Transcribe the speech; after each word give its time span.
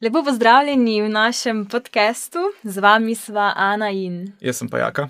Lepo 0.00 0.22
pozdravljeni 0.24 1.02
v 1.02 1.08
našem 1.08 1.64
podkastu, 1.66 2.38
z 2.62 2.78
vami 2.78 3.14
sva 3.14 3.52
Ana 3.56 3.90
in. 3.90 4.32
Jaz 4.40 4.60
sem 4.60 4.68
pa 4.70 4.78
Jaka. 4.78 5.08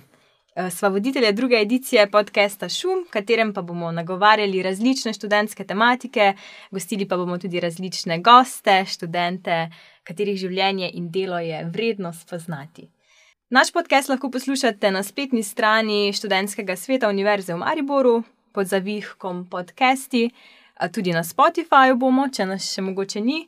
Eh, 0.56 0.70
sva 0.70 0.88
voditelja 0.88 1.32
druge 1.32 1.58
edicije 1.60 2.06
podcasta 2.10 2.68
Šum, 2.68 3.02
v 3.04 3.10
katerem 3.12 3.52
pa 3.52 3.60
bomo 3.62 3.90
nagovarjali 3.92 4.62
različne 4.62 5.12
študentske 5.12 5.64
tematike, 5.64 6.32
gostili 6.70 7.08
pa 7.08 7.16
bomo 7.16 7.36
tudi 7.38 7.60
različne 7.60 8.18
goste, 8.18 8.84
študente, 8.88 9.68
katerih 10.08 10.40
življenje 10.40 10.88
in 10.94 11.10
delo 11.12 11.38
je 11.38 11.60
vredno 11.68 12.12
spoznati. 12.12 12.88
Naš 13.50 13.72
podcast 13.72 14.08
lahko 14.08 14.30
poslušate 14.30 14.90
na 14.90 15.02
spletni 15.02 15.42
strani 15.42 16.12
študentskega 16.12 16.76
sveta 16.76 17.12
Univerze 17.12 17.52
v 17.52 17.58
Mariboru 17.58 18.22
pod 18.52 18.66
zavihkom 18.66 19.44
podcasti, 19.50 20.30
tudi 20.94 21.12
na 21.12 21.20
Spotifyju 21.20 22.00
bomo, 22.00 22.30
če 22.32 22.46
nas 22.46 22.72
še 22.72 22.88
mogoče 22.88 23.20
ni 23.20 23.44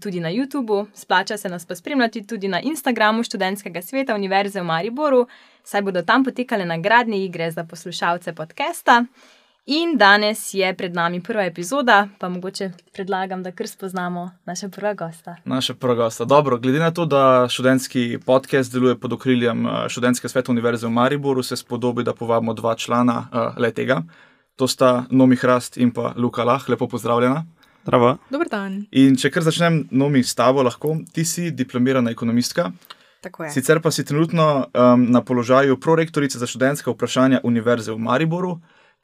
tudi 0.00 0.20
na 0.20 0.28
YouTubu, 0.28 0.86
splača 0.94 1.36
se 1.36 1.48
nas 1.48 1.66
pa 1.66 1.74
spremljati 1.74 2.26
tudi 2.26 2.48
na 2.48 2.60
Instagramu 2.60 3.22
študentskega 3.22 3.82
sveta 3.82 4.14
Univerze 4.14 4.60
v 4.60 4.64
Mariboru, 4.64 5.26
saj 5.64 5.82
bodo 5.82 6.02
tam 6.02 6.24
potekale 6.24 6.64
nagradne 6.64 7.24
igre 7.24 7.50
za 7.50 7.64
poslušalce 7.64 8.32
podcasta. 8.32 9.04
In 9.66 9.96
danes 9.98 10.54
je 10.54 10.74
pred 10.78 10.94
nami 10.94 11.18
prva 11.20 11.42
epizoda, 11.42 12.08
pa 12.18 12.28
mogoče 12.28 12.70
predlagam, 12.94 13.42
da 13.42 13.50
kar 13.52 13.66
spoznamo 13.68 14.30
naša 14.44 14.68
prva 14.68 14.94
gosta. 14.94 15.36
Naša 15.44 15.74
prva 15.74 15.94
gosta. 15.94 16.24
Dobro, 16.24 16.58
glede 16.58 16.78
na 16.78 16.90
to, 16.90 17.04
da 17.06 17.48
študentski 17.50 18.18
podcast 18.26 18.72
deluje 18.72 18.94
pod 19.00 19.12
okriljem 19.12 19.66
študentskega 19.88 20.28
sveta 20.28 20.52
Univerze 20.52 20.86
v 20.86 20.90
Mariboru, 20.90 21.42
se 21.42 21.56
spodobi, 21.56 22.04
da 22.04 22.14
povabimo 22.14 22.54
dva 22.54 22.76
člana 22.76 23.18
uh, 23.18 23.58
le 23.58 23.72
tega. 23.72 24.02
To 24.56 24.68
sta 24.68 25.04
Nomi 25.10 25.36
Hrast 25.36 25.76
in 25.76 25.90
pa 25.90 26.12
Luka 26.16 26.44
Lah, 26.44 26.68
lepo 26.68 26.88
pozdravljena. 26.88 27.44
Zdravo. 27.86 28.16
Dober 28.34 28.48
dan. 28.50 28.80
In 28.98 29.14
če 29.14 29.30
kar 29.30 29.44
začnem, 29.46 29.84
nomi 29.94 30.24
s 30.26 30.34
tabo, 30.34 30.64
lahko 30.66 30.96
ti 31.14 31.22
si 31.22 31.52
diplomirana 31.54 32.10
ekonomistka. 32.10 32.72
Sicer 33.50 33.78
pa 33.82 33.90
si 33.94 34.04
trenutno 34.06 34.46
um, 34.66 35.04
na 35.10 35.22
položaju 35.22 35.78
prorektorice 35.82 36.38
za 36.38 36.46
študentska 36.50 36.90
vprašanja 36.90 37.40
Univerze 37.46 37.94
v 37.94 38.02
Mariboru, 38.02 38.56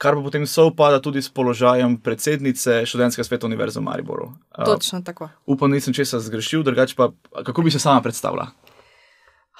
kar 0.02 0.18
pa 0.18 0.22
potem 0.22 0.46
sovpada 0.46 0.98
tudi 1.02 1.22
s 1.22 1.30
položajem 1.30 1.94
predsednice 2.02 2.82
študentskega 2.86 3.26
sveta 3.26 3.46
Univerze 3.46 3.78
v 3.78 3.86
Mariboru. 3.86 4.32
Uh, 4.50 4.66
Točno 4.66 5.02
tako. 5.06 5.30
Upam, 5.46 5.70
da 5.70 5.78
nisem 5.78 5.94
česa 5.94 6.18
zgrešil, 6.18 6.66
drugače 6.66 6.98
pa 6.98 7.10
kako 7.46 7.62
bi 7.62 7.70
se 7.70 7.78
sama 7.78 8.02
predstavila? 8.02 8.50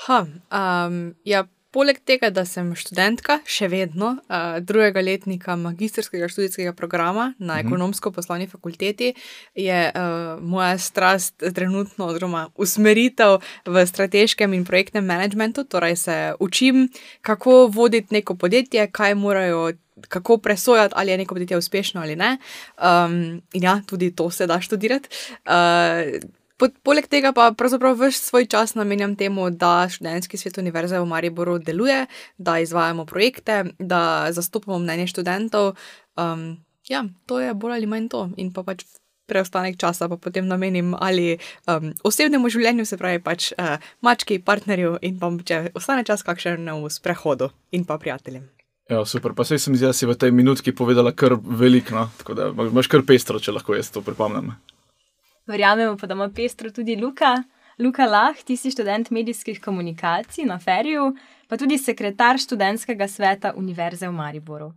Ha, 0.07 0.19
um, 0.27 1.15
ja, 1.25 1.47
Poleg 1.73 2.03
tega, 2.05 2.29
da 2.29 2.43
sem 2.45 2.67
študentka, 2.77 3.39
še 3.49 3.65
vedno 3.73 4.11
uh, 4.21 4.59
drugega 4.61 5.01
letnika 5.01 5.55
magistrskega 5.57 6.29
študijskega 6.29 6.75
programa 6.77 7.31
na 7.39 7.57
mhm. 7.57 7.65
ekonomsko-poslovni 7.65 8.49
fakulteti, 8.51 9.15
je 9.57 9.79
uh, 9.89 10.37
moja 10.37 10.77
strast 10.79 11.41
trenutno, 11.57 12.11
oziroma 12.13 12.51
usmeritev 12.61 13.39
v 13.65 13.87
strateškem 13.89 14.53
in 14.53 14.67
projektnem 14.69 15.07
menedžmentu. 15.09 15.65
Torej, 15.65 15.97
se 15.97 16.19
učim, 16.45 16.91
kako 17.25 17.71
voditi 17.73 18.21
neko 18.21 18.37
podjetje, 18.37 18.91
kaj 18.93 19.17
morajo. 19.17 19.73
Kako 20.09 20.39
presojati, 20.43 20.95
ali 20.97 21.13
je 21.13 21.19
neko 21.21 21.35
podjetje 21.35 21.57
uspešno 21.57 22.01
ali 22.01 22.17
ne. 22.17 22.39
Um, 22.81 23.43
in 23.53 23.63
ja, 23.63 23.75
tudi 23.87 24.11
to 24.17 24.31
se 24.31 24.47
da 24.49 24.57
študirati. 24.61 25.09
Uh, 25.47 26.42
Poleg 26.83 27.09
tega 27.11 27.33
pa 27.35 27.49
pravzaprav 27.59 27.97
vse 27.99 28.21
svoj 28.23 28.47
čas 28.47 28.75
namenjam 28.79 29.17
temu, 29.17 29.51
da 29.51 29.89
študentski 29.91 30.39
svet 30.39 30.59
Univerze 30.59 31.01
v 31.01 31.07
Mariboru 31.07 31.59
deluje, 31.59 32.07
da 32.39 32.59
izvajamo 32.59 33.07
projekte, 33.07 33.65
da 33.79 34.29
zastopamo 34.31 34.79
mnenje 34.79 35.07
študentov. 35.07 35.75
Um, 36.17 36.63
ja, 36.89 37.05
to 37.27 37.41
je 37.41 37.55
bolj 37.55 37.73
ali 37.73 37.87
manj 37.87 38.09
to. 38.09 38.29
In 38.37 38.53
pa 38.53 38.63
pač 38.63 38.85
preostanek 39.27 39.79
časa 39.81 40.09
pa 40.09 40.17
potem 40.17 40.47
namenim 40.47 40.95
ali 40.95 41.39
um, 41.67 41.93
osebnemu 42.05 42.51
življenju, 42.53 42.87
se 42.87 42.99
pravi 43.01 43.23
pač 43.23 43.53
uh, 43.57 43.79
mački, 44.05 44.39
partnerju 44.39 44.99
in 45.03 45.19
pa 45.19 45.31
če 45.45 45.71
ostane 45.79 46.05
čas, 46.05 46.23
kakšen 46.27 46.69
v 46.69 46.91
sprehodu 46.91 47.51
in 47.73 47.87
pa 47.89 47.99
prijateljem. 47.99 48.51
Ja, 48.91 49.05
super, 49.07 49.33
pa 49.33 49.47
se 49.47 49.57
sem 49.63 49.77
zdaj 49.79 50.05
v 50.05 50.19
tej 50.19 50.35
minutki 50.35 50.75
povedala 50.75 51.15
kar 51.17 51.39
veliko, 51.39 51.95
no? 51.97 52.11
tako 52.19 52.35
da 52.35 52.51
imaš 52.51 52.91
kar 52.93 53.07
pestro, 53.07 53.41
če 53.41 53.55
lahko 53.55 53.79
jaz 53.79 53.89
to 53.95 54.03
pripomnim. 54.05 54.53
Verjamemo 55.47 55.97
pa, 55.97 56.07
da 56.07 56.15
ima 56.15 56.31
pestro 56.31 56.71
tudi 56.71 56.97
Luka. 56.97 57.43
Luka 57.79 58.07
Lah, 58.07 58.37
ti 58.45 58.57
si 58.57 58.71
študent 58.71 59.11
medijskih 59.11 59.61
komunikacij 59.61 60.45
na 60.45 60.59
Feriju, 60.59 61.15
pa 61.49 61.57
tudi 61.57 61.79
sekretar 61.79 62.39
študentskega 62.39 63.09
sveta 63.09 63.55
Univerze 63.57 64.09
v 64.09 64.13
Mariboru. 64.13 64.73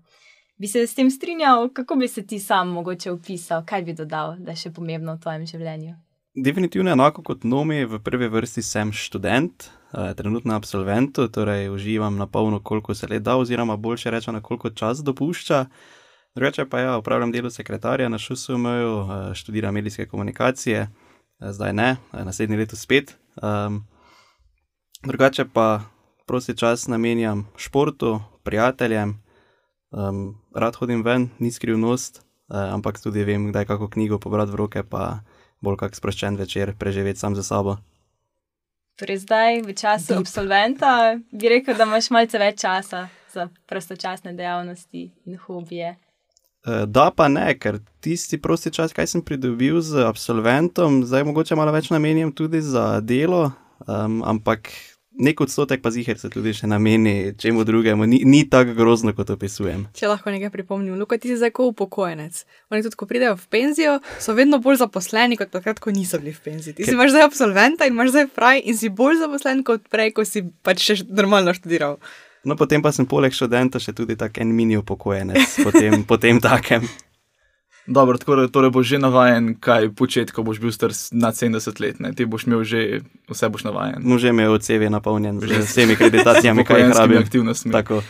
Bi 0.58 0.68
se 0.68 0.88
s 0.88 0.96
tem 0.96 1.12
strinjal, 1.12 1.70
kako 1.74 1.96
bi 1.96 2.08
se 2.08 2.28
ti 2.28 2.40
sam 2.40 2.70
mogoče 2.70 3.12
opisal, 3.12 3.66
kaj 3.66 3.82
bi 3.84 3.94
dodal, 3.94 4.38
da 4.40 4.52
je 4.52 4.64
še 4.64 4.72
pomembno 4.72 5.16
v 5.16 5.20
tvojem 5.20 5.46
življenju? 5.46 5.96
Definitivno 6.36 6.92
enako 6.92 7.24
kot 7.24 7.44
Nomi, 7.44 7.86
v 7.86 8.00
prvi 8.04 8.28
vrsti 8.28 8.62
sem 8.64 8.92
študent, 8.92 9.68
eh, 9.94 10.14
trenutno 10.16 10.56
absolvent, 10.56 11.20
torej 11.32 11.70
uživam 11.70 12.18
na 12.18 12.28
polno, 12.28 12.60
koliko 12.60 12.96
se 12.96 13.08
le 13.08 13.20
da, 13.20 13.36
oziroma 13.36 13.76
boljše 13.78 14.12
rečeno, 14.12 14.42
koliko 14.42 14.70
čas 14.70 15.04
dopušča. 15.04 15.66
Drugače 16.36 16.66
pa 16.66 16.80
ja, 16.80 16.98
upravljam 16.98 17.32
delo 17.32 17.50
sekretarja 17.50 18.10
na 18.10 18.18
ŠUSUM, 18.18 18.66
eh, 18.66 19.34
študiram 19.34 19.74
medijske 19.74 20.06
komunikacije, 20.06 20.80
eh, 20.80 21.52
zdaj 21.52 21.74
ne, 21.74 21.96
eh, 22.14 22.26
naslednji 22.26 22.58
leto 22.58 22.76
spet. 22.76 23.16
Um, 23.42 23.88
drugače 25.04 25.46
pa 25.54 25.82
prosti 26.26 26.58
čas 26.58 26.88
namenjam 26.88 27.48
športu, 27.58 28.22
prijateljem, 28.44 29.24
um, 29.92 30.42
rad 30.56 30.76
hodim 30.76 31.04
ven, 31.04 31.30
ni 31.40 31.52
skrivnost, 31.52 32.18
uh, 32.18 32.74
ampak 32.74 33.00
tudi 33.04 33.24
vem, 33.24 33.48
kdaj 33.52 33.66
kako 33.66 33.90
knjigo 33.90 34.20
pobrati 34.20 34.52
v 34.52 34.56
roke, 34.56 34.84
pa 34.84 35.20
bolj 35.62 35.78
kak 35.78 35.96
sproščen 35.96 36.36
večer 36.36 36.76
preživeti 36.80 37.20
sam 37.20 37.36
za 37.36 37.44
sabo. 37.44 37.78
Torej, 38.96 39.18
zdaj 39.18 39.62
v 39.62 39.74
času 39.74 40.14
Deep. 40.14 40.20
absolventa 40.20 41.20
bi 41.32 41.50
rekel, 41.50 41.76
da 41.76 41.84
imaš 41.84 42.10
malce 42.10 42.40
več 42.40 42.62
časa 42.62 43.08
za 43.34 43.50
prostočasne 43.68 44.34
dejavnosti 44.34 45.12
in 45.26 45.38
hobije. 45.38 45.96
Eh, 46.66 46.86
da, 46.90 47.12
pa 47.16 47.28
ne, 47.30 47.54
ker 47.62 47.78
tisti 48.02 48.40
prosti 48.42 48.72
čas, 48.74 48.94
kaj 48.94 49.08
sem 49.12 49.22
pridobil 49.22 49.78
z 49.86 50.02
absolventom, 50.08 51.04
zdaj 51.06 51.28
mogoče 51.30 51.58
malo 51.58 51.74
več 51.76 51.92
namenjam 51.94 52.34
tudi 52.34 52.62
za 52.66 53.04
delo, 53.06 53.52
um, 53.86 54.24
ampak 54.26 54.72
nek 55.16 55.42
odstotek 55.46 55.84
pa 55.84 55.92
zihar 55.94 56.18
se 56.18 56.30
tudi 56.34 56.56
še 56.58 56.66
nameni 56.68 57.36
čemu 57.38 57.64
drugemu, 57.70 58.08
ni, 58.10 58.24
ni 58.26 58.42
tako 58.50 58.74
grozno, 58.78 59.14
kot 59.14 59.30
opisujem. 59.36 59.86
Če 59.96 60.10
lahko 60.10 60.34
nekaj 60.34 60.50
pripomnim, 60.52 60.98
Luka, 60.98 61.22
ti 61.22 61.30
si 61.30 61.38
zdaj 61.38 61.54
kot 61.54 61.76
upokojenec. 61.76 62.42
Oni 62.74 62.82
tudi, 62.82 62.98
ko 62.98 63.08
pridejo 63.14 63.38
v 63.38 63.48
penzijo, 63.54 63.96
so 64.18 64.34
vedno 64.34 64.58
bolj 64.64 64.82
zaposleni 64.82 65.38
kot 65.38 65.54
takrat, 65.54 65.80
ko 65.80 65.94
niso 65.94 66.18
bili 66.18 66.34
v 66.34 66.42
penziji. 66.50 66.74
Ti 66.74 66.82
Ker... 66.82 66.92
si 66.92 66.98
imaš 66.98 67.14
zdaj 67.14 67.30
absolventa 67.30 67.86
in 67.86 67.94
imaš 67.94 68.16
zdaj 68.18 68.32
fraj 68.34 68.66
in 68.66 68.78
si 68.78 68.90
bolj 68.90 69.22
zaposlen 69.22 69.62
kot 69.68 69.86
prej, 69.94 70.16
ko 70.18 70.26
si 70.26 70.48
pač 70.66 70.82
še 70.90 71.04
normalno 71.14 71.54
študiral. 71.54 72.02
No, 72.46 72.56
potem 72.56 72.82
pa 72.82 72.94
sem 72.94 73.08
poleg 73.10 73.34
študenta 73.34 73.82
še 73.82 73.96
tudi 73.98 74.14
tak 74.14 74.38
en 74.38 74.54
mini 74.54 74.78
upokojenec, 74.78 75.58
potem, 75.66 76.02
potem 76.12 76.38
takem. 76.38 76.86
Dobro, 77.86 78.18
tako 78.18 78.36
da 78.36 78.48
torej 78.50 78.72
boš 78.74 78.88
že 78.88 78.98
navaden, 78.98 79.54
kaj 79.62 79.92
početi, 79.98 80.34
ko 80.34 80.46
boš 80.46 80.62
bil 80.62 80.74
star 80.74 80.94
na 81.14 81.30
70 81.34 81.82
let. 81.82 82.00
Ne? 82.02 82.14
Ti 82.18 82.26
boš 82.26 82.46
imel 82.46 82.62
že 82.66 83.02
vse, 83.30 83.50
boš 83.50 83.66
navaden. 83.66 84.02
No, 84.06 84.18
že 84.22 84.34
imel 84.34 84.58
CV 84.62 84.90
napolnjen 84.94 85.42
z 85.42 85.62
vsemi 85.66 85.98
kreditacijami, 85.98 86.66
kaj 86.66 86.82
jih 86.82 86.94
rabim. 86.98 87.22
aktivnostmi. 87.22 87.74
Tako. 87.74 88.02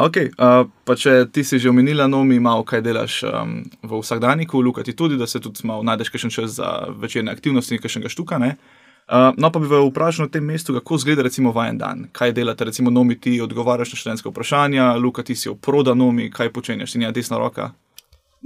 Ok, 0.00 0.16
uh, 0.38 0.68
pa 0.86 0.94
če 0.94 1.26
ti 1.34 1.42
si 1.44 1.58
že 1.58 1.68
omenila, 1.68 2.06
no, 2.06 2.22
mi 2.24 2.38
malo 2.40 2.62
kaj 2.64 2.84
delaš 2.84 3.24
um, 3.26 3.64
v 3.82 3.90
vsakdanjiku, 4.00 4.60
Luka 4.62 4.84
ti 4.86 4.94
tudi, 4.96 5.18
da 5.18 5.26
se 5.26 5.40
tudi 5.40 5.66
malo 5.66 5.82
najdeš 5.82 6.14
še 6.14 6.30
čas 6.30 6.60
za 6.60 6.88
večerne 6.94 7.32
aktivnosti 7.32 7.74
in 7.74 7.82
kakšnega 7.82 8.12
štuka, 8.12 8.38
ne? 8.38 8.54
Uh, 8.54 8.79
Uh, 9.10 9.34
no, 9.36 9.50
pa 9.50 9.58
bi 9.58 9.66
vas 9.66 9.82
vprašal 9.88 10.28
na 10.28 10.30
tem 10.30 10.44
mestu, 10.44 10.74
kako 10.74 10.94
izgleda 10.94 11.22
recimo 11.26 11.50
vajen 11.52 11.78
dan. 11.78 12.04
Kaj 12.12 12.32
delate, 12.32 12.64
recimo, 12.64 12.90
nomi 12.90 13.16
ti 13.20 13.40
odgovarjaš 13.40 13.92
na 13.92 13.96
študentske 13.96 14.28
vprašanja, 14.28 14.92
Luka 15.02 15.22
ti 15.22 15.34
si 15.34 15.48
oproda 15.48 15.94
nomi, 15.94 16.28
kaj 16.30 16.52
počenjaš, 16.52 16.92
ti 16.92 16.98
nija 16.98 17.10
desna 17.10 17.38
roka. 17.38 17.72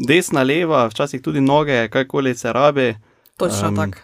Desna, 0.09 0.43
leva, 0.43 0.87
včasih 0.89 1.21
tudi 1.23 1.41
noge, 1.41 1.89
kajkoli 1.93 2.35
se 2.35 2.53
rabe. 2.53 2.95
Točno 3.37 3.69
um, 3.69 3.77
tako. 3.77 3.99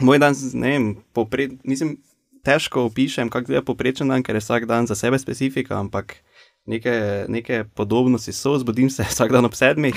Moj 0.00 0.18
dan, 0.18 0.36
ne 0.52 0.70
vem, 0.70 0.88
popre, 1.12 1.48
mislim, 1.64 1.96
težko 2.44 2.82
opišem, 2.90 3.30
kako 3.32 3.52
je 3.52 3.62
poprečen 3.64 4.08
dan, 4.12 4.22
ker 4.22 4.36
je 4.36 4.42
vsak 4.44 4.66
dan 4.68 4.86
za 4.86 4.94
sebe 4.94 5.18
specifika, 5.18 5.78
ampak 5.80 6.16
neke, 6.66 7.24
neke 7.28 7.64
podobnosti 7.74 8.32
so, 8.32 8.58
zbudim 8.58 8.90
se 8.90 9.06
vsak 9.14 9.32
dan 9.32 9.48
ob 9.48 9.56
sedmih. 9.56 9.96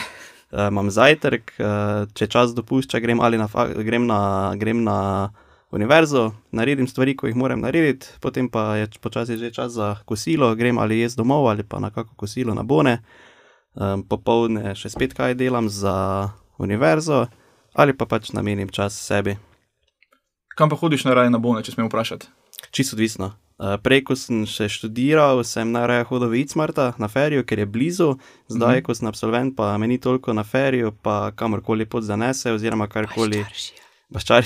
Uh, 0.52 0.70
imam 0.72 0.88
zajtrk, 0.88 1.52
uh, 1.60 2.08
če 2.16 2.30
čas 2.32 2.56
dopušča, 2.56 3.04
grem, 3.04 3.20
na, 3.20 3.50
grem 3.84 4.08
na, 4.08 4.22
grem 4.56 4.86
na 4.88 4.98
univerzo, 5.72 6.32
naredim 6.52 6.88
stvari, 6.88 7.16
ko 7.16 7.28
jih 7.28 7.36
moram 7.36 7.60
narediti, 7.60 8.08
potem 8.22 8.50
pa 8.50 8.76
je 8.76 8.88
počasi 9.02 9.38
že 9.38 9.52
čas 9.52 9.72
za 9.72 9.96
kosilo, 10.06 10.56
grem 10.56 10.78
ali 10.78 11.00
jaz 11.00 11.16
domov 11.16 11.50
ali 11.50 11.64
pa 11.64 11.80
na 11.80 11.92
kako 11.92 12.16
kosilo 12.16 12.54
na 12.54 12.64
bone, 12.64 13.02
um, 13.74 14.04
popoldne 14.04 14.76
še 14.76 14.90
spet 14.90 15.14
kaj 15.14 15.36
delam 15.36 15.70
za 15.70 16.30
univerzo 16.58 17.28
ali 17.74 17.94
pa 17.94 18.06
pač 18.06 18.32
namenim 18.34 18.70
čas 18.70 18.96
sebi. 18.96 19.38
Kam 20.58 20.70
pa 20.70 20.76
hodiš 20.76 21.06
na 21.06 21.14
raje 21.14 21.30
na 21.30 21.38
bone, 21.38 21.62
če 21.62 21.76
smem 21.76 21.92
vprašati? 21.92 22.26
Čisto 22.72 22.96
odvisno. 22.96 23.36
Uh, 23.58 23.76
prej, 23.82 24.04
ko 24.06 24.16
sem 24.18 24.46
še 24.50 24.66
študiral, 24.70 25.44
sem 25.46 25.70
najraje 25.70 26.08
hodil 26.10 26.32
v 26.32 26.42
Icmarta 26.42 26.94
na 26.98 27.10
ferijo, 27.10 27.46
ker 27.46 27.62
je 27.62 27.66
blizu, 27.66 28.10
zdaj, 28.50 28.60
mm 28.60 28.82
-hmm. 28.82 28.86
ko 28.86 28.94
sem 28.94 29.08
absolvent, 29.08 29.56
pa 29.58 29.78
meni 29.78 29.98
toliko 29.98 30.34
na 30.34 30.44
ferijo, 30.44 30.92
pa 31.02 31.32
kamorkoli 31.32 31.86
pod 31.86 32.04
zanese, 32.04 32.52
oziroma 32.52 32.88
karkoli. 32.88 33.44
Baščarši 33.46 33.87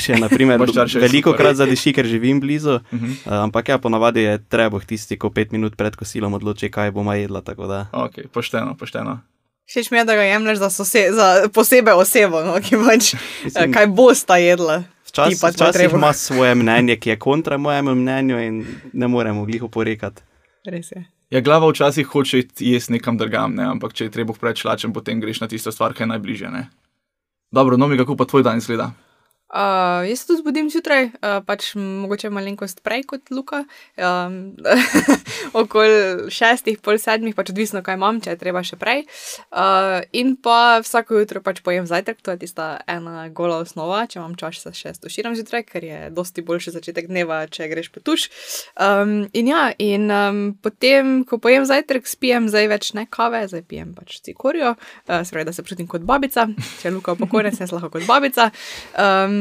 je, 0.08 0.20
na 0.20 0.30
primer, 0.30 0.60
veliko 0.96 1.34
krat 1.34 1.56
zadiši, 1.56 1.94
ker 1.94 2.06
živim 2.06 2.40
blizu, 2.40 2.72
Uh 2.72 2.80
-huh. 2.92 3.10
uh, 3.26 3.34
ampak 3.34 3.70
ja, 3.70 3.78
ponavadi 3.78 4.22
je 4.22 4.44
treba 4.50 4.80
tisti, 4.80 5.18
ko 5.18 5.30
pet 5.30 5.52
minut 5.52 5.76
pred 5.76 5.96
kosilom 5.96 6.34
odloči, 6.34 6.72
kaj 6.72 6.92
bomo 6.92 7.14
jedla. 7.14 7.42
tako 7.42 7.68
da. 7.68 7.88
Ok, 7.94 8.12
pošteno, 8.34 8.76
pošteno. 8.78 9.20
Všeč 9.66 9.92
mi 9.92 9.98
je, 9.98 10.06
da 10.06 10.16
ga 10.16 10.22
jemliš 10.22 10.58
za, 10.58 10.70
sose, 10.70 11.08
za 11.12 11.48
posebej 11.54 11.94
osebo, 11.94 12.44
no, 12.44 12.60
ki 12.60 12.76
pač, 12.76 13.14
Mislim- 13.44 13.70
eh, 13.70 13.74
kaj 13.74 13.88
bosta 13.88 14.38
jedla. 14.38 14.84
Včasih 15.06 15.38
pač 15.42 15.56
ima 15.56 15.66
včasih 15.66 15.74
treba. 15.74 15.98
ima 15.98 16.14
svoje 16.14 16.56
mnenje, 16.56 16.96
ki 16.96 17.10
je 17.10 17.20
kontra 17.20 17.58
mojemu 17.58 17.96
mnenju 17.96 18.40
in 18.40 18.66
ne 18.94 19.08
moremo 19.08 19.46
glih 19.46 19.64
oporekati. 19.64 20.22
Res 20.66 20.92
je. 20.92 21.06
Ja, 21.30 21.40
glava 21.40 21.70
včasih 21.70 22.08
hoče 22.08 22.44
jesti 22.60 22.92
nekam 22.92 23.18
drugam, 23.18 23.56
ne? 23.56 23.64
ampak 23.64 23.94
če 23.94 24.04
je 24.04 24.12
treba 24.12 24.34
preveč 24.34 24.66
lačen, 24.66 24.94
potem 24.94 25.22
greš 25.22 25.40
na 25.42 25.48
tisto 25.48 25.72
stvar, 25.72 25.94
ki 25.94 26.04
je 26.04 26.08
najbližje. 26.08 26.52
Ne? 26.52 26.68
Dobro, 27.52 27.78
no 27.78 27.88
mi 27.88 27.98
kako 27.98 28.16
pa 28.16 28.26
tvoj 28.26 28.44
dan 28.44 28.58
izgleda? 28.58 28.92
Uh, 29.52 30.08
jaz 30.10 30.20
se 30.20 30.28
tudi 30.28 30.40
zbudim 30.40 30.70
zjutraj, 30.72 31.06
uh, 31.06 31.42
pač 31.44 31.74
mogoče 31.76 32.30
malenkost 32.32 32.80
prej 32.88 33.04
kot 33.04 33.34
Luka, 33.36 33.66
um, 34.00 34.54
okoli 35.62 36.30
šestih, 36.32 36.78
pol 36.80 36.96
sedmih, 36.96 37.36
pač 37.36 37.52
odvisno, 37.52 37.82
kaj 37.84 37.98
imam, 38.00 38.22
če 38.24 38.32
je 38.32 38.40
treba 38.40 38.62
še 38.64 38.80
prej. 38.80 39.04
Uh, 39.52 40.06
in 40.16 40.38
pa 40.40 40.80
vsako 40.80 41.20
jutro 41.20 41.42
pač 41.44 41.60
pojem 41.66 41.84
zajtrk, 41.90 42.22
to 42.24 42.32
je 42.32 42.46
tista 42.46 42.70
ena 42.88 43.26
gola 43.36 43.58
osnova, 43.66 44.06
če 44.08 44.22
imam 44.22 44.38
čas, 44.40 44.62
se 44.64 44.72
še 44.72 44.94
stoširam 44.96 45.36
zjutraj, 45.36 45.66
ker 45.68 45.84
je 45.84 46.00
dosti 46.16 46.46
boljši 46.48 46.76
začetek 46.78 47.12
dneva, 47.12 47.42
če 47.52 47.68
greš 47.74 47.92
po 47.92 48.00
tuš. 48.08 48.30
Um, 48.80 49.28
in 49.36 49.52
ja, 49.52 49.66
in 49.84 50.08
um, 50.08 50.42
potem, 50.64 51.26
ko 51.28 51.42
pojem 51.44 51.68
zajtrk, 51.68 52.08
spijem 52.08 52.48
zdaj 52.48 52.72
več 52.72 52.94
ne 52.96 53.04
kave, 53.12 53.44
zdaj 53.52 53.68
pijem 53.68 53.92
pač 54.00 54.22
cikorijo, 54.24 54.78
uh, 54.80 55.20
se 55.28 55.36
pravi, 55.36 55.50
da 55.52 55.58
se 55.60 55.68
počutim 55.68 55.92
kot 55.92 56.08
babica, 56.08 56.48
če 56.80 56.88
je 56.88 56.96
Luka 56.96 57.20
upokojen, 57.20 57.52
sem 57.52 57.68
lahko 57.76 57.92
kot 58.00 58.08
babica. 58.08 58.48
Um, 58.96 59.41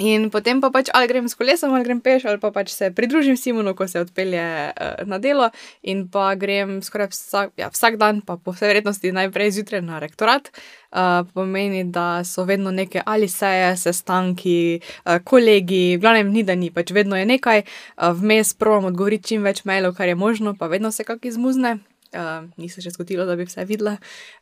In 0.00 0.30
potem 0.32 0.62
pa 0.64 0.70
pač 0.72 0.88
ali 0.96 1.08
grem 1.10 1.28
s 1.28 1.36
kolesom, 1.36 1.74
ali 1.76 1.84
grem 1.84 2.00
peš, 2.00 2.24
ali 2.24 2.40
pa 2.40 2.48
pač 2.54 2.72
se 2.72 2.88
pridružim 2.94 3.36
Simonu, 3.36 3.74
ko 3.76 3.84
se 3.90 4.00
odpelje 4.00 4.40
uh, 4.40 5.02
na 5.04 5.18
delo, 5.20 5.50
in 5.84 6.06
pa 6.08 6.32
grem 6.40 6.78
skoraj 6.80 7.10
vsak, 7.12 7.52
ja, 7.60 7.68
vsak 7.68 7.98
dan, 8.00 8.22
pa 8.24 8.38
po 8.40 8.54
vsej 8.56 8.72
verjetnosti 8.72 9.12
najprej 9.12 9.52
zjutraj 9.58 9.84
na 9.84 10.00
rektorat. 10.00 10.48
Uh, 10.90 11.28
pomeni, 11.36 11.84
da 11.84 12.24
so 12.24 12.46
vedno 12.48 12.72
neke 12.72 13.02
ali 13.04 13.28
seje, 13.28 13.76
sestanki, 13.76 14.80
uh, 15.04 15.20
kolegi, 15.20 15.98
v 15.98 16.00
glavnem 16.00 16.32
ni 16.32 16.46
da 16.48 16.56
ni, 16.56 16.72
pač 16.72 16.94
vedno 16.96 17.20
je 17.20 17.28
nekaj, 17.28 17.66
uh, 17.66 18.16
vmes 18.16 18.56
provam 18.56 18.88
odgovoriti 18.88 19.34
čim 19.34 19.44
več 19.44 19.66
mailov, 19.68 19.98
kar 20.00 20.08
je 20.08 20.16
možno, 20.16 20.56
pa 20.56 20.70
vedno 20.72 20.94
se 20.94 21.04
kak 21.04 21.28
izmuzne. 21.28 21.76
Uh, 22.10 22.48
ni 22.58 22.72
se 22.72 22.82
še 22.82 22.90
zgodilo, 22.96 23.28
da 23.28 23.36
bi 23.38 23.44
vse 23.46 23.68
videla. 23.68 23.98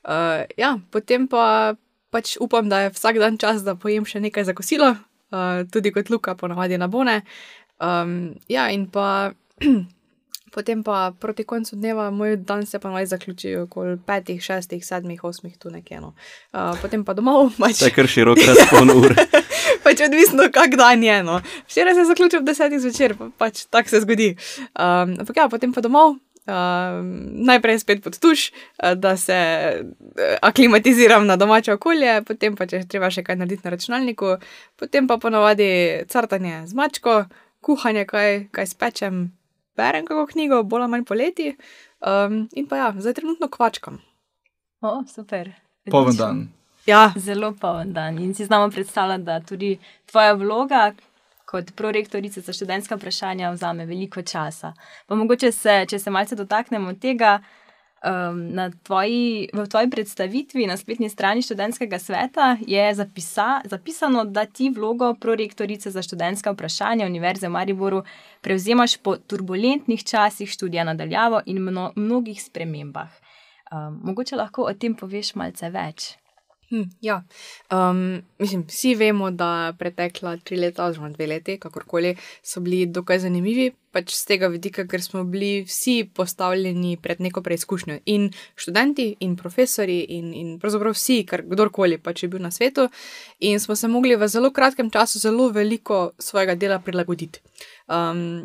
Uh, 0.07 0.47
ja, 0.57 0.79
potem 0.95 1.27
pa 1.29 1.75
pač 2.11 2.37
upam, 2.41 2.69
da 2.69 2.87
je 2.87 2.95
vsak 2.97 3.19
dan 3.19 3.39
čas, 3.39 3.63
da 3.67 3.77
pojem 3.77 4.07
še 4.09 4.21
nekaj 4.25 4.49
za 4.49 4.57
kosilo, 4.57 4.95
uh, 4.95 5.63
tudi 5.73 5.93
kot 5.93 6.11
Luka, 6.11 6.35
ponavadi 6.35 6.79
na 6.79 6.89
bone. 6.89 7.23
Um, 7.79 8.35
ja, 8.49 8.69
in 8.75 8.89
pa 8.91 9.33
potem 10.55 10.83
pa 10.83 11.13
proti 11.21 11.45
koncu 11.45 11.77
dneva 11.77 12.11
moj 12.11 12.37
dan 12.37 12.67
se 12.67 12.79
pa 12.79 12.91
naj 12.91 13.07
zaključi 13.07 13.55
okoli 13.57 13.99
petih, 14.07 14.43
šestih, 14.43 14.85
sedmih, 14.85 15.25
osmih, 15.25 15.57
tu 15.59 15.71
nekje. 15.71 16.01
No. 16.01 16.15
Uh, 16.53 16.75
potem 16.83 17.05
pa 17.05 17.15
domov, 17.15 17.53
pač, 17.61 17.79
To 17.79 17.91
je 17.91 17.95
kar 17.95 18.09
širok 18.09 18.41
razpon 18.47 18.91
ur. 18.97 19.15
pač 19.85 20.03
odvisno, 20.07 20.49
kak 20.53 20.77
dan 20.81 21.03
je. 21.05 21.23
No. 21.23 21.41
Včeraj 21.69 21.95
se 21.95 22.09
zaključil 22.09 22.41
ob 22.41 22.49
desetih 22.49 22.81
zvečer, 22.81 23.15
pa, 23.19 23.31
pač 23.45 23.67
tako 23.71 23.95
se 23.95 24.03
zgodi. 24.05 24.31
Um, 24.73 25.19
ampak 25.21 25.37
ja, 25.37 25.49
potem 25.53 25.73
pa 25.73 25.85
domov. 25.85 26.17
Uh, 26.49 27.05
najprej 27.45 27.83
spet 27.83 27.99
pod 28.01 28.15
tuš, 28.19 28.49
uh, 28.49 28.95
da 28.97 29.17
se 29.21 29.37
uh, 29.37 30.23
aklimatiziram 30.43 31.27
na 31.27 31.37
domače 31.37 31.75
okolje, 31.77 32.23
potem 32.25 32.57
pa 32.57 32.65
če 32.67 32.87
treba 32.89 33.11
še 33.13 33.21
kaj 33.27 33.37
narediti 33.37 33.67
na 33.69 33.75
računalniku, 33.75 34.39
potem 34.81 35.05
pa 35.11 35.19
ponovadi 35.21 35.69
crtanje 36.09 36.63
z 36.71 36.79
mačko, 36.79 37.19
kuhanje, 37.61 38.07
kaj, 38.09 38.47
kaj 38.57 38.71
spečem, 38.73 39.27
berem 39.77 40.09
kako 40.09 40.25
knjigo, 40.33 40.63
bolj 40.65 40.87
ali 40.87 40.95
manj 40.97 41.05
poleti. 41.05 41.53
Um, 42.01 42.47
in 42.57 42.65
pa 42.71 42.81
ja, 42.81 42.93
zdaj 42.97 43.21
trenutno 43.21 43.51
kvačkam. 43.53 44.01
O, 44.81 45.03
super. 45.05 45.53
Poven 45.91 46.17
dan. 46.17 46.47
Ja, 46.89 47.13
Zelo 47.17 47.53
poln 47.53 47.93
dan. 47.93 48.19
In 48.19 48.35
si 48.35 48.45
znamo 48.45 48.71
predstavljati, 48.71 49.23
da 49.23 49.41
tudi 49.41 49.79
tvoja 50.07 50.33
vloga 50.33 50.93
kot 51.49 51.73
prorektorica 51.77 52.41
za 52.41 52.53
študentska 52.53 52.97
vprašanja 52.97 53.51
vzame 53.51 53.87
veliko 53.87 54.23
časa. 54.23 54.75
Pa 55.07 55.15
mogoče 55.15 55.53
se, 55.53 55.85
če 55.89 55.99
se 55.99 56.11
malce 56.11 56.37
dotaknemo 56.37 56.93
tega, 57.01 57.39
um, 58.05 58.73
tvoji, 58.83 59.49
v 59.53 59.65
tvoji 59.67 59.91
predstavitvi 59.91 60.67
na 60.67 60.77
spletni 60.77 61.09
strani 61.09 61.43
študentskega 61.43 61.99
sveta 61.99 62.57
je 62.67 62.95
zapisa, 62.95 63.61
zapisano, 63.65 64.25
da 64.25 64.45
ti 64.45 64.69
vlogo 64.77 65.15
prorektorice 65.15 65.91
za 65.91 66.03
študentska 66.03 66.53
vprašanja 66.53 67.07
Univerze 67.07 67.49
v 67.49 67.57
Mariboru 67.57 68.05
prevzemaš 68.41 68.97
po 68.97 69.17
turbulentnih 69.17 70.05
časih 70.05 70.51
študija 70.51 70.85
nadaljavo 70.85 71.43
in 71.47 71.63
mno, 71.65 71.93
mnogih 71.97 72.43
spremembah. 72.43 73.09
Um, 73.73 74.01
mogoče 74.05 74.37
lahko 74.37 74.69
o 74.69 74.73
tem 74.73 74.95
poveš 74.95 75.35
malce 75.35 75.71
več. 75.71 76.17
Hm, 76.71 76.83
ja, 77.01 77.23
um, 77.73 78.23
mislim, 78.39 78.65
vsi 78.69 78.95
vemo, 78.95 79.31
da 79.31 79.73
pretekla 79.79 80.37
tri 80.37 80.57
leta, 80.57 80.85
oziroma 80.85 81.09
dve 81.09 81.27
leti, 81.27 81.57
kakorkoli, 81.59 82.13
so 82.45 82.61
bili 82.61 82.83
dokaj 82.87 83.23
zanimivi, 83.23 83.71
pač 83.93 84.13
z 84.13 84.27
tega 84.29 84.51
vidika, 84.53 84.85
ker 84.85 85.01
smo 85.01 85.23
bili 85.25 85.63
vsi 85.65 86.11
postavljeni 86.15 86.99
pred 87.03 87.23
neko 87.25 87.41
preizkušnjo. 87.43 87.99
In 88.13 88.29
študenti, 88.57 89.15
in 89.25 89.37
profesori, 89.37 90.03
in, 90.19 90.35
in 90.37 90.53
pravzaprav 90.61 90.93
vsi, 90.93 91.23
kar 91.31 91.47
kdorkoli 91.49 91.97
pač 92.05 92.27
je 92.27 92.29
bil 92.35 92.45
na 92.45 92.53
svetu, 92.53 92.91
in 93.41 93.61
smo 93.65 93.77
se 93.77 93.89
mogli 93.89 94.17
v 94.21 94.29
zelo 94.29 94.53
kratkem 94.53 94.91
času 94.93 95.25
zelo 95.25 95.49
veliko 95.49 96.11
svojega 96.19 96.55
dela 96.55 96.79
prilagoditi. 96.85 97.41
Um, 97.89 98.45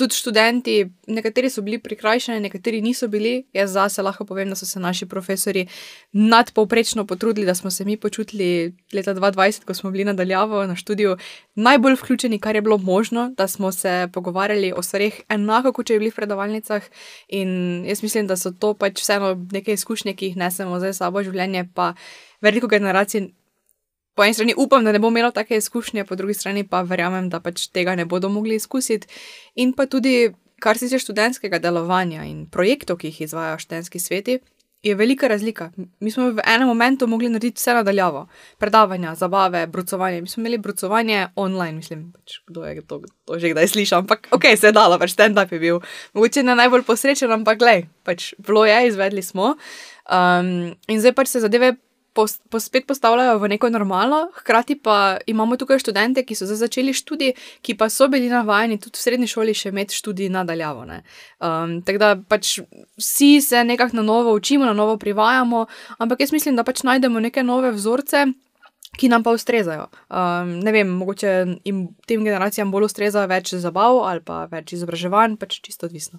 Tudi 0.00 0.16
študenti, 0.16 0.74
nekateri 1.12 1.50
so 1.52 1.60
bili 1.60 1.76
prikrajšani, 1.78 2.40
nekateri 2.40 2.78
niso 2.80 3.08
bili. 3.12 3.44
Jaz 3.52 3.74
zase 3.76 4.00
lahko 4.02 4.24
povem, 4.24 4.48
da 4.48 4.56
so 4.56 4.64
se 4.66 4.80
naši 4.80 5.06
profesori 5.06 5.66
nadpovprečno 6.12 7.04
potrudili, 7.06 7.46
da 7.46 7.54
smo 7.54 7.70
se 7.70 7.84
mi 7.84 7.98
počutili 8.00 8.72
leta 8.92 9.14
2020, 9.14 9.64
ko 9.64 9.74
smo 9.74 9.90
bili 9.90 10.04
nadaljavo 10.04 10.62
na 10.66 10.76
študiju, 10.76 11.16
najbolj 11.54 11.98
vključeni, 12.00 12.38
kar 12.40 12.54
je 12.54 12.62
bilo 12.62 12.78
možno, 12.78 13.34
da 13.36 13.48
smo 13.48 13.72
se 13.72 14.08
pogovarjali 14.12 14.72
o 14.76 14.82
stvarih 14.82 15.20
enako, 15.28 15.72
kot 15.72 15.86
če 15.86 15.98
bi 15.98 16.06
bili 16.06 16.14
v 16.14 16.16
predavalnicah. 16.16 16.88
In 17.28 17.84
jaz 17.84 18.02
mislim, 18.02 18.26
da 18.26 18.36
so 18.40 18.54
to 18.56 18.72
pač 18.74 19.02
vseeno 19.02 19.34
neke 19.52 19.76
izkušnje, 19.76 20.16
ki 20.16 20.32
jih 20.32 20.40
nesemo 20.40 20.80
zdaj 20.80 20.96
sabo 20.96 21.22
življenje, 21.22 21.68
pa 21.74 21.92
veliko 22.40 22.72
generacij 22.72 23.28
po 24.14 24.24
eni 24.24 24.34
strani 24.34 24.54
upam, 24.56 24.84
da 24.84 24.92
ne 24.92 24.98
bo 24.98 25.08
imelo 25.08 25.30
take 25.30 25.56
izkušnje, 25.56 26.04
po 26.04 26.16
drugi 26.16 26.34
strani 26.34 26.64
pa 26.68 26.82
verjamem, 26.82 27.28
da 27.30 27.40
pač 27.40 27.68
tega 27.68 27.94
ne 27.96 28.04
bodo 28.04 28.28
mogli 28.28 28.54
izkusiti. 28.54 29.08
In 29.54 29.72
pa 29.72 29.86
tudi, 29.86 30.32
kar 30.60 30.78
se 30.78 30.88
tiče 30.88 31.04
študentskega 31.06 31.58
delovanja 31.58 32.24
in 32.28 32.46
projektov, 32.50 33.00
ki 33.00 33.12
jih 33.12 33.20
izvajo 33.28 33.58
študentski 33.58 33.98
sveti, 33.98 34.40
je 34.82 34.94
velika 34.94 35.28
razlika. 35.28 35.70
Mi 36.00 36.10
smo 36.10 36.30
v 36.30 36.40
enem 36.46 36.68
momentu 36.68 37.06
mogli 37.06 37.28
narediti 37.28 37.60
vse 37.60 37.74
nadaljavo. 37.74 38.26
Predavanja, 38.58 39.14
zabave, 39.14 39.66
brucovanje. 39.66 40.20
Mi 40.20 40.28
smo 40.28 40.40
imeli 40.40 40.58
brucovanje 40.58 41.26
online, 41.36 41.72
mislim, 41.72 42.12
pač, 42.12 42.38
kdo 42.46 42.64
je 42.64 42.86
to, 42.86 43.02
to 43.24 43.38
že 43.38 43.52
kdaj 43.52 43.68
slišal, 43.68 43.98
ampak 43.98 44.28
ok, 44.32 44.44
se 44.56 44.66
je 44.66 44.72
dalo, 44.72 44.98
pač 44.98 45.12
stand-up 45.12 45.52
je 45.52 45.60
bil. 45.60 45.80
Mogoče 46.12 46.42
ne 46.42 46.56
najbolj 46.56 46.82
posrečen, 46.88 47.32
ampak 47.32 47.58
glej, 47.58 47.84
pač 48.04 48.32
bilo 48.38 48.64
je, 48.64 48.86
izvedli 48.88 49.22
smo. 49.22 49.54
Um, 50.08 50.72
in 50.88 51.00
zdaj 51.00 51.12
pač 51.12 51.28
se 51.28 51.44
zadeve 51.44 51.76
pos, 52.12 52.38
pos, 52.50 52.64
spet 52.64 52.86
postavljajo 52.86 53.38
v 53.38 53.48
neko 53.54 53.70
normalno, 53.70 54.20
hkrati 54.34 54.76
pa 54.82 55.18
imamo 55.26 55.56
tukaj 55.56 55.78
študente, 55.82 56.24
ki 56.26 56.34
so 56.34 56.48
zdaj 56.48 56.64
začeli 56.64 56.94
študij, 56.96 57.34
ki 57.62 57.76
pa 57.78 57.88
so 57.90 58.08
bili 58.08 58.28
navajeni 58.30 58.80
tudi 58.80 58.98
v 58.98 59.04
srednji 59.04 59.30
šoli 59.30 59.54
še 59.54 59.72
imeti 59.72 59.96
študij 59.96 60.30
nadaljavo. 60.34 60.86
Um, 60.90 61.80
tako 61.86 61.98
da 62.02 62.12
pač 62.16 62.58
vsi 62.98 63.40
se 63.44 63.64
nekako 63.64 64.00
na 64.00 64.02
novo 64.02 64.34
učimo, 64.34 64.64
na 64.64 64.74
novo 64.76 64.96
privajamo, 64.98 65.66
ampak 65.98 66.20
jaz 66.20 66.32
mislim, 66.32 66.56
da 66.56 66.64
pač 66.64 66.82
najdemo 66.82 67.20
neke 67.20 67.42
nove 67.42 67.72
vzorce. 67.76 68.26
Ki 68.98 69.06
nam 69.06 69.22
pa 69.22 69.30
ustrezajo. 69.30 69.84
Um, 70.10 70.56
ne 70.66 70.72
vem, 70.74 70.88
mogoče 70.98 71.28
jim 71.62 71.84
tem 72.10 72.24
generacijam 72.26 72.72
bolj 72.74 72.88
ustreza 72.88 73.22
več 73.30 73.52
zabav 73.54 74.00
ali 74.02 74.20
pa 74.26 74.48
več 74.50 74.74
izobraževanj, 74.74 75.36
pač 75.38 75.60
čisto 75.62 75.86
odvisno. 75.86 76.18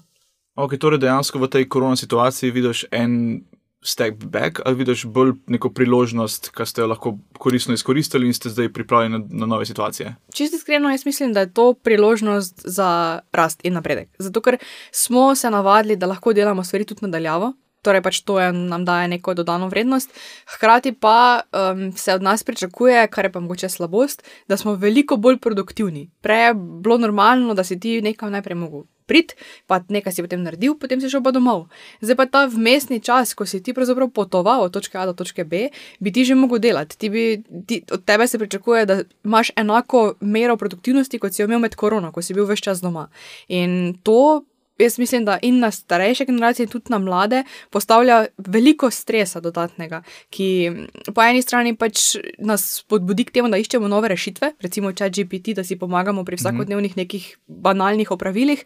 Ok, 0.55 0.77
torej 0.79 1.01
dejansko 1.03 1.39
v 1.43 1.49
tej 1.51 1.67
korona 1.67 1.99
situaciji 1.99 2.55
vidiš 2.55 2.85
en 2.95 3.43
step 3.83 4.23
back 4.23 4.59
ali 4.65 4.75
vidiš 4.75 5.05
bolj 5.05 5.33
neko 5.47 5.69
priložnost, 5.69 6.51
ki 6.57 6.65
ste 6.65 6.81
jo 6.81 6.87
lahko 6.87 7.17
koristno 7.37 7.73
izkoristili 7.73 8.27
in 8.27 8.33
ste 8.33 8.49
zdaj 8.49 8.73
pripravljeni 8.73 9.19
na, 9.19 9.25
na 9.29 9.45
nove 9.45 9.65
situacije? 9.65 10.15
Čisto 10.33 10.57
iskreno, 10.57 10.89
jaz 10.89 11.05
mislim, 11.05 11.33
da 11.33 11.39
je 11.39 11.53
to 11.53 11.73
priložnost 11.73 12.61
za 12.65 13.19
rast 13.31 13.59
in 13.63 13.73
napredek. 13.73 14.09
Zato, 14.19 14.41
ker 14.41 14.57
smo 14.91 15.35
se 15.35 15.49
navadili, 15.49 15.95
da 15.95 16.05
lahko 16.05 16.33
delamo 16.33 16.63
stvari 16.63 16.85
tudi 16.85 17.05
nadaljavo. 17.05 17.53
Torej, 17.81 18.01
pač 18.05 18.19
to 18.21 18.37
je, 18.39 18.51
nam 18.53 18.85
daje 18.85 19.07
neko 19.07 19.33
dodano 19.33 19.65
vrednost, 19.67 20.13
hkrati 20.53 20.91
pa 20.93 21.41
um, 21.49 21.89
se 21.97 22.13
od 22.13 22.21
nas 22.21 22.43
pričakuje, 22.43 23.07
kar 23.07 23.25
je 23.25 23.31
pa 23.31 23.39
mogoče 23.39 23.69
slabost, 23.69 24.21
da 24.47 24.57
smo 24.57 24.75
veliko 24.75 25.17
bolj 25.17 25.39
produktivni. 25.41 26.11
Prej 26.21 26.45
je 26.45 26.53
bilo 26.53 26.97
normalno, 26.97 27.53
da 27.53 27.63
si 27.63 27.79
ti 27.79 28.01
nekam 28.01 28.31
najprej 28.31 28.55
mogel 28.55 28.83
prid, 29.11 29.35
pa 29.67 29.81
nekaj 29.91 30.15
si 30.15 30.23
potem 30.23 30.45
naredil, 30.45 30.77
potem 30.79 31.03
si 31.03 31.11
šel 31.11 31.23
pa 31.25 31.35
domov. 31.35 31.67
Zdaj 31.99 32.15
pa 32.15 32.25
ta 32.31 32.45
vmesni 32.47 33.01
čas, 33.03 33.35
ko 33.35 33.43
si 33.43 33.59
ti 33.59 33.75
pravzaprav 33.75 34.13
potoval 34.15 34.63
od 34.69 34.71
točke 34.71 34.95
A 34.95 35.03
do 35.09 35.15
točke 35.17 35.43
B, 35.43 35.67
bi 35.99 36.15
ti 36.15 36.23
že 36.23 36.39
mogel 36.39 36.63
delati. 36.63 36.95
Ti 36.95 37.11
bi, 37.11 37.25
ti, 37.67 37.83
od 37.91 38.05
tebe 38.07 38.27
se 38.27 38.39
pričakuje, 38.39 38.85
da 38.87 39.01
imaš 39.27 39.51
enako 39.59 40.15
mero 40.23 40.55
produktivnosti, 40.55 41.19
kot 41.19 41.35
si 41.35 41.43
jo 41.43 41.49
imel 41.51 41.59
med 41.59 41.75
korono, 41.75 42.13
ko 42.15 42.23
si 42.23 42.37
bil 42.37 42.47
več 42.47 42.63
čas 42.63 42.79
doma. 42.79 43.09
In 43.51 43.99
to 44.07 44.45
jaz 44.83 44.99
mislim, 44.99 45.25
da 45.25 45.37
in 45.41 45.59
na 45.59 45.71
starejše 45.71 46.25
generacije, 46.25 46.67
tudi 46.67 46.85
na 46.89 46.97
mlade, 46.97 47.43
postavlja 47.69 48.25
veliko 48.37 48.91
stresa 48.91 49.39
dodatnega, 49.39 50.01
ki 50.29 50.71
po 51.15 51.23
eni 51.23 51.41
strani 51.41 51.75
pač 51.75 52.15
nas 52.37 52.65
spodbudi 52.81 53.25
k 53.25 53.37
temu, 53.37 53.49
da 53.49 53.57
iščemo 53.61 53.87
nove 53.87 54.09
rešitve, 54.11 54.53
recimo 54.61 54.93
chat 54.93 55.13
GPT, 55.13 55.55
da 55.55 55.63
si 55.63 55.79
pomagamo 55.79 56.25
pri 56.25 56.39
vsakodnevnih 56.39 56.97
nekih 56.97 57.37
banalnih 57.47 58.11
opravilih 58.11 58.65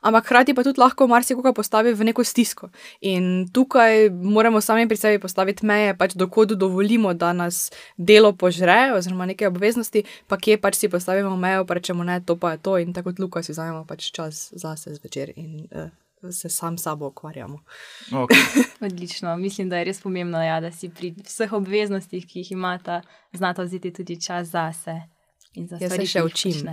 ampak 0.00 0.24
hkrati 0.24 0.54
pa 0.54 0.64
tudi 0.66 0.80
lahko 0.80 1.06
marsikoga 1.06 1.52
postavi 1.52 1.94
v 1.94 2.08
neko 2.10 2.24
stisko. 2.24 2.70
In 3.00 3.48
tukaj 3.52 4.10
moramo 4.10 4.60
sami 4.60 4.88
pri 4.88 4.96
sebi 4.96 5.18
postaviti 5.22 5.66
meje, 5.66 5.94
pač 5.98 6.14
dokot 6.14 6.52
dovolimo, 6.52 7.14
da 7.14 7.32
nas 7.32 7.70
delo 7.96 8.32
požre, 8.32 8.92
oziroma 8.96 9.26
neke 9.26 9.48
obveznosti, 9.48 10.04
pa 10.26 10.36
kje 10.36 10.60
pač 10.60 10.80
si 10.80 10.88
postavimo 10.88 11.36
mejo, 11.36 11.64
pa 11.64 11.80
rečemo 11.80 12.04
ne, 12.04 12.20
to 12.20 12.36
pa 12.36 12.56
je 12.56 12.58
to. 12.58 12.78
In 12.78 12.92
tako 12.92 13.06
kot 13.06 13.18
Luka 13.18 13.42
si 13.42 13.52
vzamemo 13.52 13.84
pač 13.86 14.10
čas 14.10 14.50
zase 14.52 14.94
zvečer. 14.94 15.32
In, 15.36 15.68
uh, 15.72 15.88
Se 16.32 16.48
sam 16.48 16.78
sabo 16.78 17.06
ukvarjamo. 17.06 17.60
Okay. 18.10 18.64
Odlično. 18.86 19.36
Mislim, 19.36 19.68
da 19.68 19.78
je 19.78 19.84
res 19.84 20.00
pomembno, 20.00 20.42
ja, 20.42 20.60
da 20.60 20.72
si 20.72 20.88
pri 20.88 21.12
vseh 21.24 21.52
obveznostih, 21.52 22.26
ki 22.26 22.40
jih 22.40 22.52
imata, 22.56 23.02
znata 23.32 23.62
vzeti 23.62 23.92
tudi 23.92 24.20
čas 24.20 24.48
zase. 24.48 24.96
Jaz 25.54 25.92
se 25.92 26.06
še 26.06 26.24
učim. 26.24 26.66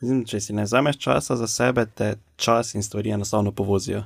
Zim, 0.00 0.22
če 0.28 0.40
si 0.40 0.54
ne 0.54 0.66
vzameš 0.66 0.98
časa 1.00 1.36
za 1.40 1.48
sebe, 1.48 1.86
te 1.86 2.16
čas 2.36 2.74
in 2.76 2.84
stvari 2.84 3.14
enostavno 3.16 3.52
povozijo. 3.56 4.04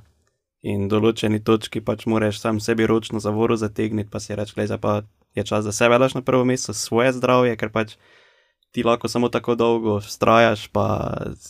In 0.62 0.86
določeni 0.88 1.42
točki 1.42 1.82
pač 1.82 2.06
moraš 2.06 2.38
sam 2.38 2.60
sebi 2.62 2.86
ročno 2.86 3.18
zavoro 3.20 3.56
zategniti, 3.58 4.10
pa 4.10 4.20
si 4.22 4.36
reči, 4.38 4.54
da 4.54 5.02
je 5.34 5.44
čas 5.44 5.64
za 5.66 5.72
sebe, 5.74 5.98
daš 5.98 6.14
na 6.14 6.22
prvo 6.22 6.44
mesto 6.44 6.72
svoje 6.72 7.12
zdravje, 7.18 7.56
ker 7.58 7.72
pač 7.74 7.96
ti 8.72 8.84
lahko 8.86 9.08
samo 9.08 9.28
tako 9.28 9.56
dolgo 9.58 9.98
vztrajaš, 10.00 10.68
pa 10.72 10.86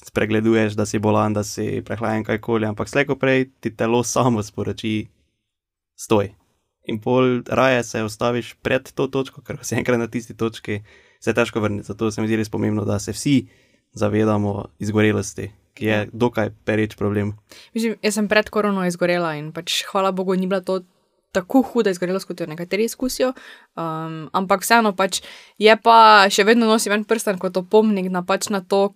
spregleduješ, 0.08 0.74
da 0.80 0.86
si 0.86 0.98
bolan, 0.98 1.36
da 1.36 1.44
si 1.44 1.82
prehlajen 1.84 2.24
kajkoli, 2.24 2.66
ampak 2.66 2.88
slejko 2.88 3.18
prej 3.20 3.50
ti 3.60 3.70
telo 3.76 4.02
samo 4.02 4.42
sporoči, 4.42 5.10
stoj. 5.94 6.32
In 6.90 6.98
pol 6.98 7.44
raje 7.46 7.84
se 7.86 8.02
ustaviš 8.02 8.56
pred 8.64 8.88
to 8.96 9.06
točko, 9.06 9.44
ker 9.46 9.60
si 9.62 9.76
enkrat 9.78 10.00
na 10.00 10.08
tisti 10.10 10.34
točki, 10.34 10.80
se 11.22 11.34
težko 11.34 11.60
vrniti. 11.62 11.86
Zato 11.86 12.10
se 12.10 12.22
mi 12.22 12.26
zdi 12.26 12.40
res 12.40 12.50
pomembno, 12.50 12.82
da 12.88 12.98
se 12.98 13.14
vsi 13.14 13.36
zavedamo 13.92 14.64
izgorelosti, 14.78 15.50
ki 15.74 15.86
je 15.86 15.98
dokaj 16.12 16.50
pereč 16.64 16.96
problem. 16.96 17.36
Mislim, 17.74 17.96
jaz 18.02 18.14
sem 18.14 18.28
pred 18.28 18.50
korono 18.50 18.86
izgorela 18.86 19.34
in 19.36 19.52
pač 19.52 19.82
hvala 19.90 20.12
Bogu 20.12 20.36
ni 20.36 20.46
bila 20.46 20.60
to. 20.60 20.82
Tako 21.32 21.62
huda 21.64 21.88
izgorelost, 21.88 22.26
kot 22.28 22.42
jo 22.42 22.44
nekateri 22.44 22.84
izkusijo, 22.84 23.30
um, 23.72 24.26
ampak 24.36 24.60
vseeno 24.60 24.90
pač 24.92 25.22
je 25.56 25.72
pa 25.80 26.28
še 26.28 26.44
vedno 26.44 26.68
nosim 26.68 26.92
en 26.92 27.06
prsten 27.08 27.38
kot 27.40 27.56
opomnik 27.56 28.10
na, 28.12 28.20
pač 28.20 28.50
na 28.52 28.60
to, 28.60 28.90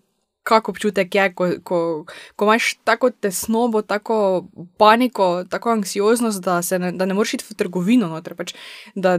kako 0.46 0.70
občutek 0.70 1.14
je, 1.14 1.26
ko, 1.34 1.48
ko, 1.64 1.78
ko 2.36 2.44
imaš 2.44 2.74
tako 2.84 3.10
tesnobo, 3.10 3.82
tako 3.82 4.46
paniko, 4.78 5.44
tako 5.50 5.74
anksioznost, 5.74 6.44
da, 6.44 6.60
ne, 6.78 6.92
da 6.92 7.06
ne 7.06 7.16
moreš 7.18 7.34
iti 7.34 7.48
v 7.48 7.56
trgovino. 7.58 8.08
Noter, 8.12 8.36
pač, 8.38 8.54
da, 8.94 9.16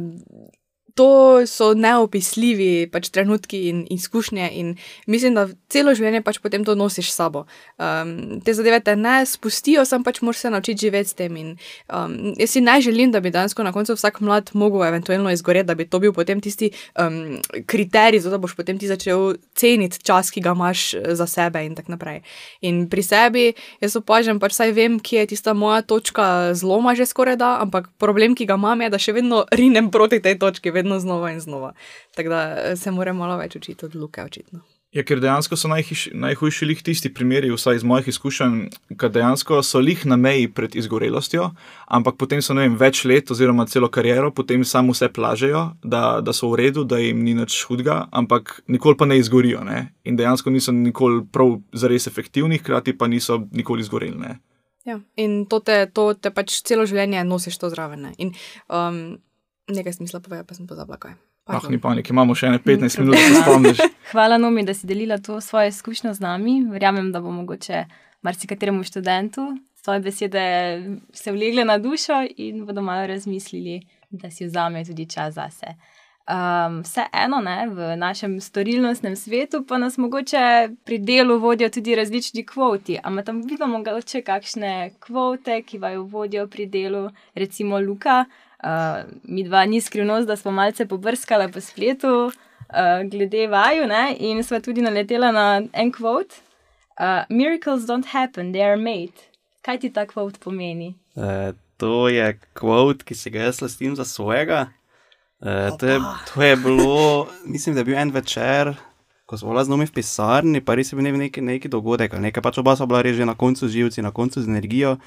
to 0.98 1.46
so 1.46 1.72
neopisljivi 1.78 2.90
pač, 2.92 3.12
trenutki 3.14 3.68
in 3.70 3.84
izkušnje, 3.94 4.50
in 4.58 4.74
mislim, 5.06 5.38
da 5.38 5.46
celo 5.70 5.94
življenje 5.96 6.24
pač 6.26 6.40
potem 6.42 6.66
to 6.66 6.76
nosiš 6.78 7.12
s 7.12 7.20
sabo. 7.20 7.46
Um, 7.78 8.40
te 8.44 8.56
zadeve 8.58 8.80
te 8.84 8.96
ne 8.98 9.20
spustijo, 9.30 9.86
sam 9.86 10.04
pač 10.06 10.22
moraš 10.26 10.46
se 10.46 10.52
naučiti 10.54 10.88
živeti 10.88 11.10
s 11.10 11.18
tem. 11.18 11.38
In, 11.38 11.54
um, 11.94 12.16
jaz 12.40 12.56
si 12.56 12.64
ne 12.66 12.80
želim, 12.82 13.12
da 13.14 13.22
bi 13.22 13.32
danes 13.34 13.56
na 13.58 13.74
koncu 13.76 13.94
vsak 13.98 14.20
mlad 14.22 14.52
mogel 14.54 14.86
eventualno 14.88 15.32
izgoreti, 15.32 15.68
da 15.68 15.76
bi 15.76 15.86
to 15.86 16.00
bil 16.00 16.14
potem 16.14 16.42
tisti 16.42 16.72
um, 17.00 17.38
kriterij, 17.66 18.24
zato 18.24 18.38
da 18.38 18.42
boš 18.42 18.56
potem 18.56 18.80
ti 18.80 18.88
začel 18.88 19.36
ceniti 19.56 20.02
čas, 20.04 20.32
ki 20.32 20.42
ga 20.42 20.56
imaš 20.58 20.94
eh, 20.94 21.16
za 21.16 21.28
sebe 21.28 21.66
in 21.66 21.76
tako 21.76 21.94
naprej. 21.98 22.22
In 22.62 22.88
pri 22.90 23.04
sebi 23.04 23.46
jaz 23.82 23.98
opažam, 24.00 24.40
pač 24.40 24.56
saj 24.58 24.74
vem, 24.74 25.00
kje 25.00 25.26
je 25.26 25.32
tista 25.36 25.54
moja 25.54 25.82
točka 25.82 26.54
zloma 26.58 26.96
že 26.98 27.06
skoraj 27.06 27.38
da, 27.38 27.58
ampak 27.62 27.90
problem, 28.00 28.36
ki 28.36 28.48
ga 28.50 28.58
imam, 28.58 28.82
je, 28.82 28.90
da 28.90 29.00
še 29.02 29.14
vedno 29.14 29.44
rinem 29.52 29.92
proti 29.92 30.22
tej 30.24 30.40
točki 30.40 30.72
vedno 30.72 30.87
znova 31.00 31.32
in 31.32 31.40
znova. 31.40 31.74
Tako 32.16 32.30
da 32.30 32.42
eh, 32.58 32.76
se 32.76 32.92
moramo 32.92 33.20
malo 33.20 33.38
več 33.38 33.56
učiti 33.56 33.86
od 33.86 33.96
Luke, 33.96 34.24
očitno. 34.24 34.64
Ja, 34.96 35.04
ker 35.04 35.20
dejansko 35.20 35.58
so 35.60 35.68
najhiš, 35.68 36.08
najhujši 36.16 36.66
lih 36.66 36.80
tisti 36.82 37.10
primeri, 37.14 37.50
vsaj 37.52 37.76
iz 37.76 37.84
mojih 37.84 38.08
izkušenj, 38.08 38.56
ki 38.96 39.10
dejansko 39.14 39.60
so 39.68 39.82
lih 39.84 40.06
na 40.08 40.16
meji 40.16 40.48
pred 40.48 40.78
izgorelostjo, 40.80 41.50
ampak 41.92 42.16
potem 42.18 42.42
so 42.42 42.56
vem, 42.56 42.78
več 42.80 43.04
let 43.06 43.30
oziroma 43.36 43.68
celo 43.68 43.92
kariero, 43.92 44.32
potem 44.32 44.64
samo 44.66 44.96
vse 44.96 45.12
plažejo, 45.14 45.66
da, 45.84 46.22
da 46.24 46.34
so 46.34 46.54
v 46.54 46.62
redu, 46.64 46.86
da 46.88 47.02
jim 47.04 47.20
ni 47.26 47.36
nič 47.36 47.60
hudega, 47.68 48.06
ampak 48.16 48.62
nikoli 48.72 48.98
pa 48.98 49.06
ne 49.06 49.20
izgorijo. 49.20 49.62
Ne? 49.68 49.90
In 50.08 50.18
dejansko 50.18 50.56
niso 50.56 50.72
nikoli 50.72 51.26
prav 51.36 51.58
zares 51.76 52.08
efektivni, 52.08 52.62
hkrati 52.64 52.96
pa 52.98 53.12
niso 53.12 53.44
nikoli 53.52 53.84
izgoreli. 53.84 54.38
Ja, 54.88 55.02
in 55.20 55.42
to 55.52 55.60
te, 55.60 55.82
to 55.92 56.14
te 56.16 56.32
pač 56.32 56.62
celo 56.64 56.88
življenje 56.88 57.26
nosiš 57.28 57.60
to 57.60 57.68
zraven. 57.74 58.08
In 58.24 58.32
um, 58.72 59.18
nekaj 59.68 59.94
smisla 59.94 60.20
povedal, 60.20 60.46
pa 60.46 60.56
sem 60.56 60.68
pozabila 60.68 60.98
kaj. 60.98 61.16
Ah, 61.48 61.64
ni 61.70 61.80
panik, 61.80 62.10
imamo 62.12 62.36
še 62.36 62.50
ne 62.52 62.60
15 62.60 63.00
minut, 63.00 63.16
da 63.16 63.22
se 63.24 63.42
spomniš. 63.42 63.78
Hvala, 64.12 64.38
Nomi, 64.38 64.66
da 64.68 64.74
si 64.76 64.88
delila 64.88 65.18
to 65.18 65.40
svoje 65.42 65.72
izkušnje 65.72 66.14
z 66.14 66.24
nami. 66.24 66.60
Verjamem, 66.72 67.12
da 67.12 67.22
bo 67.24 67.32
mogoče 67.32 67.86
marsikateremu 68.22 68.84
študentu 68.84 69.54
svoje 69.88 70.00
besede 70.00 70.82
se 71.14 71.32
vlegle 71.32 71.66
na 71.66 71.78
dušo 71.78 72.26
in 72.38 72.66
bodo 72.66 72.82
malo 72.82 73.08
razmislili, 73.08 73.82
da 74.10 74.32
si 74.32 74.46
vzamejo 74.46 74.86
tudi 74.86 75.10
čas 75.10 75.34
zase. 75.34 75.66
Um, 76.28 76.82
Vseeno, 76.84 77.40
v 77.72 77.96
našem 77.96 78.42
storilnostnem 78.42 79.16
svetu 79.16 79.66
pa 79.68 79.78
nas 79.78 79.98
mogoče 79.98 80.70
pri 80.84 80.98
delu 80.98 81.40
vodijo 81.40 81.70
tudi 81.70 81.96
različni 81.96 82.46
kvoti. 82.46 83.00
Ampak 83.04 83.26
tam 83.26 83.42
vidimo, 83.42 83.68
mogoče 83.68 84.22
kakšne 84.22 84.92
kvote, 85.00 85.62
ki 85.62 85.78
vaju 85.78 86.04
vodijo 86.04 86.48
pri 86.48 86.66
delu, 86.66 87.10
recimo 87.36 87.80
Luka. 87.80 88.26
Uh, 88.64 89.06
mi 89.24 89.44
dva 89.44 89.66
ni 89.66 89.82
skrivnost, 89.82 90.28
da 90.28 90.36
smo 90.36 90.52
malce 90.52 90.86
pobrskali 90.86 91.52
po 91.52 91.62
spletu, 91.62 92.32
uh, 92.70 93.10
glede 93.12 93.48
vaju, 93.48 93.88
ne? 93.88 94.16
in 94.20 94.44
smo 94.44 94.60
tudi 94.60 94.82
naleteli 94.82 95.32
na 95.32 95.62
en 95.74 95.92
kvot: 95.92 96.34
uh, 97.00 97.24
Miracles 97.30 97.86
don't 97.86 98.06
happen, 98.06 98.52
they 98.54 98.66
are 98.66 98.78
made. 98.78 99.14
Kaj 99.62 99.80
ti 99.80 99.94
ta 99.94 100.08
kvot 100.10 100.40
pomeni? 100.40 100.96
Uh, 101.16 101.54
to 101.78 102.08
je 102.10 102.40
kvot, 102.58 103.04
ki 103.06 103.16
si 103.16 103.30
ga 103.30 103.46
jaz 103.46 103.62
lastim 103.62 103.96
za 103.96 104.06
svojega. 104.06 104.68
Uh, 105.40 105.78
to, 105.78 105.86
je, 105.86 106.00
to 106.34 106.42
je 106.42 106.56
bilo, 106.56 107.28
mislim, 107.46 107.76
da 107.76 107.82
je 107.82 107.86
bil 107.86 107.98
en 107.98 108.12
večer. 108.12 108.74
Ko 109.26 109.38
smo 109.38 109.52
bili 109.52 109.66
z 109.66 109.70
nami 109.70 109.86
v 109.86 109.92
pisarni, 109.92 110.62
pa 110.66 110.74
res 110.76 110.92
je 110.92 110.98
bil 110.98 111.18
neki, 111.18 111.42
neki 111.42 111.70
dogodek, 111.70 112.16
nekaj 112.18 112.42
pač 112.42 112.58
oba 112.58 112.74
so 112.80 112.88
bila 112.88 113.04
že 113.04 113.26
na 113.26 113.36
koncu 113.36 113.68
živci, 113.68 114.02
na 114.02 114.12
koncu 114.12 114.42
z 114.42 114.48
energijo. 114.48 114.98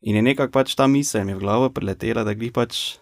In 0.00 0.16
je 0.16 0.22
nekako 0.22 0.52
pač 0.52 0.74
ta 0.74 0.86
misel 0.88 1.26
mi 1.28 1.34
v 1.36 1.42
glavo 1.42 1.68
priletela, 1.74 2.24
da 2.24 2.32
jih 2.32 2.52
pač 2.52 2.96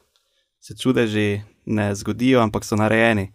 se 0.61 0.75
čudeži 0.75 1.43
ne 1.67 1.95
zgodijo, 1.95 2.41
ampak 2.43 2.65
so 2.65 2.77
narejeni. 2.77 3.31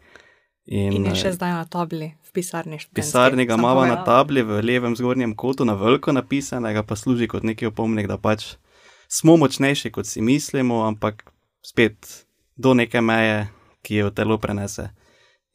In, 0.65 0.93
in 0.96 1.08
je 1.12 1.15
še 1.20 1.34
zdaj 1.36 1.53
na 1.58 1.63
tabli, 1.67 2.13
v 2.24 2.36
pisarni. 2.36 2.79
V 2.79 2.96
pisarni 2.96 3.46
ga 3.48 3.58
imamo 3.60 3.84
na 3.88 4.00
tabli, 4.08 4.43
v 4.43 4.62
levem 4.63 4.96
zgornjem 4.96 5.36
kotu, 5.36 5.67
na 5.67 5.75
veliko 5.79 6.12
napisanega, 6.15 6.84
pa 6.88 6.96
služi 6.96 7.27
kot 7.32 7.43
neki 7.48 7.67
opomnik, 7.72 8.08
da 8.08 8.15
pač 8.20 8.55
smo 9.12 9.36
močnejši, 9.39 9.91
kot 9.91 10.08
si 10.08 10.24
mislimo, 10.24 10.84
ampak 10.88 11.25
spet 11.63 12.25
do 12.55 12.74
neke 12.75 13.03
meje, 13.03 13.48
ki 13.84 14.03
jo 14.03 14.12
telo 14.15 14.39
prenese. 14.39 14.89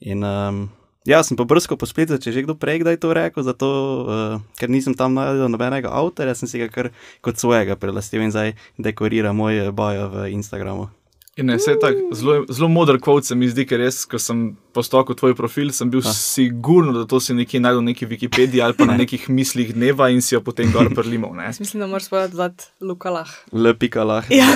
In 0.04 0.24
um, 0.24 0.68
Ja, 1.08 1.22
sem 1.24 1.38
pa 1.40 1.46
brsko 1.48 1.78
po 1.80 1.88
spletu, 1.88 2.18
če 2.20 2.36
že 2.36 2.44
kdo 2.44 2.52
prej 2.52 2.82
kdaj 2.84 3.00
to 3.00 3.16
rekel, 3.16 3.40
zato, 3.40 3.68
uh, 4.04 4.44
ker 4.60 4.68
nisem 4.68 4.92
tam 4.92 5.16
najdel 5.16 5.48
nobenega 5.48 5.88
avtorja, 5.88 6.36
sem 6.36 6.44
si 6.44 6.60
ga 6.60 6.68
kar 6.68 6.92
kot 7.24 7.40
svojega 7.40 7.80
prelastil 7.80 8.28
in 8.28 8.34
zdaj 8.34 8.52
dekorira 8.76 9.32
moje 9.32 9.72
boje 9.72 10.04
v 10.04 10.28
Instagramu. 10.36 10.92
In 11.38 11.46
ne, 11.46 11.56
vse 11.56 11.76
tako 11.78 12.14
zelo, 12.14 12.44
zelo 12.48 12.68
moder 12.68 12.98
kvot 13.00 13.24
se 13.24 13.34
mi 13.38 13.46
zdi, 13.46 13.62
ker 13.68 13.78
res, 13.78 14.00
ko 14.10 14.18
sem 14.18 14.56
postal 14.74 15.04
tvoj 15.06 15.36
profil, 15.38 15.70
sem 15.74 15.90
bil 15.90 16.02
siguren, 16.02 16.90
da 16.96 17.04
to 17.06 17.20
si 17.22 17.36
nekje 17.36 17.60
najdel 17.62 17.84
na 17.84 17.92
neki 17.92 18.08
Wikipediji 18.10 18.64
ali 18.64 18.74
pa 18.74 18.88
na 18.88 18.96
nekih 18.98 19.28
mislih 19.30 19.70
dneva 19.74 20.08
in 20.10 20.18
si 20.22 20.34
jo 20.34 20.40
potem 20.42 20.72
gor 20.74 20.90
prelimo. 20.94 21.30
Mislim, 21.60 21.80
da 21.80 21.86
moraš 21.86 22.08
povedati, 22.10 22.36
da 22.36 22.44
je 22.44 22.88
lukalah. 22.90 23.30
Lepikalah. 23.52 24.26
Ja. 24.30 24.46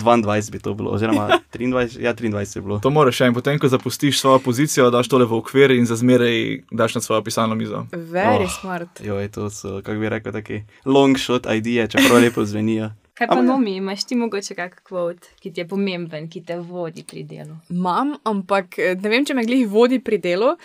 22 0.00 0.50
bi 0.50 0.58
to 0.58 0.74
bilo, 0.74 0.96
oziroma 0.96 1.28
23, 1.52 2.00
ja, 2.00 2.14
23 2.14 2.56
je 2.56 2.62
bilo. 2.62 2.80
To 2.80 2.90
moraš 2.90 3.20
še 3.20 3.28
in 3.28 3.36
potem, 3.36 3.60
ko 3.60 3.68
zapustiš 3.68 4.20
svojo 4.24 4.40
pozicijo, 4.48 4.88
daš 4.94 5.12
tole 5.12 5.28
v 5.28 5.36
okvir 5.36 5.76
in 5.76 5.84
za 5.84 6.00
zmeraj 6.00 6.64
daš 6.72 6.96
na 6.96 7.04
svojo 7.04 7.20
pisalno 7.22 7.54
mizo. 7.54 7.84
Very 7.92 8.48
oh, 8.48 8.58
smart. 8.60 9.04
Jo, 9.04 9.20
je 9.20 9.28
to, 9.28 9.52
so, 9.52 9.80
kako 9.84 10.00
bi 10.00 10.08
rekel, 10.08 10.32
taki 10.32 10.64
long 10.88 11.20
shot 11.20 11.46
idije, 11.52 11.88
čeprav 11.92 12.24
lepo 12.24 12.44
zvenijo. 12.48 12.94
Kaj 13.14 13.28
pa 13.30 13.38
nomi, 13.42 13.76
imaš 13.78 14.04
ti 14.10 14.16
mogoče 14.18 14.56
kak 14.58 14.80
kvot, 14.88 15.28
ki 15.38 15.52
ti 15.54 15.62
je 15.62 15.68
pomemben, 15.70 16.26
ki 16.30 16.40
te 16.42 16.56
vodi 16.58 17.04
pri 17.06 17.22
delu? 17.22 17.54
Imam, 17.70 18.16
ampak 18.26 18.74
eh, 18.82 18.96
ne 18.98 19.12
vem, 19.12 19.26
če 19.26 19.36
me 19.38 19.44
glih 19.46 19.68
vodi 19.70 20.00
pri 20.02 20.18
delu. 20.18 20.56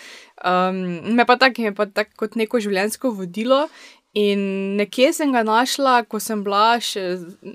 Um, 0.42 0.80
me 1.14 1.26
pa 1.28 1.38
tako, 1.38 1.68
me 1.68 1.74
pa 1.76 1.86
tako 1.86 2.24
kot 2.24 2.34
neko 2.40 2.58
življenjsko 2.64 3.14
vodilo. 3.14 3.68
In 4.18 4.40
nekje 4.74 5.12
sem 5.14 5.30
ga 5.30 5.44
našla, 5.46 6.00
ko 6.10 6.18
sem 6.18 6.40
bila 6.42 6.80
še, 6.82 7.04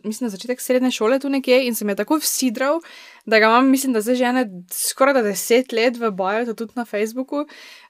mislim, 0.06 0.30
na 0.30 0.32
začetek 0.32 0.64
srednje 0.64 0.94
šole 0.96 1.20
tu 1.20 1.28
nekje 1.28 1.66
in 1.68 1.76
sem 1.76 1.92
je 1.92 1.98
tako 2.00 2.22
vsidral, 2.22 2.80
da 3.26 3.40
ga 3.40 3.46
imam, 3.46 3.70
mislim, 3.70 3.94
da 3.94 4.02
zdaj 4.02 4.16
že 4.16 4.26
ene 4.26 4.44
skoraj 4.72 5.14
da 5.14 5.22
deset 5.22 5.72
let 5.72 5.98
v 5.98 6.12
boju, 6.12 6.54
tudi 6.56 6.74
na 6.76 6.86
Facebooku. 6.86 7.46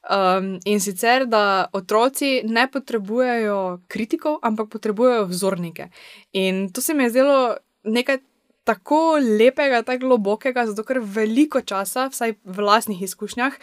Um, 0.10 0.60
in 0.66 0.80
sicer, 0.80 1.26
da 1.26 1.68
otroci 1.74 2.42
ne 2.44 2.68
potrebujejo 2.72 3.82
kritikov, 3.88 4.40
ampak 4.42 4.70
potrebujejo 4.70 5.26
vzornike. 5.26 5.90
In 6.34 6.70
to 6.74 6.82
se 6.82 6.94
mi 6.94 7.04
je 7.04 7.10
zdelo 7.10 7.56
nekaj 7.84 8.18
tako 8.64 9.18
lepega, 9.40 9.84
tako 9.84 10.08
globokega, 10.08 10.66
zato 10.66 10.84
ker 10.84 11.00
veliko 11.00 11.62
časa, 11.62 12.08
vsaj 12.10 12.34
v 12.44 12.56
vlastnih 12.58 13.02
izkušnjah, 13.06 13.60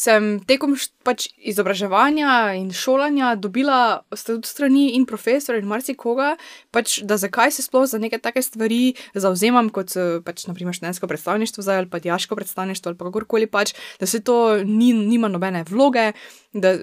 sem 0.00 0.38
tekom 0.48 0.76
pač 1.04 1.26
izobraževanja 1.36 2.54
in 2.56 2.70
šolanja 2.72 3.34
dobila 3.40 4.00
tudi 4.16 4.48
strani 4.48 4.94
in 4.96 5.04
profesorja 5.08 5.60
in 5.60 5.68
marsikoga, 5.68 6.34
pač, 6.72 7.00
da 7.04 7.18
zakaj 7.20 7.52
se 7.56 7.64
sploh 7.66 7.84
za 7.90 8.00
neke 8.00 8.20
take 8.22 8.42
stvari 8.44 8.94
zauzemam, 9.12 9.68
kot 9.74 9.92
pač 10.24 10.46
naprimer 10.48 10.76
študentsko 10.76 11.08
predstavništvo 11.10 11.64
ali 11.74 11.90
pa 11.90 12.00
diaško 12.00 12.36
predstavništvo 12.36 12.90
ali 12.90 12.98
pa 12.98 13.08
kakorkoli 13.10 13.46
pač, 13.46 13.74
da 14.00 14.06
se 14.06 14.22
to 14.24 14.62
ni, 14.64 14.92
nima 14.92 15.28
nobene 15.28 15.64
vloge. 15.68 16.12
Da, 16.52 16.74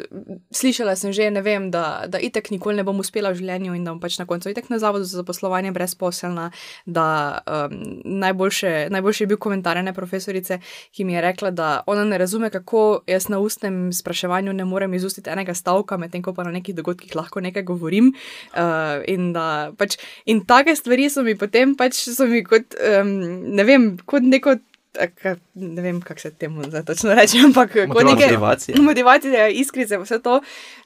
slišala 0.55 0.95
sem 0.95 1.11
že, 1.11 1.27
vem, 1.43 1.67
da, 1.71 2.05
da 2.07 2.21
itek 2.23 2.51
nikoli 2.53 2.77
ne 2.77 2.85
bom 2.87 3.01
uspela 3.03 3.33
v 3.33 3.41
življenju 3.41 3.73
in 3.75 3.83
da 3.83 3.91
bom 3.91 3.99
pač 3.99 4.15
na 4.21 4.25
koncu 4.29 4.53
itek 4.53 4.69
na 4.71 4.79
zavodu 4.79 5.03
za 5.03 5.19
zaposlovanje 5.19 5.73
brezposelna. 5.75 6.51
Da, 6.85 7.07
um, 7.43 7.75
najboljše, 8.21 8.87
najboljše 8.93 9.25
je 9.25 9.27
bil 9.33 9.41
komentar 9.41 9.77
ene 9.81 9.91
profesorice, 9.93 10.61
ki 10.95 11.03
mi 11.03 11.17
je 11.17 11.25
rekla, 11.25 11.51
da 11.51 11.67
ona 11.87 12.05
ne 12.07 12.17
razume, 12.21 12.49
kako 12.53 13.01
jaz 13.07 13.29
na 13.31 13.39
ustnem 13.39 13.93
spraševanju 13.93 14.53
ne 14.53 14.65
morem 14.65 14.93
izustiti 14.93 15.29
enega 15.29 15.55
stavka, 15.57 15.97
medtem 15.97 16.23
ko 16.23 16.33
pa 16.33 16.45
na 16.47 16.51
nekih 16.55 16.75
dogodkih 16.75 17.15
lahko 17.15 17.41
nekaj 17.43 17.63
govorim. 17.67 18.13
Uh, 18.53 19.03
in, 19.07 19.31
da, 19.35 19.71
pač, 19.77 19.97
in 20.25 20.43
take 20.47 20.75
stvari 20.75 21.09
so 21.09 21.23
mi 21.23 21.37
potem 21.39 21.75
pač 21.79 22.03
so 22.09 22.27
mi 22.29 22.43
kot, 22.47 22.77
um, 22.77 23.13
ne 23.55 23.67
vem, 23.67 23.93
kot 24.05 24.25
neko. 24.25 24.59
Ne 24.97 25.81
vem, 25.85 25.99
kako 26.01 26.23
se 26.23 26.31
temu 26.41 26.63
zdaj 26.65 26.81
točno 26.87 27.13
reče, 27.13 27.43
ampak 27.45 27.75
kot 27.91 28.05
neke 28.07 28.31
Motivacija. 28.31 28.81
motivacije, 28.81 29.51
iskrice, 29.61 29.99
vse 30.01 30.17
to, 30.25 30.39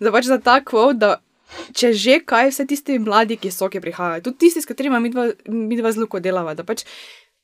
da 0.04 0.12
pač 0.12 0.28
za 0.28 0.36
ta 0.44 0.58
kvot, 0.60 1.00
da 1.00 1.14
če 1.76 1.94
že 1.96 2.18
kaj, 2.28 2.50
vse 2.52 2.66
tisti 2.68 3.00
mladi, 3.00 3.38
ki 3.40 3.52
so, 3.56 3.70
ki 3.72 3.80
prihajajo, 3.84 4.26
tudi 4.28 4.46
tisti, 4.46 4.64
s 4.64 4.68
katerimi 4.68 5.00
mi 5.00 5.14
dva, 5.14 5.30
mi 5.48 5.80
dva 5.80 5.94
zelo 5.96 6.20
delava, 6.20 6.58
da 6.60 6.68
pač 6.68 6.84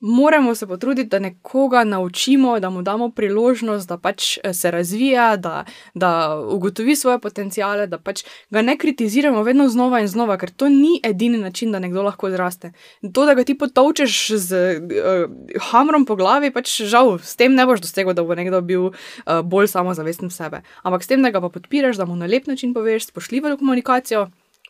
moramo 0.00 0.54
se 0.54 0.66
potruditi, 0.66 1.08
da 1.08 1.18
nekoga 1.18 1.84
naučimo, 1.84 2.60
da 2.60 2.70
mu 2.70 2.82
damo 2.82 3.10
priložnost, 3.10 3.88
da 3.88 3.98
pač 3.98 4.38
eh, 4.44 4.54
se 4.54 4.70
razvija, 4.70 5.36
da, 5.36 5.64
da 5.94 6.40
ugotovi 6.48 6.96
svoje 6.96 7.18
potencijale, 7.18 7.86
da 7.86 7.98
pač 7.98 8.24
ga 8.50 8.62
ne 8.62 8.78
kritiziramo 8.78 9.42
vedno 9.42 9.68
znova 9.68 10.00
in 10.00 10.08
znova, 10.08 10.38
ker 10.38 10.50
to 10.50 10.68
ni 10.68 11.00
edini 11.02 11.38
način, 11.38 11.72
da 11.72 11.78
nekdo 11.78 12.02
lahko 12.02 12.30
zraste. 12.30 12.72
To, 13.14 13.26
da 13.26 13.34
ga 13.34 13.44
ti 13.44 13.58
potovčeš 13.58 14.30
z 14.30 14.56
uh, 14.78 15.60
hamrom 15.70 16.06
po 16.06 16.16
glavi, 16.16 16.52
pač 16.54 16.80
žal, 16.82 17.18
s 17.18 17.36
tem 17.36 17.54
ne 17.54 17.66
boš 17.66 17.82
dosegel, 17.82 18.14
da 18.14 18.22
bo 18.22 18.34
nekdo 18.38 18.60
bil 18.60 18.90
uh, 18.90 19.40
bolj 19.44 19.66
samozavesten 19.74 20.30
sebe. 20.30 20.62
Ampak 20.82 21.02
s 21.02 21.10
tem, 21.10 21.22
da 21.22 21.30
ga 21.30 21.40
pa 21.40 21.48
podpiraš, 21.48 21.98
da 21.98 22.06
mu 22.06 22.16
na 22.16 22.26
lep 22.26 22.46
način 22.46 22.74
poveš, 22.74 23.10
spoštljivo 23.10 23.56
komunikacijo. 23.56 24.28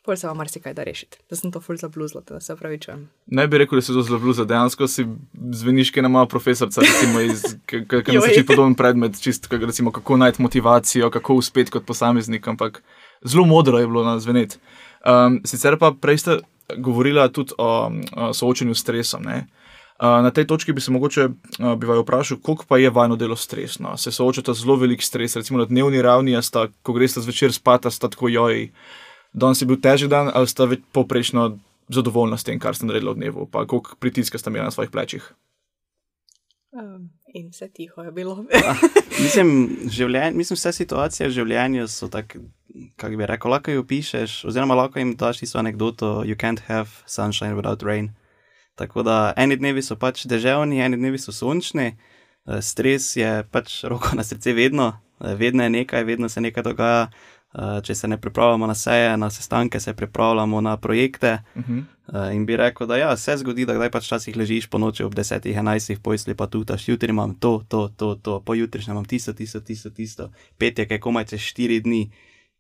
Pol 0.08 0.16
se 0.16 0.26
vam 0.26 0.38
marsikaj 0.40 0.72
da 0.72 0.84
rešiti. 0.88 1.18
Da 1.28 1.36
sem 1.36 1.52
to 1.52 1.60
ful 1.60 1.76
zabluzla, 1.76 2.22
da 2.24 2.40
se 2.40 2.54
upravičujem. 2.54 3.02
Ne 3.26 3.44
bi 3.46 3.58
rekel, 3.60 3.76
da 3.76 3.82
si 3.84 3.92
to 3.92 4.00
zelo 4.02 4.16
bluza, 4.18 4.46
dejansko 4.48 4.86
si 4.88 5.04
zveniš, 5.52 5.90
ki 5.92 6.00
ima 6.00 6.22
profesorca, 6.26 6.80
recimo, 6.80 7.20
iz, 7.20 7.42
ki 7.68 8.14
nas 8.14 8.28
uči 8.30 8.46
podoben 8.48 8.72
predmet, 8.74 9.18
čist, 9.20 9.50
kak, 9.52 9.66
recimo, 9.68 9.92
kako 9.92 10.16
najti 10.16 10.40
motivacijo, 10.42 11.10
kako 11.12 11.34
uspeti 11.42 11.74
kot 11.74 11.84
posameznik, 11.84 12.48
ampak 12.48 12.80
zelo 13.20 13.44
modro 13.44 13.78
je 13.78 13.86
bilo 13.86 14.04
na 14.04 14.14
zveneti. 14.18 14.56
Um, 15.04 15.42
sicer 15.44 15.76
pa 15.76 15.90
prej 15.92 16.22
ste 16.22 16.36
govorila 16.78 17.26
tudi 17.28 17.52
o, 17.58 17.90
o 18.16 18.32
soočenju 18.32 18.74
s 18.74 18.80
stresom. 18.80 19.26
Ne? 19.28 19.42
Uh, 20.00 20.22
na 20.24 20.30
tej 20.30 20.46
točki 20.46 20.72
bi 20.72 20.80
se 20.80 20.94
mogoče 20.94 21.26
uh, 21.26 21.74
bi 21.76 21.86
vaju 21.86 22.06
vprašal, 22.06 22.40
koliko 22.42 22.64
pa 22.68 22.78
je 22.78 22.90
vajno 22.90 23.16
delo 23.16 23.36
stresno. 23.36 23.92
Se 23.96 24.12
soočata 24.12 24.54
z 24.54 24.64
zelo 24.64 24.76
velik 24.76 25.02
stres, 25.02 25.36
recimo 25.36 25.58
na 25.58 25.68
dnevni 25.68 26.00
ravni, 26.02 26.42
sta, 26.42 26.68
ko 26.82 26.96
greste 26.96 27.20
zvečer 27.20 27.52
spat, 27.52 27.92
sta 27.92 28.08
tako 28.08 28.32
joj. 28.32 28.70
Danes 29.32 29.61
je 29.62 29.68
bil 29.68 29.80
težek 29.80 30.11
dan, 30.11 30.30
ali 30.35 30.49
sta 30.49 30.66
več 30.68 30.85
poprečno 30.92 31.59
zadovoljna 31.88 32.37
s 32.37 32.44
tem, 32.44 32.59
kar 32.61 32.76
ste 32.76 32.88
naredili 32.88 33.12
v 33.12 33.20
dnevu, 33.20 33.46
pa 33.50 33.66
koliko 33.66 33.96
pritiska 34.00 34.38
ste 34.38 34.50
imeli 34.50 34.68
na 34.68 34.74
svojih 34.74 34.90
plečih. 34.90 35.24
Um, 36.70 37.11
in 37.33 37.48
vse 37.48 37.68
tiho 37.72 38.02
je 38.02 38.12
bilo. 38.12 38.44
Mislim, 39.24 39.48
življenj, 39.88 40.37
mislim, 40.37 40.57
vse 40.59 40.72
situacije 40.76 41.26
v 41.26 41.33
življenju 41.33 41.87
so 41.88 42.11
tako, 42.12 42.42
kako 43.00 43.16
bi 43.16 43.26
rekel, 43.26 43.50
lahko 43.50 43.72
jih 43.72 43.81
opišeš, 43.81 44.35
oziroma 44.46 44.76
lahko 44.76 45.00
jim 45.00 45.14
daš 45.18 45.40
tisto 45.40 45.59
anekdoto: 45.59 46.22
You 46.29 46.37
can't 46.37 46.61
have 46.68 47.02
sunshine 47.07 47.57
without 47.57 47.83
rain. 47.83 48.12
Tako 48.79 49.02
da 49.02 49.33
eni 49.37 49.57
dnevi 49.59 49.83
so 49.83 49.96
pač 49.98 50.22
deževni, 50.31 50.79
eni 50.85 51.00
dnevi 51.00 51.18
so 51.18 51.33
sončni, 51.35 51.88
eh, 51.96 52.61
stres 52.62 53.16
je 53.16 53.33
pač 53.50 53.81
roko 53.88 54.14
na 54.14 54.22
srce 54.22 54.52
vedno, 54.55 54.92
eh, 55.20 55.35
vedno 55.35 55.64
je 55.66 55.70
nekaj, 55.70 56.05
vedno 56.05 56.29
se 56.29 56.40
nekaj 56.40 56.62
dogaja. 56.62 57.09
Eh, 57.54 57.80
Če 57.82 57.94
se 57.94 58.08
ne 58.08 58.18
pripravljamo 58.20 58.66
na 58.66 58.74
seje, 58.74 59.16
na 59.16 59.30
sestanke, 59.30 59.80
se 59.80 59.94
pripravljamo 59.94 60.61
na 60.61 60.76
projekte. 60.76 61.38
Uh 61.54 61.62
-huh. 61.62 61.84
Uh, 62.08 62.34
in 62.34 62.46
bi 62.46 62.56
rekel, 62.56 62.87
da 62.87 62.96
ja, 62.96 63.16
se 63.16 63.37
zgodi, 63.37 63.66
da 63.66 63.74
kdaj 63.74 63.90
pač 63.90 64.04
včasih 64.04 64.37
ležiš 64.37 64.66
po 64.66 64.78
noči 64.78 65.04
ob 65.04 65.14
10, 65.14 65.40
11, 65.44 65.98
pojsli 66.02 66.34
pa 66.34 66.46
tu, 66.46 66.64
taš 66.64 66.88
jutri 66.88 67.11
imam 67.11 67.34
to, 67.34 67.64
to, 67.68 67.88
to, 67.96 68.14
to, 68.14 68.40
pojutrišnjem 68.40 68.94
imam 68.94 69.04
tisto, 69.04 69.32
tisto, 69.32 69.61
tisto, 69.61 69.90
tisto, 69.90 70.30
petek 70.58 70.90
je 70.90 71.00
komaj 71.00 71.24
čez 71.24 71.40
4 71.40 71.82
dni. 71.82 72.11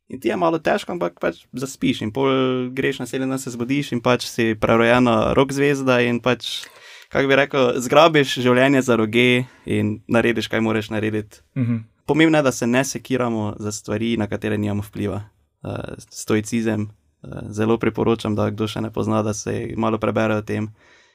In 0.08 0.20
ti 0.20 0.28
je 0.28 0.36
malo 0.36 0.58
težko, 0.58 0.92
ampak 0.92 1.20
pač 1.20 1.46
zaspiš 1.52 2.02
in 2.02 2.12
pol 2.12 2.28
greš 2.70 2.98
naslednji 2.98 3.28
dan 3.28 3.38
se 3.38 3.50
zbudiš 3.50 3.92
in 3.92 4.00
pač 4.00 4.26
si 4.26 4.54
prerojena 4.54 5.32
rok 5.32 5.52
zvezda 5.52 6.00
in 6.00 6.20
pač, 6.20 6.64
kako 7.08 7.28
bi 7.28 7.36
rekel, 7.36 7.80
zgrabiš 7.80 8.34
življenje 8.34 8.82
za 8.82 8.96
roge 8.96 9.44
in 9.64 10.00
narediš, 10.08 10.48
kaj 10.48 10.60
moraš 10.60 10.90
narediti. 10.90 11.40
Uh 11.56 11.62
-huh. 11.62 11.80
Pomembno 12.08 12.38
je, 12.38 12.42
da 12.42 12.52
se 12.52 12.66
ne 12.66 12.84
sekiramo 12.84 13.54
za 13.58 13.72
stvari, 13.72 14.16
na 14.16 14.26
katere 14.26 14.58
nimamo 14.58 14.82
vpliva. 14.82 15.20
Uh, 15.62 15.70
stoicizem, 16.08 16.82
uh, 16.82 17.38
zelo 17.50 17.78
priporočam, 17.78 18.34
da 18.34 18.50
kdo 18.50 18.68
še 18.68 18.80
ne 18.80 18.90
pozna, 18.92 19.22
da 19.22 19.34
se 19.36 19.74
malo 19.76 19.98
prebere 20.00 20.38
o 20.40 20.42
tem. 20.42 20.70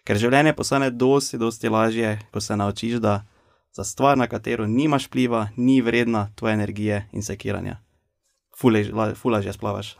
Ker 0.05 0.19
življenje 0.21 0.53
postane 0.53 0.91
dosti, 0.91 1.39
dosti 1.41 1.71
lažje, 1.73 2.19
ko 2.29 2.41
se 2.43 2.57
naučiš, 2.59 2.99
da 3.01 3.23
za 3.73 3.83
stvar, 3.83 4.19
na 4.21 4.27
katero 4.29 4.67
nimaš 4.69 5.07
vpliva, 5.09 5.47
ni 5.57 5.81
vredna 5.81 6.27
tvoje 6.35 6.53
energije 6.53 7.07
in 7.11 7.25
sekiranja. 7.25 7.79
Fulažje 9.15 9.53
splavaš. 9.53 9.95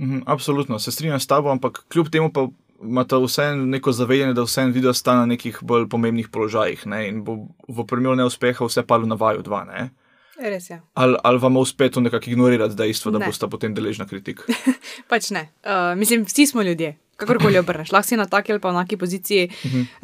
Mhm, 0.00 0.24
absolutno, 0.26 0.78
se 0.78 0.92
strinjam 0.92 1.20
s 1.20 1.26
tabo, 1.26 1.50
ampak 1.50 1.84
kljub 1.92 2.08
temu 2.08 2.32
pa 2.32 2.48
imate 2.82 3.16
vseeno 3.16 3.66
neko 3.66 3.92
zavedanje, 3.92 4.32
da 4.32 4.42
vseeno 4.42 4.72
video 4.72 4.94
sta 4.94 5.14
na 5.14 5.26
nekih 5.26 5.58
bolj 5.62 5.88
pomembnih 5.88 6.28
položajih 6.32 6.86
ne? 6.86 7.08
in 7.08 7.24
bo 7.24 7.36
v 7.68 7.84
primeru 7.86 8.16
neuspeha 8.16 8.64
vse 8.64 8.86
palo 8.86 9.06
na 9.06 9.14
vaju 9.14 9.42
dva. 9.42 9.64
Res 10.38 10.70
je. 10.70 10.78
Ali, 10.94 11.16
ali 11.24 11.38
vam 11.38 11.54
je 11.54 11.64
uspelo 11.66 12.02
nekako 12.02 12.30
ignorirati 12.30 12.74
dejstvo, 12.78 13.10
da 13.10 13.18
Ne. 13.18 13.26
boste 13.26 13.48
potem 13.50 13.74
deležni 13.74 14.06
kritik? 14.06 14.44
Pač 15.10 15.30
ne. 15.34 15.48
Uh, 15.66 15.98
mislim, 15.98 16.24
vsi 16.24 16.46
smo 16.46 16.62
ljudje. 16.62 16.96
Kakorkoli 17.18 17.58
obrneš, 17.58 17.90
lahko 17.90 18.06
si 18.06 18.16
na 18.16 18.28
taki 18.30 18.52
ali 18.54 18.60
pa 18.62 18.70
enaki 18.70 18.94
poziciji, 18.96 19.48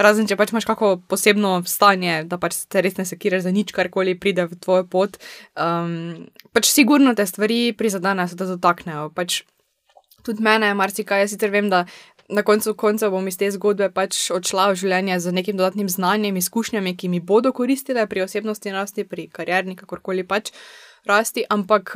razen 0.03 0.27
če 0.27 0.35
pač 0.35 0.51
imaš 0.51 0.64
kako 0.66 0.97
posebno 1.07 1.62
stanje, 1.62 2.25
da 2.27 2.40
pač 2.42 2.64
te 2.66 2.83
res 2.83 2.97
ne 2.99 3.05
sekiraš 3.07 3.44
za 3.47 3.53
nič, 3.55 3.70
karkoli 3.70 4.16
pride 4.18 4.49
v 4.51 4.59
tvojo 4.59 4.83
pot. 4.90 5.20
Um, 5.55 6.27
pač 6.51 6.66
sigurno 6.75 7.14
te 7.14 7.23
stvari 7.23 7.70
prizadenejo, 7.79 8.33
se 8.33 8.37
te 8.40 8.49
dotaknejo. 8.51 9.12
Pač 9.14 9.44
tudi 10.27 10.42
mene 10.42 10.73
je 10.73 10.75
marsikaj, 10.75 11.23
jaz 11.23 11.37
sicer 11.37 11.55
vem, 11.55 11.70
da 11.70 11.85
na 12.28 12.42
koncu 12.42 12.74
koncev 12.74 13.10
bom 13.10 13.28
iz 13.28 13.37
te 13.37 13.50
zgodbe 13.52 13.90
pač 13.92 14.30
odšla 14.32 14.70
v 14.72 14.78
življenje 14.80 15.18
z 15.20 15.34
nekim 15.37 15.58
dodatnim 15.60 15.88
znanjem, 15.88 16.37
izkušnjami, 16.40 16.96
ki 16.96 17.10
mi 17.12 17.20
bodo 17.20 17.52
koristile 17.52 18.06
pri 18.06 18.24
osebnostni 18.24 18.72
rasti, 18.72 19.04
pri 19.04 19.28
karjerni, 19.28 19.76
kakorkoli 19.76 20.24
pač 20.24 20.52
rasti. 21.04 21.44
Ampak 21.50 21.92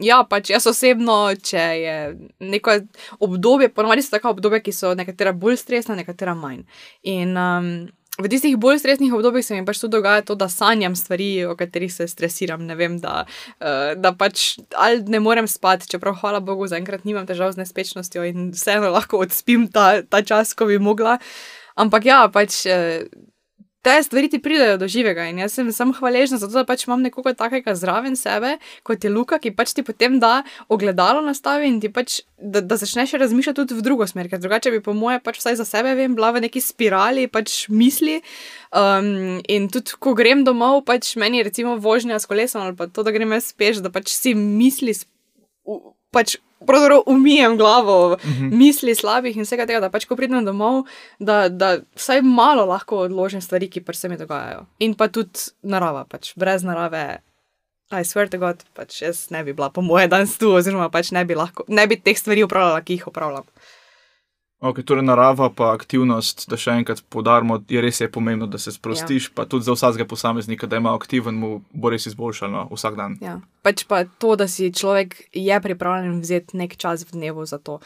ja, 0.00 0.22
pač 0.28 0.52
jaz 0.54 0.66
osebno, 0.70 1.18
če 1.36 1.64
je 1.82 1.96
neko 2.40 2.78
obdobje, 3.20 3.68
ponovadi 3.74 4.04
so 4.04 4.16
taka 4.16 4.32
obdobja, 4.32 4.62
ki 4.64 4.72
so 4.72 4.94
nekatera 4.96 5.34
bolj 5.36 5.60
stresna, 5.60 5.98
nekatera 5.98 6.34
manj. 6.38 6.64
In 7.02 7.36
um, 7.36 7.72
v 8.18 8.28
tistih 8.28 8.56
bolj 8.58 8.80
stresnih 8.82 9.14
obdobjih 9.14 9.46
se 9.46 9.54
mi 9.54 9.64
pač 9.66 9.78
tudi 9.78 9.94
dogaja 9.94 10.24
to, 10.26 10.34
da 10.34 10.48
sanjam 10.50 10.96
stvari, 10.98 11.46
o 11.46 11.54
katerih 11.56 11.92
se 11.92 12.08
stresiram. 12.10 12.64
Ne 12.66 12.74
vem, 12.74 12.98
da, 13.02 13.24
uh, 13.60 13.94
da 13.94 14.12
pač 14.12 14.58
ali 14.74 15.04
ne 15.06 15.20
morem 15.22 15.46
spati, 15.46 15.88
čeprav 15.90 16.18
hvala 16.22 16.40
Bogu, 16.40 16.66
zaenkrat 16.66 17.06
nimam 17.06 17.26
težav 17.26 17.54
z 17.54 17.62
nespečnostjo 17.62 18.26
in 18.26 18.50
vseeno 18.56 18.90
lahko 18.94 19.22
odspim 19.22 19.68
ta, 19.72 20.02
ta 20.02 20.22
čas, 20.22 20.54
ko 20.58 20.66
bi 20.66 20.82
mogla. 20.82 21.18
Ampak 21.78 22.10
ja, 22.10 22.24
pač. 22.32 22.64
Te 23.88 24.02
stvari 24.02 24.28
ti 24.28 24.36
pridejo 24.38 24.76
do 24.76 24.86
živega 24.90 25.24
in 25.30 25.38
jaz 25.40 25.54
sem 25.56 25.68
samo 25.72 25.94
hvaležna 25.96 26.36
za 26.36 26.44
to, 26.44 26.52
da 26.58 26.64
pač 26.68 26.82
imam 26.84 27.00
nekoga 27.00 27.32
takega 27.32 27.72
zraven 27.72 28.18
sebe, 28.20 28.58
kot 28.84 29.04
je 29.04 29.08
Luka, 29.08 29.38
ki 29.40 29.54
pač 29.56 29.72
ti 29.72 29.80
potem 29.86 30.18
da 30.20 30.42
ogledalo 30.68 31.22
nastavi 31.24 31.70
in 31.70 31.78
ti 31.80 31.88
pač, 31.88 32.18
da, 32.36 32.60
da 32.60 32.76
začneš 32.76 33.14
razmišljati 33.22 33.62
tudi 33.62 33.78
v 33.78 33.84
drugo 33.86 34.04
smer, 34.10 34.28
ker 34.28 34.42
drugače 34.42 34.74
bi 34.74 34.82
po 34.84 34.92
moje 34.92 35.22
pač 35.24 35.40
vsaj 35.40 35.56
za 35.62 35.64
sebe 35.64 35.94
vem, 35.96 36.18
bila 36.18 36.34
v 36.36 36.44
neki 36.44 36.60
spirali 36.60 37.24
pač 37.32 37.62
misli. 37.72 38.18
Um, 38.76 39.38
in 39.48 39.70
tudi, 39.72 39.96
ko 39.96 40.12
grem 40.12 40.44
domov, 40.44 40.82
pač 40.84 41.14
meni 41.16 41.40
je 41.40 41.48
recimo 41.48 41.78
vožnja 41.80 42.20
s 42.20 42.28
kolesom 42.28 42.66
ali 42.66 42.76
pa 42.76 42.90
to, 42.92 43.06
da 43.06 43.14
grem 43.14 43.32
jaz 43.38 43.54
peš, 43.56 43.80
da 43.80 43.88
pač 43.94 44.12
si 44.12 44.34
misli, 44.36 44.98
pač 46.12 46.36
pravzaprav 46.66 47.02
umijem 47.06 47.56
glavo, 47.56 48.12
uh 48.12 48.18
-huh. 48.18 48.52
misli 48.52 48.94
slabih 48.94 49.36
in 49.36 49.42
vsega 49.42 49.66
tega, 49.66 49.80
da 49.80 49.90
pač 49.90 50.04
ko 50.04 50.16
pridem 50.16 50.44
domov, 50.44 50.84
da, 51.18 51.48
da 51.48 51.78
vsaj 51.96 52.22
malo 52.22 52.64
lahko 52.64 52.96
odložim 52.96 53.40
stvari, 53.40 53.70
ki 53.70 53.80
pač 53.80 53.96
se 53.96 54.08
mi 54.08 54.16
dogajajo. 54.16 54.66
In 54.78 54.94
pa 54.94 55.08
tudi 55.08 55.38
narava, 55.62 56.04
pač 56.04 56.32
brez 56.36 56.62
narave. 56.62 57.18
I 57.90 58.04
swear 58.04 58.28
to 58.28 58.38
God, 58.38 58.64
pač 58.74 59.02
jaz 59.02 59.30
ne 59.30 59.44
bi 59.44 59.52
bila 59.52 59.70
po 59.70 59.80
moje 59.80 60.08
danes 60.08 60.38
tu, 60.38 60.50
oziroma 60.52 60.90
pač 60.90 61.10
ne 61.10 61.24
bi, 61.24 61.34
lahko, 61.34 61.64
ne 61.68 61.86
bi 61.86 61.96
teh 61.96 62.18
stvari 62.18 62.42
upravljala, 62.44 62.80
ki 62.80 62.92
jih 62.92 63.06
upravljam. 63.06 63.44
Okay, 64.58 64.82
torej, 64.82 65.04
narava 65.06 65.46
pa 65.54 65.68
aktivnost, 65.70 66.48
da 66.50 66.56
še 66.58 66.72
enkrat 66.80 67.04
podarimo, 67.14 67.60
je 67.70 67.78
res 67.78 68.00
je 68.02 68.08
pomembno, 68.10 68.48
da 68.50 68.58
se 68.58 68.72
sprostiš, 68.74 69.28
ja. 69.28 69.32
pa 69.36 69.44
tudi 69.46 69.68
za 69.68 69.76
vsakega 69.76 70.02
posameznika, 70.10 70.66
da 70.66 70.80
ima 70.82 70.96
aktiven, 70.98 71.36
mu 71.38 71.60
bo 71.70 71.92
res 71.94 72.08
izboljšano 72.10 72.64
vsak 72.72 72.96
dan. 72.98 73.14
Ja. 73.22 73.36
Pač 73.62 73.84
pa 73.86 74.00
to, 74.18 74.32
da 74.40 74.48
si 74.50 74.72
človek 74.74 75.14
je 75.30 75.58
pripravljen 75.62 76.16
vzeti 76.24 76.58
nek 76.58 76.74
čas 76.74 77.04
v 77.06 77.14
dnevu 77.14 77.46
za 77.46 77.60
to. 77.62 77.76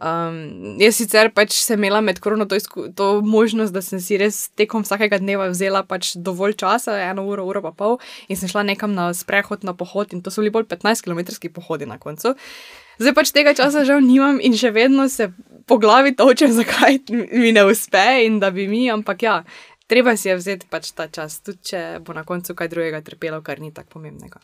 Um, 0.00 0.80
jaz 0.80 1.02
sicer 1.02 1.28
pač 1.36 1.58
sem 1.60 1.76
imela 1.76 2.00
med 2.00 2.16
korono 2.24 2.46
to, 2.48 2.56
to 2.96 3.08
možnost, 3.20 3.76
da 3.76 3.84
sem 3.84 4.00
si 4.00 4.16
res 4.16 4.46
tekom 4.56 4.86
vsakega 4.88 5.20
dneva 5.20 5.50
vzela 5.52 5.82
pač 5.84 6.14
dovolj 6.16 6.56
časa, 6.64 6.96
eno 7.10 7.26
uro, 7.28 7.44
uro 7.44 7.60
pa 7.60 7.74
pol, 7.76 7.98
in 8.32 8.40
sem 8.40 8.48
šla 8.48 8.64
nekam 8.72 8.96
na 8.96 9.10
sprehod, 9.12 9.68
na 9.68 9.76
pohod, 9.76 10.16
in 10.16 10.24
to 10.24 10.32
so 10.32 10.40
bili 10.40 10.54
bolj 10.54 10.64
15-kilometrski 10.72 11.52
pohodi 11.52 11.90
na 11.92 12.00
koncu. 12.00 12.32
Zdaj 13.00 13.14
pač 13.16 13.32
tega 13.32 13.54
časa 13.56 13.86
žal 13.88 14.02
nimam 14.04 14.40
in 14.42 14.56
še 14.58 14.72
vedno 14.74 15.08
se 15.08 15.30
po 15.66 15.78
glavi 15.78 16.14
točem, 16.16 16.52
zakaj 16.60 17.00
mi 17.32 17.52
ne 17.52 17.64
uspe 17.68 18.24
in 18.26 18.40
da 18.42 18.50
bi 18.50 18.68
mi, 18.68 18.88
ampak 18.90 19.22
ja, 19.22 19.36
treba 19.86 20.16
si 20.16 20.28
je 20.28 20.36
vzeti 20.36 20.68
pač 20.70 20.92
ta 20.96 21.08
čas, 21.08 21.40
tudi 21.44 21.72
če 21.72 21.82
bo 22.04 22.16
na 22.16 22.24
koncu 22.28 22.56
kaj 22.58 22.72
drugega 22.72 23.02
trpelo, 23.04 23.42
kar 23.44 23.60
ni 23.60 23.72
tako 23.72 23.98
pomembnega. 23.98 24.42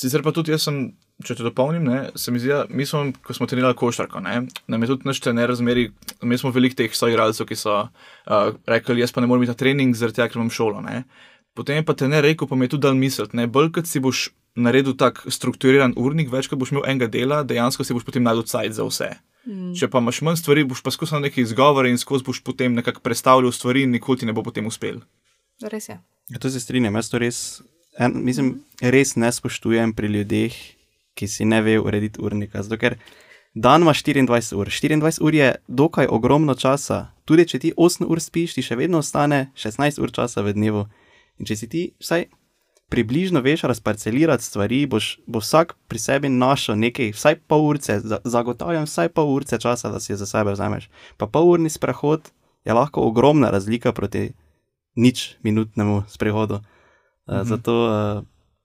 Sicer 0.00 0.22
pa 0.24 0.32
tudi 0.32 0.54
jaz 0.54 0.64
sem, 0.64 0.78
če 1.26 1.34
te 1.36 1.44
dopolnim, 1.44 1.84
ne, 1.84 1.98
se 2.16 2.32
mi 2.32 2.40
zdi, 2.40 2.54
mi 2.72 2.86
smo, 2.88 3.02
ko 3.26 3.34
smo 3.36 3.48
trenirali 3.50 3.76
košarko, 3.76 4.22
ne, 4.24 4.46
nam 4.70 4.84
je 4.84 4.88
tudi 4.92 5.08
našte 5.10 5.34
nerazmeri, 5.36 5.90
mi 6.24 6.38
smo 6.40 6.52
veliko 6.54 6.78
teh 6.78 6.94
soigralcev, 6.96 7.48
ki 7.50 7.58
so 7.58 7.82
uh, 7.82 8.54
rekli, 8.70 9.02
jaz 9.02 9.12
pa 9.12 9.20
ne 9.20 9.28
morem 9.28 9.44
iti 9.44 9.52
na 9.52 9.58
trening, 9.60 9.98
zaradi 9.98 10.22
tega, 10.22 10.30
ker 10.30 10.40
imam 10.40 10.52
šolo, 10.54 10.80
ne. 10.86 11.02
Potem 11.58 11.84
pa 11.84 11.92
te 11.98 12.08
ne 12.08 12.22
rekel, 12.24 12.48
pa 12.48 12.56
mi 12.56 12.64
je 12.64 12.76
tudi 12.76 12.86
dal 12.86 12.96
misliti, 12.96 13.36
ne, 13.36 13.44
bolj 13.50 13.74
kot 13.76 13.90
si 13.90 14.00
boš 14.00 14.30
naredil 14.54 14.96
tak 14.98 15.22
strukturiran 15.30 15.94
urnik, 15.96 16.30
več 16.32 16.48
kot 16.50 16.58
boš 16.58 16.72
imel 16.74 16.86
enega 16.90 17.08
dela, 17.10 17.42
dejansko 17.46 17.86
si 17.86 17.94
boš 17.94 18.06
potem 18.06 18.24
najdel 18.26 18.46
cajt 18.50 18.76
za 18.76 18.86
vse. 18.86 19.10
Mm. 19.46 19.72
Če 19.78 19.88
pa 19.88 20.02
imaš 20.02 20.20
manj 20.26 20.40
stvari, 20.42 20.66
boš 20.68 20.82
pa 20.84 20.92
skušal 20.92 21.22
neki 21.24 21.44
izgovore 21.44 21.90
in 21.90 21.98
skozi 22.00 22.26
boš 22.26 22.42
potem 22.44 22.74
nekako 22.76 23.00
predstavljal 23.04 23.52
stvari 23.52 23.86
in 23.86 23.94
nikoli 23.96 24.20
ti 24.20 24.28
ne 24.28 24.34
bo 24.36 24.44
potem 24.44 24.66
uspel. 24.66 25.00
Res 25.62 25.88
je. 25.88 25.96
Ja, 26.30 26.38
to 26.38 26.50
se 26.50 26.60
strinjam, 26.60 26.96
jaz 26.96 27.10
to 27.10 27.20
res, 27.20 27.38
en, 27.98 28.20
mislim, 28.24 28.52
res 28.80 29.16
ne 29.16 29.32
spoštujem 29.32 29.94
pri 29.96 30.12
ljudeh, 30.12 30.56
ki 31.18 31.28
si 31.28 31.44
ne 31.44 31.60
vejo 31.64 31.84
urediti 31.88 32.20
urnika. 32.22 32.62
Zato, 32.62 32.78
ker 32.80 32.96
dan 33.54 33.82
ima 33.82 33.94
24 33.96 34.54
ur, 34.56 34.70
24 34.70 35.20
ur 35.26 35.34
je 35.34 35.54
dokaj 35.68 36.08
ogromno 36.08 36.54
časa. 36.54 37.10
Tudi 37.28 37.46
če 37.46 37.58
ti 37.58 37.72
8 37.76 38.06
ur 38.08 38.20
spiš, 38.22 38.56
ti 38.56 38.64
še 38.64 38.78
vedno 38.78 39.02
ostane 39.02 39.50
16 39.58 40.00
ur 40.00 40.12
časa 40.14 40.44
v 40.46 40.54
dnevu. 40.56 40.86
In 41.40 41.48
če 41.48 41.56
si 41.56 41.68
ti 41.72 41.82
vsaj 42.00 42.28
približno 42.90 43.40
veš 43.40 43.62
razparcelirati 43.70 44.44
stvari, 44.44 44.86
boš 44.86 45.18
bo 45.26 45.38
vsak 45.38 45.76
pri 45.88 45.98
sebi 45.98 46.28
našel 46.28 46.78
nekaj, 46.78 47.12
vsaj 47.14 47.38
pol 47.46 47.68
urce, 47.70 48.00
zagotavljam 48.24 48.84
vsaj 48.84 49.08
pol 49.14 49.30
urce 49.34 49.60
časa, 49.62 49.90
da 49.90 50.00
si 50.00 50.12
jo 50.12 50.16
za 50.16 50.26
sebe 50.26 50.52
vzameš. 50.52 50.90
Pa 51.16 51.26
pol 51.26 51.48
urni 51.48 51.70
sprehod 51.70 52.30
je 52.64 52.74
lahko 52.74 53.06
ogromna 53.06 53.50
razlika 53.50 53.92
proti 53.92 54.32
nič 54.96 55.36
minutnemu 55.42 56.02
sprehodu. 56.08 56.60
Uh, 57.26 57.36
mhm. 57.36 57.44
Zato, 57.44 57.74
uh, 57.86 58.24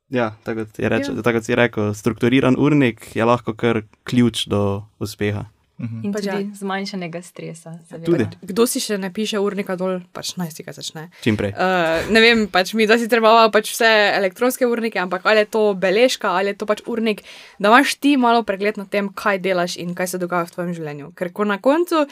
ja, 0.09 0.33
tako 0.43 0.65
kot, 0.65 0.79
reč, 0.79 1.07
ja. 1.07 1.21
tako 1.21 1.37
kot 1.37 1.45
si 1.45 1.55
rekel, 1.55 1.93
strukturiran 1.93 2.55
urnik 2.57 3.15
je 3.15 3.25
lahko 3.25 3.53
kar 3.53 3.83
ključ 4.03 4.47
do 4.47 4.83
uspeha. 4.99 5.45
Mhm. 5.75 6.05
In 6.07 6.13
tudi 6.15 6.27
ja. 6.27 6.39
zmanjšanega 6.55 7.19
stresa. 7.21 7.73
Tudi. 8.05 8.27
Kdo 8.47 8.63
si 8.63 8.79
še 8.79 8.95
ne 8.95 9.09
piše 9.11 9.41
urnika 9.43 9.75
dol, 9.75 9.99
pač 10.15 10.37
naj 10.39 10.53
si 10.55 10.63
ga 10.63 10.71
začne. 10.71 11.09
Čim 11.19 11.35
prej. 11.35 11.51
Uh, 11.51 11.99
ne 12.15 12.21
vem, 12.23 12.45
pač 12.47 12.71
mi 12.79 12.87
da 12.87 12.95
si 12.95 13.09
treba 13.11 13.49
pač 13.51 13.73
vse 13.75 13.89
elektronske 14.15 14.63
urnike, 14.63 15.01
ampak 15.03 15.27
ali 15.27 15.43
je 15.43 15.51
to 15.51 15.63
beležka 15.75 16.31
ali 16.31 16.53
je 16.53 16.59
to 16.63 16.69
pač 16.69 16.79
urnik, 16.87 17.25
da 17.59 17.73
imaš 17.73 17.99
ti 17.99 18.15
malo 18.15 18.47
pregled 18.47 18.79
nad 18.79 18.87
tem, 18.87 19.11
kaj 19.11 19.43
delaš 19.43 19.75
in 19.75 19.91
kaj 19.97 20.15
se 20.15 20.21
dogaja 20.21 20.47
v 20.47 20.55
tvojem 20.55 20.73
življenju. 20.79 21.11
Ker 21.11 21.33
ko 21.35 21.43
na 21.43 21.59
koncu, 21.59 22.07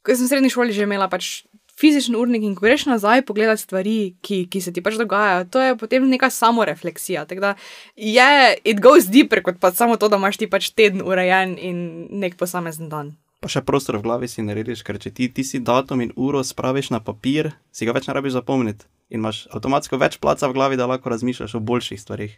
ko 0.00 0.16
sem 0.16 0.24
v 0.24 0.32
srednji 0.32 0.54
šoli 0.56 0.72
že 0.72 0.88
imela 0.88 1.12
pač 1.12 1.44
fizičen 1.78 2.16
urnik 2.18 2.42
in 2.42 2.56
ko 2.58 2.66
greš 2.66 2.86
nazaj 2.90 3.22
pogledati 3.28 3.62
stvari, 3.62 3.96
ki, 4.22 4.46
ki 4.50 4.60
se 4.60 4.72
ti 4.72 4.82
pač 4.82 4.98
dogajajo, 4.98 5.46
to 5.52 5.62
je 5.62 5.76
potem 5.78 6.08
neka 6.10 6.30
samorefleksija. 6.30 7.24
Tako 7.30 7.40
da 7.40 7.54
je, 7.96 8.58
it 8.64 8.82
goes 8.82 9.06
deeper 9.06 9.42
kot 9.42 9.60
pa 9.60 9.70
samo 9.72 9.96
to, 9.96 10.08
da 10.08 10.18
imaš 10.18 10.40
ti 10.40 10.50
pač 10.50 10.70
teden 10.74 11.04
urejen 11.06 11.56
in 11.58 11.80
nek 12.10 12.36
posamezen 12.40 12.90
dan. 12.90 13.14
Pa 13.38 13.46
še 13.46 13.62
prostor 13.62 14.00
v 14.00 14.02
glavi 14.08 14.26
si 14.26 14.42
narediš, 14.42 14.82
ker 14.82 14.98
če 14.98 15.14
ti, 15.14 15.28
ti 15.30 15.46
si 15.46 15.62
datum 15.62 16.02
in 16.02 16.10
uro 16.18 16.42
spraviš 16.42 16.90
na 16.90 16.98
papir, 16.98 17.52
si 17.70 17.86
ga 17.86 17.94
več 17.94 18.10
ne 18.10 18.16
rabiš 18.18 18.40
zapomniti 18.40 18.88
in 19.14 19.22
imaš 19.22 19.46
avtomatsko 19.54 20.00
več 20.02 20.18
placa 20.18 20.50
v 20.50 20.58
glavi, 20.58 20.76
da 20.76 20.90
lahko 20.90 21.14
razmišljaš 21.14 21.54
o 21.54 21.62
boljših 21.62 22.02
stvarih. 22.02 22.34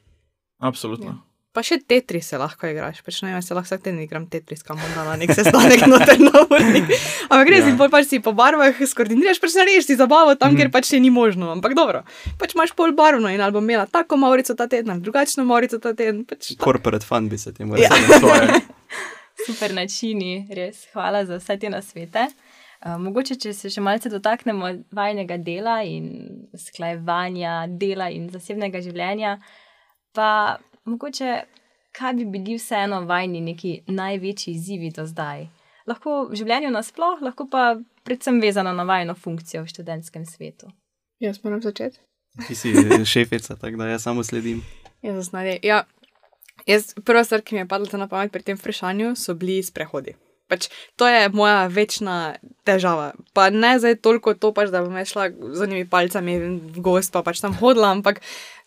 Absolutno. 0.61 1.17
Ja. 1.17 1.30
Pa 1.51 1.65
še 1.67 1.81
Tetris 1.83 2.29
se 2.31 2.39
lahko 2.39 2.69
igraš, 2.71 3.01
pač 3.03 3.17
ne 3.25 3.33
vem, 3.33 3.43
se 3.43 3.57
lahko 3.57 3.67
vsak 3.67 3.81
teden 3.83 3.99
igram 4.05 4.29
Tetris, 4.31 4.61
kam 4.63 4.79
bom 4.79 4.91
dala 4.95 5.17
nek 5.19 5.33
sestanek 5.35 5.83
noter 5.91 6.21
na 6.23 6.45
urnik. 6.45 6.93
Ampak 7.27 7.51
res, 7.51 7.65
ja. 7.67 7.73
in 7.73 7.81
pač 7.81 8.07
si 8.07 8.21
po 8.23 8.31
barvah 8.39 8.79
skoordiniraš, 8.79 9.41
pač 9.43 9.57
narediš 9.59 9.89
si 9.89 9.97
zabavo 9.99 10.37
tam, 10.39 10.55
mm. 10.55 10.61
kjer 10.61 10.71
pač 10.77 10.93
še 10.93 11.01
ni 11.03 11.11
možno. 11.11 11.51
Ampak 11.57 11.75
dobro, 11.75 12.05
pač 12.39 12.55
imaš 12.55 12.77
pol 12.79 12.95
barvno 12.95 13.33
in 13.35 13.43
ali 13.43 13.57
bom 13.57 13.67
imela 13.67 13.89
tako 13.91 14.21
maurico 14.23 14.55
ta 14.55 14.69
teden, 14.71 15.03
drugačno 15.03 15.43
maurico 15.49 15.83
ta 15.83 15.91
teden. 15.91 16.23
Pač 16.31 16.53
Corporate 16.63 17.09
fund 17.09 17.35
bi 17.35 17.41
se 17.43 17.51
ti 17.57 17.67
moral 17.67 17.83
ja. 17.83 18.63
Super 19.49 19.75
načini, 19.75 20.47
res. 20.55 20.87
Hvala 20.95 21.27
za 21.27 21.43
vse 21.43 21.59
te 21.59 21.71
nasvete. 21.73 22.29
Uh, 22.81 22.95
mogoče, 23.03 23.35
če 23.43 23.59
se 23.59 23.75
še 23.75 23.83
malce 23.85 24.09
dotaknemo 24.13 24.71
vajnega 24.97 25.43
dela 25.43 25.81
in 25.83 26.47
sklajevanja 26.57 27.67
dela 27.81 28.07
in 28.15 28.31
zasebnega 28.33 28.81
življenja, 28.85 29.35
pa 30.17 30.31
mogoče, 30.85 31.43
kaj 31.93 32.15
bi 32.15 32.25
bili 32.25 32.59
vseeno 32.59 33.05
vajni 33.05 33.41
neki 33.41 33.81
največji 33.87 34.55
izzivi 34.55 34.91
do 34.91 35.07
zdaj? 35.07 35.49
Lahko 35.87 36.27
v 36.31 36.39
življenju 36.39 36.71
nasplošno, 36.71 37.27
lahko 37.27 37.49
pa 37.51 37.77
predvsem 38.05 38.41
vezano 38.41 38.73
na 38.73 38.85
vajno 38.87 39.15
funkcijo 39.15 39.65
v 39.65 39.73
študentskem 39.73 40.27
svetu. 40.27 40.71
Jaz 41.21 41.43
moram 41.45 41.63
začeti. 41.63 42.01
Ti 42.47 42.55
si 42.55 42.75
šefica, 43.13 43.57
tako 43.57 43.77
da 43.77 43.91
jaz 43.91 44.07
samo 44.07 44.25
sledim. 44.25 44.63
Jaz 45.03 45.31
znanje. 45.31 45.59
Ja, 45.63 45.85
jaz, 46.67 46.95
prva 47.05 47.25
stvar, 47.25 47.43
ki 47.43 47.55
mi 47.55 47.65
je 47.65 47.69
padla 47.69 47.99
na 47.99 48.09
pamet 48.09 48.33
pri 48.33 48.43
tem 48.43 48.59
vprašanju, 48.59 49.15
so 49.17 49.35
bili 49.35 49.63
sprehodi. 49.63 50.17
Pač, 50.51 50.67
to 50.99 51.07
je 51.07 51.29
moja 51.31 51.69
večna 51.71 52.35
težava. 52.67 53.13
Pa 53.35 53.51
ne 53.55 53.77
zdaj 53.79 54.01
toliko 54.03 54.35
to, 54.35 54.51
pač, 54.55 54.73
da 54.75 54.83
bom 54.83 54.97
šla 55.07 55.29
z 55.31 55.67
unimi 55.67 55.87
palcami 55.87 56.39
v 56.75 56.83
gost, 56.83 57.13
pa 57.15 57.23
pač 57.23 57.43
tam 57.43 57.55
hodila, 57.61 57.93
ampak 57.95 58.19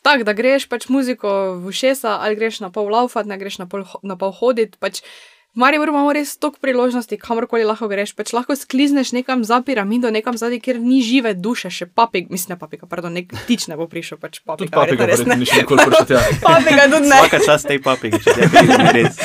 tako, 0.03 0.27
da 0.27 0.35
greš 0.37 0.67
pač 0.71 0.89
muziko 0.91 1.55
v 1.63 1.73
šesa, 1.73 2.19
ali 2.21 2.37
greš 2.39 2.61
na 2.63 2.69
pol 2.73 2.91
laufat, 2.91 3.29
ne 3.29 3.39
greš 3.39 3.61
na 3.63 3.69
pol, 3.71 3.87
na 4.03 4.19
pol 4.19 4.35
hoditi. 4.35 4.77
Pač, 4.79 5.01
Mari 5.53 5.77
imamo 5.77 6.09
res 6.13 6.31
toliko 6.41 6.57
priložnosti, 6.65 7.17
kamorkoli 7.21 7.61
lahko 7.61 7.85
greš. 7.85 8.15
Pač 8.17 8.31
lahko 8.33 8.55
sklizneš 8.57 9.11
nekam 9.13 9.43
za 9.45 9.59
piramido, 9.61 10.09
nekam 10.09 10.33
zadaj, 10.37 10.57
kjer 10.65 10.79
ni 10.81 11.03
žive 11.05 11.35
duše, 11.37 11.69
še 11.69 11.85
papig, 11.85 12.31
mislim, 12.33 12.55
ne 12.55 12.59
papika, 12.59 12.89
pardon, 12.89 13.13
nek 13.13 13.29
tič 13.45 13.67
ne 13.69 13.77
bo 13.77 13.85
prišel, 13.85 14.17
pač 14.17 14.41
papika. 14.41 14.73
Papika, 14.73 15.05
res 15.05 15.21
ne. 15.29 15.37
Niš 15.37 15.53
nikoli 15.61 15.85
prišel, 15.85 16.17
ja. 16.17 16.23
papika, 16.47 16.87
tudi 16.89 17.05
ne. 17.05 17.21
Vsaka 17.21 17.41
čas 17.45 17.67
tej 17.69 17.83
papigi, 17.85 18.23
če 18.25 18.33
te 18.33 18.89
res. 18.97 19.21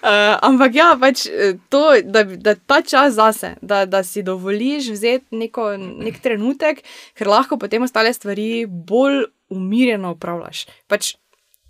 Uh, 0.00 0.40
ampak 0.48 0.80
ja, 0.80 0.88
pač 0.96 1.26
eh, 1.28 1.60
to, 1.68 1.84
da, 2.08 2.24
da 2.24 2.56
ta 2.56 2.80
čas 2.80 3.20
zase, 3.20 3.58
da, 3.60 3.84
da 3.84 4.00
si 4.00 4.24
dovoliš 4.24 4.88
vzeti 4.96 5.44
neko, 5.44 5.74
nek 5.76 6.24
trenutek, 6.24 6.80
ker 7.20 7.28
lahko 7.28 7.60
potem 7.60 7.84
ostale 7.84 8.16
stvari 8.16 8.64
bolj 8.64 9.26
umirjeno 9.52 10.12
upravljaš. 10.16 10.66
Pač, 10.90 11.14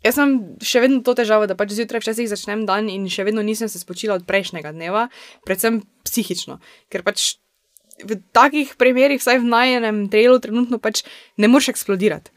jaz 0.04 0.18
sem 0.18 0.36
še 0.64 0.82
vedno 0.84 1.02
to 1.06 1.16
težavo, 1.18 1.48
da 1.48 1.56
pač 1.58 1.74
zjutraj 1.76 2.04
včasih 2.04 2.28
začnem 2.30 2.66
dan 2.68 2.90
in 2.92 3.08
še 3.12 3.26
vedno 3.28 3.44
nisem 3.46 3.70
se 3.72 3.80
spočila 3.82 4.18
od 4.18 4.26
prejšnjega 4.28 4.72
dneva, 4.76 5.08
predvsem 5.46 5.82
psihično. 6.06 6.60
Ker 6.92 7.04
pač 7.06 7.36
v 8.04 8.20
takih 8.36 8.76
primerih, 8.76 9.20
vsaj 9.20 9.40
v 9.40 9.48
najenem 9.48 10.04
delu, 10.12 10.36
trenutno 10.42 10.80
pač 10.82 11.04
ne 11.40 11.48
moreš 11.48 11.72
eksplodirati. 11.72 12.32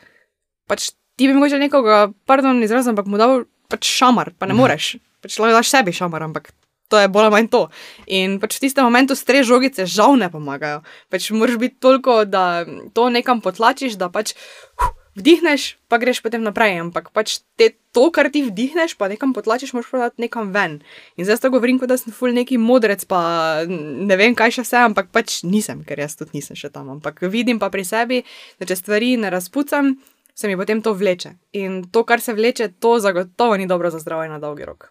Pač 0.70 0.94
ti 1.20 1.28
bi 1.28 1.36
mogoče 1.36 1.60
nekoga, 1.60 2.08
pardon, 2.30 2.64
izrazim, 2.64 2.96
ampak 2.96 3.10
mu 3.12 3.20
dal 3.20 3.44
pač 3.70 3.88
šamar, 3.88 4.32
pa 4.40 4.48
ne 4.48 4.56
mhm. 4.56 4.62
moreš. 4.64 4.96
Pač 5.20 5.36
lahko 5.36 5.60
daš 5.60 5.72
sebi 5.72 5.92
šamar, 5.92 6.24
ampak 6.30 6.54
to 6.90 6.98
je 6.98 7.10
bolj 7.12 7.28
ali 7.28 7.36
manj 7.36 7.50
to. 7.54 7.62
In 8.08 8.40
pač 8.42 8.58
v 8.58 8.66
tistem 8.66 8.88
momentu 8.88 9.14
stres 9.20 9.46
žogice 9.46 9.86
žal 9.86 10.18
ne 10.18 10.32
pomagajo. 10.32 10.82
Pač 11.14 11.30
moraš 11.36 11.60
biti 11.62 11.78
toliko, 11.78 12.24
da 12.26 12.66
to 12.98 13.10
nekam 13.14 13.44
potlačiš, 13.46 14.00
da 14.00 14.10
pač. 14.10 14.34
Huh, 14.80 14.96
vdihneš, 15.20 15.76
pa 15.92 16.00
greš 16.02 16.24
potem 16.26 16.42
naprej. 16.42 16.80
Ampak 16.82 17.12
pač 17.16 17.40
te, 17.60 17.74
to, 17.94 18.08
kar 18.16 18.32
ti 18.34 18.42
vdihneš, 18.48 18.96
pa 18.98 19.12
nekam 19.12 19.36
potlačiš, 19.36 19.76
moraš 19.76 19.92
podati 19.92 20.24
nekam 20.24 20.54
ven. 20.56 20.80
In 21.20 21.28
zdaj 21.28 21.44
to 21.44 21.52
govorim, 21.54 21.78
kot 21.82 21.92
da 21.92 22.00
sem 22.00 22.16
ful 22.16 22.34
neki 22.36 22.58
modrec, 22.62 23.04
pa 23.10 23.22
ne 23.68 24.16
vem, 24.20 24.34
kaj 24.38 24.60
še 24.60 24.66
vse, 24.66 24.82
ampak 24.90 25.12
pač 25.16 25.42
nisem, 25.44 25.84
ker 25.84 26.02
jaz 26.02 26.16
tudi 26.20 26.40
nisem 26.40 26.58
še 26.58 26.72
tam. 26.74 26.90
Ampak 26.98 27.22
vidim 27.28 27.62
pa 27.62 27.70
pri 27.74 27.86
sebi, 27.86 28.24
da 28.58 28.70
če 28.70 28.80
stvari 28.80 29.14
ne 29.20 29.32
razpucam, 29.34 29.98
se 30.34 30.48
mi 30.48 30.58
potem 30.58 30.82
to 30.82 30.96
vleče. 30.96 31.36
In 31.60 31.84
to, 31.92 32.08
kar 32.08 32.24
se 32.24 32.34
vleče, 32.34 32.72
to 32.80 32.98
zagotovo 33.04 33.60
ni 33.60 33.68
dobro 33.68 33.92
za 33.92 34.00
zdravje 34.00 34.32
na 34.32 34.40
dolgi 34.40 34.66
rok. 34.66 34.90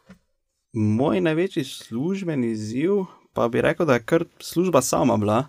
Moj 0.77 1.25
največji 1.25 1.65
službeni 1.65 2.53
izziv 2.53 3.09
pa 3.33 3.49
bi 3.49 3.63
rekel, 3.63 3.87
da 3.87 3.95
je 3.95 4.03
kar 4.05 4.25
služba 4.43 4.83
sama 4.83 5.17
bila. 5.17 5.47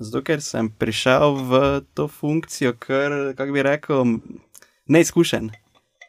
Zato, 0.00 0.22
ker 0.24 0.40
sem 0.40 0.70
prišel 0.72 1.34
v 1.44 1.58
to 1.94 2.08
funkcijo, 2.08 2.72
kar, 2.80 3.34
kako 3.36 3.52
bi 3.52 3.62
rekel, 3.62 4.14
neizkušen. 4.88 5.50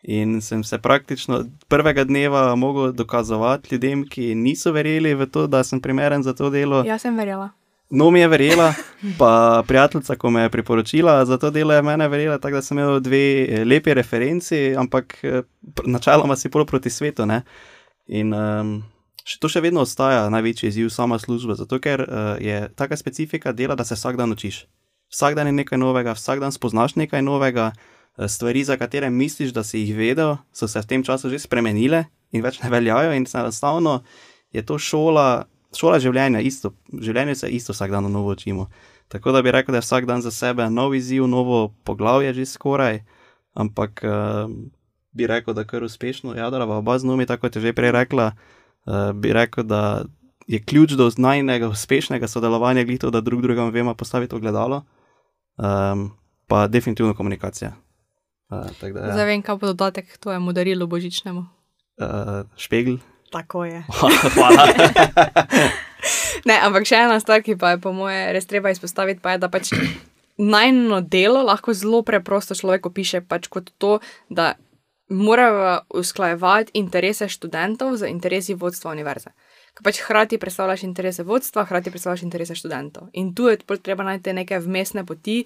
In 0.03 0.39
sem 0.41 0.63
se 0.63 0.79
praktično 0.81 1.35
od 1.43 1.49
prvega 1.67 2.03
dneva 2.03 2.55
mogel 2.55 2.91
dokazovati 2.91 3.75
ljudem, 3.75 4.05
ki 4.07 4.35
niso 4.35 4.71
verjeli 4.71 5.13
v 5.13 5.27
to, 5.27 5.43
da 5.47 5.63
sem 5.63 5.81
primeren 5.81 6.23
za 6.23 6.33
to 6.33 6.49
delo. 6.49 6.85
Jaz 6.87 7.03
sem 7.03 7.17
verjela. 7.17 7.51
No, 7.91 8.07
mi 8.11 8.19
je 8.19 8.27
verjela, 8.27 8.73
pa 9.19 9.63
prijateljica, 9.67 10.15
ko 10.15 10.29
me 10.31 10.41
je 10.41 10.49
priporočila 10.49 11.25
za 11.25 11.37
to 11.37 11.51
delo, 11.51 11.73
je 11.73 11.81
mene 11.81 12.07
verjela, 12.07 12.37
tako 12.39 12.55
da 12.55 12.61
sem 12.61 12.79
imel 12.79 12.99
dve 12.99 13.19
eh, 13.43 13.65
lepi 13.65 13.93
referenci, 13.93 14.75
ampak 14.77 15.17
eh, 15.23 15.41
načeloma 15.85 16.35
si 16.35 16.49
pol 16.49 16.65
proti 16.65 16.89
svetu. 16.89 17.25
Ne? 17.25 17.41
In 18.07 18.33
um, 18.33 18.83
še 19.25 19.39
to 19.41 19.49
še 19.51 19.61
vedno 19.61 19.83
ostaja 19.85 20.29
največji 20.33 20.69
izziv 20.69 20.89
sama 20.93 21.19
služba, 21.21 21.55
zato 21.59 21.79
ker 21.81 22.03
uh, 22.05 22.35
je 22.41 22.69
taka 22.75 22.97
specifika 22.97 23.53
dela, 23.53 23.75
da 23.75 23.85
se 23.85 23.95
vsak 23.95 24.17
dan 24.17 24.31
učiš. 24.33 24.65
Vsak 25.11 25.35
dan 25.35 25.51
je 25.51 25.53
nekaj 25.53 25.77
novega, 25.77 26.15
vsak 26.15 26.39
dan 26.39 26.55
spoznaš 26.55 26.95
nekaj 26.95 27.21
novega, 27.21 27.71
eh, 28.17 28.27
stvari, 28.27 28.63
za 28.63 28.77
katere 28.79 29.09
misliš, 29.09 29.51
da 29.51 29.63
si 29.63 29.83
jih 29.83 29.95
vedel, 29.97 30.37
so 30.55 30.67
se 30.71 30.79
v 30.79 30.87
tem 30.87 31.03
času 31.03 31.29
že 31.29 31.39
spremenile 31.43 32.05
in 32.31 32.41
več 32.41 32.61
ne 32.63 32.69
veljajo, 32.71 33.11
in 33.11 33.27
enostavno 33.27 34.03
je 34.55 34.63
to 34.63 34.79
šola, 34.79 35.45
šola 35.75 35.99
življenja, 35.99 36.39
isto, 36.39 36.71
življenje 36.95 37.35
se 37.35 37.51
isto 37.51 37.75
vsak 37.75 37.91
dan 37.91 38.07
na 38.07 38.09
novo 38.09 38.31
učimo. 38.31 38.69
Tako 39.11 39.35
da 39.35 39.41
bi 39.43 39.51
rekel, 39.51 39.75
da 39.75 39.83
je 39.83 39.87
vsak 39.87 40.07
dan 40.07 40.23
za 40.23 40.31
sebe 40.31 40.69
nov 40.71 40.95
izziv, 40.95 41.27
novo 41.27 41.75
poglavje 41.83 42.31
že 42.33 42.47
skoraj, 42.47 43.03
ampak 43.51 43.99
uh, 44.07 44.47
bi 45.11 45.27
rekel, 45.27 45.51
da 45.53 45.67
kar 45.67 45.83
uspešno 45.83 46.39
jadrava 46.39 46.79
oba 46.79 46.95
z 46.95 47.03
nami, 47.03 47.27
tako 47.27 47.51
kot 47.51 47.59
je 47.59 47.67
že 47.67 47.75
prej 47.75 47.91
rekla, 47.91 48.31
uh, 48.31 48.60
bi 49.13 49.33
rekel, 49.33 49.63
da 49.63 50.03
je 50.47 50.59
ključ 50.63 50.91
do 50.91 51.11
najnega 51.17 51.69
uspešnega 51.69 52.27
sodelovanja 52.27 52.83
glito, 52.83 53.09
da 53.09 53.21
drug 53.21 53.41
drugemu 53.41 53.69
vemo 53.69 53.93
postaviti 53.93 54.35
ogledalo, 54.35 54.83
um, 55.57 56.11
pa 56.47 56.67
definitivno 56.67 57.13
komunikacija. 57.13 57.71
Uh, 58.49 58.57
da, 58.81 58.89
Zdaj 58.89 59.19
ja. 59.19 59.25
vem, 59.25 59.41
kaj 59.41 59.55
bo 59.55 59.67
dodatek 59.67 60.17
tvojemu 60.17 60.53
darilu 60.53 60.87
božičnemu. 60.87 61.45
uh, 61.97 62.47
špegl. 62.57 62.95
Tako 63.31 63.65
je. 63.65 63.83
Hvala. 64.35 64.67
Ne, 66.45 66.57
ampak 66.57 66.87
še 66.89 66.97
ena 67.05 67.19
stvar, 67.21 67.43
ki 67.45 67.53
pa 67.59 67.75
je 67.75 67.81
po 67.83 67.91
moje 67.93 68.17
res 68.33 68.47
treba 68.49 68.71
izpostaviti, 68.73 69.21
pa 69.21 69.35
je, 69.35 69.41
da 69.43 69.49
pač 69.53 69.69
najno 70.55 71.01
delo 71.05 71.43
lahko 71.45 71.75
zelo 71.77 72.01
preprosto 72.01 72.57
človek 72.57 72.89
opiše 72.89 73.21
pač 73.21 73.45
kot 73.51 73.69
to, 73.77 73.99
da 74.29 74.55
morajo 75.11 75.79
usklajevati 75.89 76.71
interese 76.73 77.27
študentov 77.29 77.97
z 77.97 78.09
interesi 78.09 78.53
vodstva 78.53 78.91
univerze. 78.91 79.33
Ker 79.75 79.83
pač 79.83 80.01
hkrati 80.03 80.39
predstavljaš 80.39 80.83
interese 80.83 81.23
vodstva, 81.23 81.65
hkrati 81.65 81.91
predstavljaš 81.91 82.23
interese 82.23 82.55
študentov. 82.55 83.11
In 83.13 83.35
tu 83.35 83.47
je 83.51 83.59
treba 83.83 84.03
najti 84.03 84.33
neke 84.33 84.59
vmesne 84.59 85.05
poti. 85.05 85.45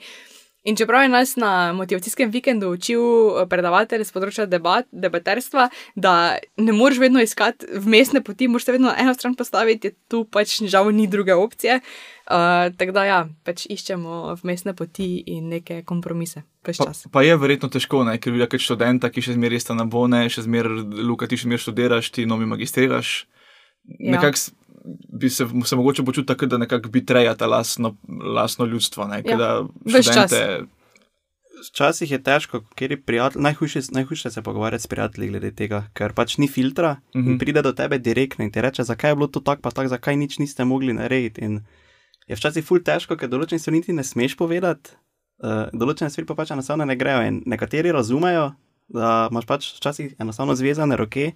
In 0.66 0.74
čeprav 0.76 1.04
je 1.04 1.10
nas 1.10 1.36
na 1.36 1.74
motivacijskem 1.74 2.32
vikendu 2.34 2.72
učil 2.74 3.02
eh, 3.02 3.46
predavatelj 3.50 4.08
z 4.08 4.14
področja 4.16 4.46
debat, 4.50 4.88
debaterstva, 4.90 5.68
da 5.96 6.38
ne 6.58 6.74
moreš 6.74 7.04
vedno 7.04 7.22
iskati 7.22 7.70
vmesne 7.86 8.24
poti, 8.26 8.48
moraš 8.50 8.66
se 8.66 8.74
vedno 8.74 8.90
na 8.90 8.98
eno 9.02 9.14
stran 9.14 9.38
postaviti, 9.38 9.94
tu 10.10 10.24
pač 10.26 10.58
žal 10.66 10.90
ni 10.90 11.06
druge 11.08 11.38
opcije. 11.38 11.78
Uh, 11.78 12.15
tako 12.26 12.92
da 12.92 13.06
ja, 13.06 13.20
pač 13.46 13.66
iščemo 13.70 14.36
vmesne 14.42 14.74
poti 14.74 15.24
in 15.28 15.50
neke 15.50 15.84
kompromise. 15.86 16.44
Pa, 16.66 16.74
pa 17.12 17.22
je 17.22 17.38
verjetno 17.38 17.70
težko, 17.70 18.02
ne? 18.08 18.18
ker 18.18 18.34
vidiš 18.34 18.50
kot 18.56 18.66
študenta, 18.66 19.12
ki 19.14 19.22
še 19.22 19.36
zmeraj 19.38 19.62
sta 19.62 19.78
na 19.78 19.86
bone, 19.86 20.24
še 20.34 20.48
zmeraj, 20.48 20.82
Luka, 21.06 21.30
ti 21.30 21.38
še 21.38 21.46
zmeraj 21.46 21.66
študiraš, 21.68 22.10
ti 22.16 22.26
novi 22.26 22.50
magistriraš. 22.50 23.16
Ja. 24.00 24.16
Nekako 24.18 24.42
bi 25.22 25.30
se, 25.30 25.46
se 25.46 25.78
mogoče 25.78 26.06
počutil 26.06 26.26
tako, 26.30 26.50
da 26.50 26.58
nekako 26.62 26.90
betrejata 26.94 27.46
lastno, 27.50 27.96
lastno 28.10 28.66
ljudstvo. 28.66 29.06
Ne? 29.10 29.22
Ja. 29.26 29.38
Da 29.38 30.02
študente, 30.02 30.42
Včasih 31.56 32.12
je 32.12 32.20
težko, 32.20 32.62
ker 32.76 32.92
je 32.92 32.98
prijatelj, 33.00 33.42
najhujše, 33.42 33.82
najhujše 33.96 34.32
se 34.32 34.42
pogovarjati 34.44 34.84
s 34.84 34.88
prijatelji 34.88 35.30
glede 35.30 35.52
tega, 35.56 35.86
ker 35.96 36.14
pač 36.14 36.38
ni 36.38 36.48
filtra 36.48 36.92
uh 36.92 36.98
-huh. 36.98 37.22
Mhm. 37.22 37.32
in 37.32 37.40
pride 37.40 37.62
do 37.62 37.72
tebe 37.72 37.98
direktno 37.98 38.46
in 38.46 38.52
ti 38.52 38.62
reče, 38.62 38.84
zakaj 38.84 39.12
je 39.12 39.16
bilo 39.16 39.28
to 39.28 39.40
tako, 39.40 39.62
pa 39.62 39.72
tako, 39.72 39.88
zakaj 39.88 40.16
nič 40.16 40.38
niste 40.40 40.66
mogli 40.66 40.94
narediti. 40.94 41.42
In 41.42 41.62
je 42.28 42.36
včasih 42.36 42.66
ful 42.66 42.80
težko, 42.80 43.18
ker 43.18 43.30
določenih 43.30 43.62
stvari 43.62 43.78
niti 43.78 43.94
ne 43.94 44.04
smeš 44.04 44.36
povedati, 44.36 44.96
uh, 45.44 45.68
določene 45.72 46.10
stvari 46.10 46.26
pa 46.26 46.36
pač 46.36 46.52
enostavno 46.52 46.86
ne 46.86 46.96
grejo. 46.96 47.22
In 47.22 47.44
nekateri 47.46 47.92
razumejo, 47.92 48.54
da 48.88 49.28
imaš 49.32 49.46
pač 49.46 49.72
včasih 49.78 50.16
enostavno 50.20 50.56
zvezane 50.56 50.98
roke, 50.98 51.34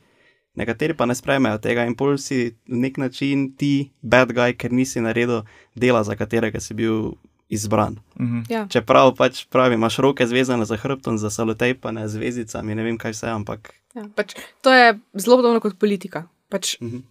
nekateri 0.56 0.93
pa 0.93 1.06
ne 1.06 1.15
sprejmejo 1.15 1.60
tega 1.62 1.86
in 1.86 1.95
pol 1.95 2.17
si 2.17 2.56
na 2.67 2.84
nek 2.84 2.97
način 2.97 3.56
ti 3.56 3.91
bad 4.02 4.34
guy, 4.34 4.54
ker 4.54 4.71
nisi 4.71 5.02
naredil 5.02 5.43
dela, 5.75 6.04
za 6.04 6.15
katerega 6.15 6.60
si 6.60 6.73
bil 6.73 7.13
izbran. 7.49 7.97
mhm. 8.19 8.43
Ja. 8.49 8.67
Čeprav 8.69 9.15
pač 9.17 9.45
pravi, 9.49 9.73
imaš 9.73 9.97
roke 9.97 10.28
zvezane 10.28 10.65
za 10.65 10.78
hrbtom, 10.78 11.17
za 11.17 11.30
salotejpane 11.30 12.08
z 12.08 12.17
vezicami, 12.17 12.75
ne 12.75 12.84
vem 12.84 12.97
kaj 12.97 13.12
vse, 13.12 13.30
ampak. 13.30 13.73
Ja, 13.97 14.06
pač, 14.15 14.36
to 14.62 14.69
je 14.69 14.99
zelo 15.17 15.38
podobno 15.41 15.60
kot 15.60 15.78
politika. 15.80 16.28
Pač, 16.49 16.78
Mhm. 16.82 17.02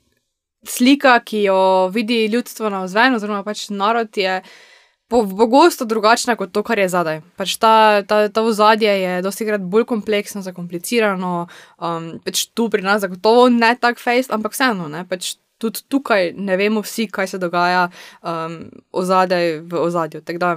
Slika, 0.71 1.19
ki 1.25 1.43
jo 1.49 1.89
vidi 1.95 2.27
ljudstvo 2.27 2.71
na 2.71 2.83
vzven, 2.85 3.17
oziroma 3.19 3.43
pač 3.45 3.69
narod, 3.71 4.17
je 4.17 4.43
po- 5.09 5.27
pogosto 5.37 5.85
drugačna 5.85 6.37
kot 6.37 6.53
to, 6.53 6.63
kar 6.63 6.79
je 6.79 6.89
zadaj. 6.89 7.21
Pač 7.37 7.57
ta, 7.57 8.03
ta, 8.03 8.29
ta 8.29 8.43
ozadje 8.43 8.93
je 9.01 9.23
dosti 9.23 9.47
krat 9.49 9.61
bolj 9.61 9.87
kompleksno, 9.89 10.43
zakomplicirano, 10.45 11.49
um, 11.81 12.09
pač 12.25 12.47
tu 12.55 12.69
pri 12.71 12.85
nas 12.85 13.03
zagotovo 13.03 13.49
ne 13.49 13.75
tak 13.81 14.01
fejst, 14.01 14.33
ampak 14.35 14.53
vseeno, 14.53 14.89
ne, 14.93 15.05
pač 15.09 15.37
tudi 15.59 15.83
tukaj 15.91 16.33
ne 16.39 16.57
vemo 16.57 16.85
vsi, 16.85 17.09
kaj 17.11 17.35
se 17.35 17.39
dogaja 17.43 17.89
um, 18.23 18.69
ozadej 18.93 19.61
v 19.67 19.81
ozadju. 19.83 20.23
Tako 20.23 20.39
da 20.39 20.57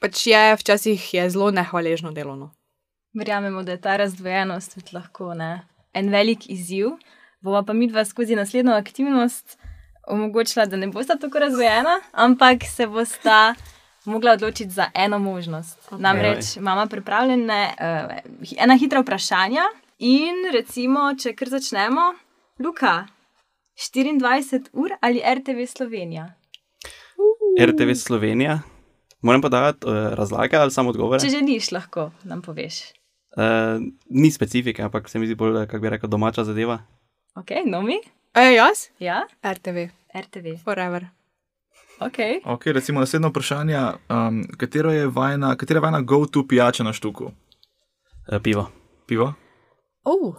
pač 0.00 0.26
je 0.26 0.56
včasih 0.56 1.14
je 1.14 1.30
zelo 1.30 1.50
nehvaležno 1.50 2.12
delovno. 2.12 2.52
Verjamemo, 3.14 3.64
da 3.66 3.72
je 3.72 3.80
ta 3.80 3.96
razdvojenost 3.96 4.74
tudi 4.74 4.94
lahko 4.94 5.34
ne, 5.34 5.66
en 5.92 6.12
velik 6.12 6.46
izziv. 6.46 6.94
Bova 7.40 7.62
pa 7.62 7.72
mi 7.72 7.88
dva 7.88 8.04
skozi 8.04 8.36
naslednjo 8.36 8.72
aktivnost 8.72 9.58
omogočila, 10.06 10.66
da 10.66 10.76
ne 10.76 10.88
bosta 10.88 11.16
tako 11.16 11.38
razdvojena, 11.38 12.00
ampak 12.12 12.64
se 12.64 12.86
bosta 12.86 13.54
mogla 14.04 14.32
odločiti 14.32 14.70
za 14.70 14.90
eno 14.94 15.18
možnost. 15.18 15.90
Okay. 15.90 16.00
Namreč 16.00 16.56
imamo 16.56 16.86
pripravljene 16.86 17.74
uh, 17.80 18.16
ena 18.58 18.76
hitra 18.76 19.00
vprašanja 19.00 19.62
in 19.98 20.34
recimo, 20.52 21.14
če 21.22 21.34
kar 21.36 21.48
začnemo, 21.48 22.12
Luka, 22.58 23.06
24 23.94 24.68
ur 24.72 24.90
ali 25.00 25.22
RTV 25.34 25.66
Slovenija? 25.66 26.34
RTV 27.60 27.94
Slovenija, 27.94 28.60
moram 29.20 29.42
podati 29.42 29.86
uh, 29.86 29.92
razlage 30.12 30.56
ali 30.56 30.70
samo 30.70 30.90
odgovore. 30.90 31.20
Če 31.20 31.28
želiš, 31.28 31.72
lahko 31.72 32.10
nam 32.24 32.42
poveš. 32.42 32.82
Uh, 33.36 33.80
ni 34.10 34.30
specifike, 34.30 34.82
ampak 34.82 35.08
se 35.08 35.18
mi 35.18 35.26
zdi 35.26 35.34
bolj, 35.34 35.66
kako 35.66 35.78
bi 35.78 35.90
rekel, 35.90 36.10
domača 36.10 36.44
zadeva. 36.44 36.80
Ok, 37.34 37.50
nomi? 37.66 38.00
E, 38.34 38.54
jaz? 38.54 38.88
Ja, 38.98 39.22
RTV, 39.44 39.88
RTV. 40.14 40.46
forever. 40.64 41.06
Ok. 42.00 42.18
Ok, 42.44 42.66
recimo 42.66 43.00
naslednje 43.00 43.28
vprašanje. 43.28 43.78
Um, 44.08 44.44
katero 44.56 44.92
je 44.92 45.06
vajna, 45.06 45.56
katera 45.56 45.78
je 45.78 45.82
vajna 45.82 46.00
go-to 46.00 46.46
pijača 46.48 46.82
na 46.84 46.92
štuku? 46.92 47.24
Uh, 48.32 48.38
pivo, 48.42 48.70
Pivo? 49.06 49.34
Oh, 50.04 50.34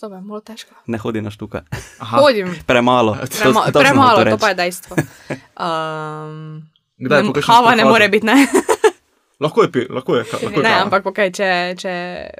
to 0.00 0.06
je 0.06 0.20
malo 0.20 0.40
težko. 0.40 0.74
ne 0.86 0.98
hodi 0.98 1.20
na 1.20 1.30
štuka. 1.30 1.62
Aha, 1.98 2.18
Hodim. 2.18 2.54
Premalo. 2.66 3.16
Prema, 3.42 3.60
to, 3.66 3.72
to 3.72 3.80
premalo, 3.80 4.18
to 4.18 4.24
reči. 4.24 4.40
pa 4.40 4.48
je 4.48 4.54
dejstvo. 4.54 4.96
Um, 5.60 6.62
Kdaj, 7.04 7.22
ne, 7.22 7.42
Hava 7.46 7.74
ne 7.74 7.84
more 7.84 8.08
biti, 8.08 8.26
ne. 8.26 8.46
Lahko 9.40 9.62
je, 9.62 9.72
pi, 9.72 9.80
lahko 9.90 10.16
je, 10.16 10.24
lahko 10.32 10.46
je 10.46 10.56
ne 10.56 10.62
kava. 10.62 10.82
ampak 10.82 11.06
okay, 11.10 11.32
če, 11.34 11.74
če 11.78 11.92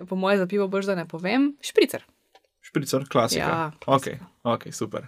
po 0.08 0.16
moje 0.16 0.38
za 0.38 0.46
pivo 0.46 0.68
boš 0.70 0.86
da 0.86 0.94
ne 0.94 1.04
povem, 1.10 1.50
špricer. 1.62 2.04
Špricer, 2.74 3.04
klasika. 3.06 3.40
Ja, 3.40 3.72
ok, 3.86 4.06
ok, 4.42 4.62
super. 4.74 5.06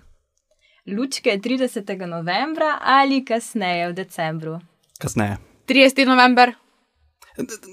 Lučke 0.86 1.34
30. 1.42 2.06
novembra 2.06 2.78
ali 2.80 3.24
kasneje 3.26 3.88
v 3.90 3.96
decembru. 3.98 4.60
Kasneje. 5.02 5.40
30. 5.66 6.06
november, 6.06 6.54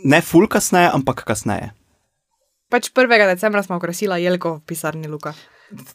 Ne 0.03 0.21
ful 0.21 0.47
kasneje, 0.47 0.89
ampak 0.91 1.23
kasneje. 1.23 1.71
pač 2.69 2.89
1. 2.89 3.05
decembra 3.29 3.61
smo 3.63 3.77
okrasila 3.77 4.17
jelko 4.17 4.57
v 4.57 4.65
pisarni 4.65 5.07
Luka. 5.07 5.33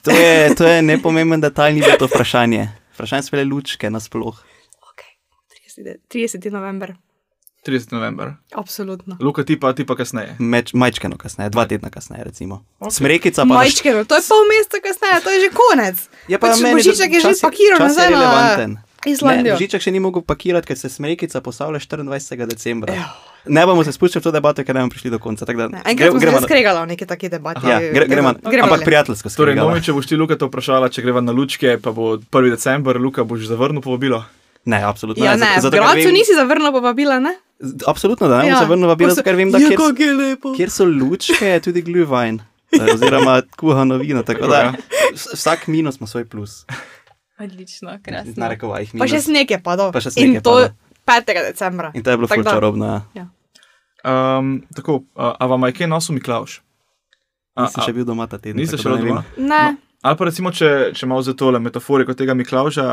To 0.07 0.11
je, 0.15 0.55
to 0.55 0.65
je 0.65 0.83
nepomemben 0.83 1.41
detalj, 1.43 1.75
ni 1.75 1.83
bilo 1.83 1.99
to 1.99 2.07
vprašanje. 2.07 2.69
Vprašanje 2.95 3.23
so 3.27 3.35
bile 3.35 3.45
lučke 3.45 3.91
nasploh. 3.91 4.39
Okay. 4.95 5.13
30. 5.77 6.07
30. 6.09 6.51
november, 6.55 6.95
30. 7.69 7.93
november. 7.93 8.33
absolutno. 8.53 9.17
Luka, 9.21 9.45
ti 9.45 9.55
pa, 9.55 9.73
ti 9.73 9.85
pa 9.85 9.95
kasneje. 9.95 10.37
Meč, 10.41 10.73
majčkeno 10.73 11.17
kasneje, 11.17 11.51
dva 11.51 11.65
tedna 11.65 11.91
kasneje, 11.91 12.25
recimo. 12.25 12.65
Ok. 12.79 12.89
Okay. 12.89 12.97
Smrekica 12.97 13.43
pa 13.43 13.55
Majčkeno, 13.55 14.05
to 14.05 14.15
je 14.15 14.23
pol 14.25 14.43
meseca 14.47 14.79
kasneje, 14.81 15.21
to 15.21 15.31
je 15.31 15.39
že 15.41 15.51
konec. 15.53 15.97
Je 16.27 16.37
pa 16.37 16.49
pač 16.49 16.61
meni, 16.61 16.75
Božiček 16.75 17.11
je 17.11 17.21
že 17.21 17.29
je 17.29 17.79
nazaj 17.79 18.09
na- 18.09 18.17
relevanten. 18.17 18.73
Islandijo. 19.07 19.55
Žiček 19.57 19.79
še 19.79 19.91
ni 19.91 20.01
mogel 20.01 20.23
pakirati, 20.23 20.67
ker 20.67 20.75
se 20.75 20.89
smrekica 20.89 21.39
postavlja 21.39 21.79
24. 21.79 22.47
decembra. 22.47 22.93
Ja. 22.93 23.15
Ne 23.47 23.63
bomo 23.63 23.85
se 23.85 23.93
spuščali 23.93 24.21
v 24.21 24.25
to 24.25 24.31
debato, 24.31 24.65
ker 24.65 24.75
ne 24.75 24.83
bomo 24.83 24.91
prišli 24.91 25.11
do 25.11 25.19
konca. 25.19 25.47
da 25.47 25.53
Ne, 25.53 25.79
gre- 25.79 25.87
Enkrat 25.87 26.11
smo 26.11 26.19
se 26.19 26.27
gremo 26.27 26.41
na- 26.41 26.47
skregali 26.47 26.79
v 26.79 26.87
neki 26.89 27.07
taki 27.07 27.29
debati. 27.29 27.63
Ja, 27.63 27.79
gre, 27.79 28.05
gremo, 28.07 28.35
gremo 28.35 28.67
ampak 28.67 28.83
prijateljsko 28.85 29.31
Torej. 29.31 29.55
Nomi, 29.55 29.81
če 29.81 29.93
boš 29.93 30.05
ti 30.05 30.17
Luka 30.17 30.35
to 30.35 30.49
vprašala, 30.49 30.91
če 30.91 31.01
greva 31.01 31.21
na 31.21 31.33
lučke, 31.33 31.79
pa 31.79 31.93
bo 31.93 32.19
1. 32.19 32.51
december, 32.51 32.99
Luka 32.99 33.23
boš 33.23 33.47
zavrnil 33.47 33.81
povabilo. 33.81 34.25
Ne, 34.67 34.83
absolutno 34.83 35.25
Ja, 35.25 35.37
ne. 35.37 35.47
ne, 35.47 35.61
zato- 35.63 35.71
v 35.71 35.81
Gracu 35.81 36.05
vem- 36.05 36.13
nisi 36.13 36.35
zavrnil 36.35 36.73
povabila, 36.73 37.23
ne? 37.23 37.39
Absolutno, 37.85 38.29
da 38.29 38.37
ne 38.37 38.43
bom 38.43 38.49
Ja. 38.49 38.59
se 38.59 38.67
vrnil 38.67 38.89
so- 39.05 39.11
zato 39.11 39.25
ker 39.25 39.35
vem, 39.35 39.51
da 39.51 39.59
Ja, 39.59 39.69
kjer, 39.69 39.79
je 40.01 40.15
lepo. 40.15 40.55
kjer 40.55 40.71
so 40.71 40.85
lučke, 40.85 41.43
je 41.49 41.61
tudi 41.61 41.83
glühwein. 41.83 42.39
eh, 42.73 42.93
Oziroma, 42.95 43.43
kuhano 43.57 43.97
vino. 43.97 44.23
Tako 44.23 44.47
da 44.47 44.73
vs- 45.13 45.35
vsak 45.35 45.67
minus 45.67 45.97
ima 45.97 46.07
svoj 46.07 46.25
plus. 46.25 46.65
Odlično, 47.37 47.91
Na 47.91 47.99
krasno. 47.99 48.49
rekovajih 48.49 48.93
Pa 48.93 49.07
še 49.07 49.21
sneg 49.21 49.47
je 49.49 49.59
padal. 49.59 49.91
Pa 49.91 50.01
še 50.01 50.11
sneg 50.11 50.25
je 50.25 50.35
In 50.35 50.41
to 50.41 50.51
padal. 50.53 50.71
5. 51.25 51.43
decembra. 51.45 51.91
In 51.95 52.03
to 52.03 52.11
je 52.11 52.17
bilo 52.17 52.27
Tako 52.27 52.43
ful 52.43 52.51
čarobno. 52.51 53.03
Um, 54.01 54.63
tako, 54.71 55.03
a, 55.13 55.35
a 55.35 55.47
vam 55.47 55.63
je 55.63 55.73
kaj 55.73 55.87
nosil 55.89 56.15
Miklaš? 56.15 56.61
A- 57.55 57.63
Nisem 57.65 57.83
še 57.83 57.93
bil 57.93 58.05
doma 58.05 58.27
ta 58.27 58.39
teden. 58.39 58.57
Niste 58.57 58.77
tako 58.77 58.83
še 58.85 58.89
da 58.89 58.97
ne 58.97 59.09
doma? 59.37 59.77
Ali 60.03 60.15
pa 60.15 60.29
recimo, 60.29 60.53
če, 60.55 60.93
če 60.95 61.07
malo 61.11 61.25
za 61.27 61.33
tole 61.35 61.59
metaforiko 61.59 62.15
tega 62.15 62.35
Miklauža, 62.39 62.85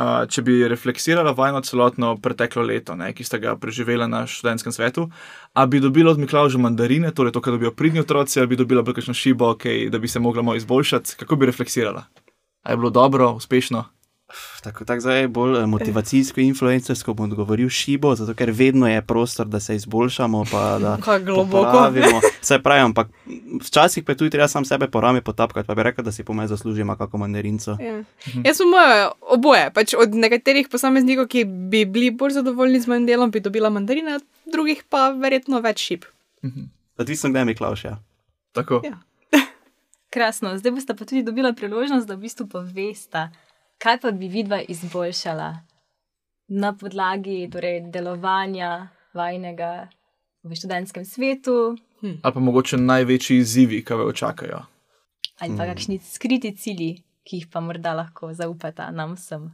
a, 0.00 0.04
če 0.24 0.44
bi 0.46 0.54
refleksirala 0.70 1.34
vajno 1.36 1.60
celotno 1.66 2.14
preteklo 2.24 2.64
leto, 2.64 2.96
ne, 2.96 3.10
ki 3.12 3.26
ste 3.26 3.36
ga 3.42 3.52
preživela 3.60 4.08
na 4.08 4.22
študentskem 4.24 4.72
svetu, 4.72 5.10
a 5.52 5.66
bi 5.68 5.82
dobila 5.84 6.14
od 6.14 6.22
Miklauža 6.22 6.60
mandarine, 6.62 7.12
torej 7.12 7.34
to, 7.36 7.42
kar 7.44 7.58
dobijo 7.58 7.74
pridni 7.76 8.00
otroci, 8.00 8.40
ali 8.40 8.54
bi 8.54 8.60
dobila 8.62 8.80
kakšno 8.86 9.12
šibo, 9.12 9.50
okay, 9.52 9.90
da 9.92 10.00
bi 10.00 10.08
se 10.08 10.24
mogla 10.24 10.42
malo 10.42 10.56
izboljšati, 10.56 11.18
kako 11.20 11.36
bi 11.36 11.52
refleksirala? 11.52 12.06
A 12.64 12.72
je 12.72 12.80
bilo 12.80 12.90
dobro, 12.90 13.34
uspešno? 13.36 13.84
Tako, 14.62 14.84
tako 14.84 15.00
zdaj 15.00 15.28
bolj 15.28 15.58
eh, 15.58 15.66
motivacijsko, 15.66 16.40
influencersko 16.40 17.14
bom 17.14 17.30
odgovoril 17.30 17.68
šibo, 17.68 18.14
zato 18.14 18.34
ker 18.34 18.50
vedno 18.50 18.88
je 18.88 19.02
prostor, 19.02 19.46
da 19.46 19.60
se 19.60 19.76
izboljšamo, 19.76 20.44
pa 20.52 20.78
da 20.78 20.96
Kaj 21.04 21.20
globoko. 21.20 21.62
popravimo. 21.62 22.20
Vse 22.40 22.58
pravim, 22.62 22.84
ampak 22.84 23.08
včasih 23.60 24.04
pa 24.04 24.12
je 24.12 24.16
tudi 24.16 24.30
treba 24.30 24.48
sam 24.48 24.64
sebe 24.64 24.88
po 24.90 25.00
rami 25.00 25.20
potapkati, 25.20 25.66
pa 25.66 25.74
bi 25.74 25.82
rekel, 25.82 26.04
da 26.04 26.12
si 26.12 26.24
po 26.24 26.32
meni 26.32 26.48
zaslužim 26.48 26.96
kako 26.98 27.18
mandarinco. 27.18 27.76
Ja. 27.80 28.02
Jaz 28.44 28.56
sem 28.56 28.72
oboje. 29.20 29.70
Pač 29.74 29.94
od 29.98 30.14
nekaterih 30.14 30.68
posameznikov, 30.68 31.28
ki 31.28 31.44
bi 31.44 31.84
bili 31.84 32.10
bolj 32.10 32.30
zadovoljni 32.30 32.80
z 32.80 32.88
mojim 32.88 33.06
delom, 33.06 33.30
bi 33.30 33.40
dobila 33.40 33.70
mandarine, 33.70 34.16
od 34.16 34.24
drugih 34.52 34.84
pa 34.88 35.10
verjetno 35.10 35.60
več 35.60 35.80
šip. 35.80 36.04
Odvisno, 36.98 37.30
kdaj 37.30 37.44
mi 37.44 37.54
klaus, 37.54 37.84
ja. 37.84 37.98
Tako. 38.52 38.82
Ja. 38.84 38.98
Krasno. 40.14 40.58
Zdaj 40.58 40.72
boste 40.72 40.96
pa 40.96 41.04
tudi 41.04 41.22
dobila 41.22 41.52
priložnost, 41.52 42.06
da 42.06 42.14
v 42.14 42.26
bistvu 42.28 42.46
povesta, 42.46 43.30
kaj 43.78 44.00
pa 44.00 44.10
bi 44.10 44.28
vidva 44.28 44.60
izboljšala 44.62 45.48
na 46.48 46.72
podlagi 46.76 47.48
torej, 47.52 47.80
delovanja 47.90 48.88
vajnega 49.14 49.88
v 50.42 50.54
študentskem 50.54 51.04
svetu, 51.04 51.76
Ali 52.04 52.34
pa 52.34 52.40
mogoče 52.40 52.76
največji 52.76 53.36
izzivi, 53.38 53.84
ki 53.84 53.94
me 53.94 54.04
očakajo. 54.04 54.58
ali 55.40 55.56
pa 55.56 55.64
kakšni 55.66 55.98
skriti 55.98 56.52
cilji, 56.56 57.02
ki 57.24 57.36
jih 57.36 57.46
pa 57.52 57.60
morda 57.60 57.94
lahko 57.94 58.32
zaupata 58.32 58.90
nam 58.90 59.14
vsem. 59.16 59.48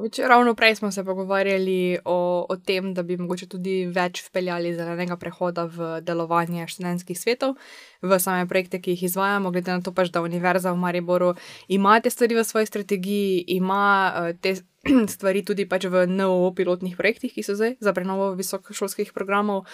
Več, 0.00 0.18
ravno 0.24 0.54
prej 0.56 0.78
smo 0.78 0.88
se 0.92 1.04
pogovarjali 1.04 1.98
o, 2.04 2.46
o 2.48 2.56
tem, 2.56 2.92
da 2.94 3.02
bi 3.04 3.18
mogoče 3.20 3.46
tudi 3.50 3.74
več 3.92 4.22
vpeljali 4.24 4.72
zelenega 4.76 5.18
prehoda 5.20 5.66
v 5.68 5.90
delovanje 6.06 6.68
študentskih 6.72 7.18
svetov, 7.18 7.56
v 8.00 8.18
same 8.22 8.48
projekte, 8.48 8.80
ki 8.80 8.94
jih 8.94 9.04
izvajamo, 9.10 9.52
glede 9.52 9.74
na 9.74 9.84
to, 9.84 9.92
pač, 9.92 10.08
da 10.14 10.24
Univerza 10.24 10.72
v 10.72 10.80
Mariboru 10.80 11.34
ima 11.68 11.98
te 12.00 12.12
stvari 12.12 12.38
v 12.38 12.46
svoji 12.48 12.70
strategiji, 12.70 13.44
ima 13.58 13.84
uh, 14.08 14.32
te 14.40 14.56
stvari 15.14 15.44
tudi 15.44 15.68
pač 15.68 15.90
v 15.92 16.06
NOO 16.08 16.50
pilotnih 16.56 16.96
projektih, 16.96 17.34
ki 17.34 17.44
so 17.44 17.58
zdaj 17.58 17.76
za 17.84 17.92
prenovo 17.96 18.32
visokošolskih 18.38 19.12
programov. 19.12 19.66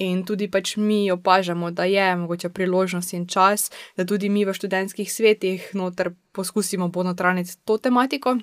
In 0.00 0.24
tudi 0.24 0.48
pač 0.48 0.78
mi 0.80 1.10
opažamo, 1.12 1.68
da 1.76 1.84
je 1.84 2.04
mogoče 2.16 2.48
priložnost 2.56 3.12
in 3.12 3.26
čas, 3.28 3.68
da 3.96 4.08
tudi 4.08 4.32
mi 4.32 4.46
v 4.48 4.54
študentskih 4.56 5.08
svetih 5.12 5.66
noter 5.76 6.14
poskusimo 6.32 6.88
ponotraniti 6.88 7.60
to 7.64 7.76
tematiko. 7.76 8.38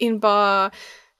In 0.00 0.18
pa 0.20 0.70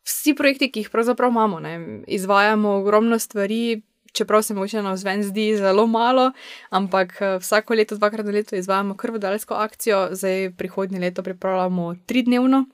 vsi 0.07 0.35
projekti, 0.35 0.71
ki 0.73 0.85
jih 0.85 0.91
pravzaprav 0.91 1.31
imamo, 1.31 1.61
ne, 1.61 2.03
izvajamo 2.09 2.75
ogromno 2.81 3.19
stvari, 3.19 3.83
čeprav 4.13 4.43
se 4.43 4.55
mogoče 4.55 4.83
na 4.83 4.93
vzven 4.93 5.23
zdi 5.23 5.57
zelo 5.57 5.87
malo, 5.87 6.31
ampak 6.71 7.17
eh, 7.21 7.39
vsako 7.39 7.75
leto, 7.75 7.97
dvakrat 7.97 8.27
na 8.27 8.33
leto 8.33 8.57
izvajamo 8.57 8.97
krvodaljsko 8.97 9.55
akcijo, 9.55 10.09
zdaj 10.13 10.53
prihodnje 10.59 11.01
leto 11.01 11.23
pripravljamo 11.23 11.95
tridnevno. 12.07 12.65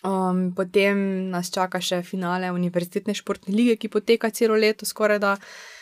Um, 0.00 0.54
potem 0.56 1.28
nas 1.28 1.50
čaka 1.52 1.76
še 1.84 2.00
finale 2.02 2.48
Univerzitetne 2.50 3.12
športne 3.14 3.52
lige, 3.52 3.76
ki 3.76 3.90
poteka 3.92 4.30
celo 4.32 4.56
leto, 4.56 4.86
skoraj 4.88 5.18
da. 5.20 5.34
Uh, 5.36 5.79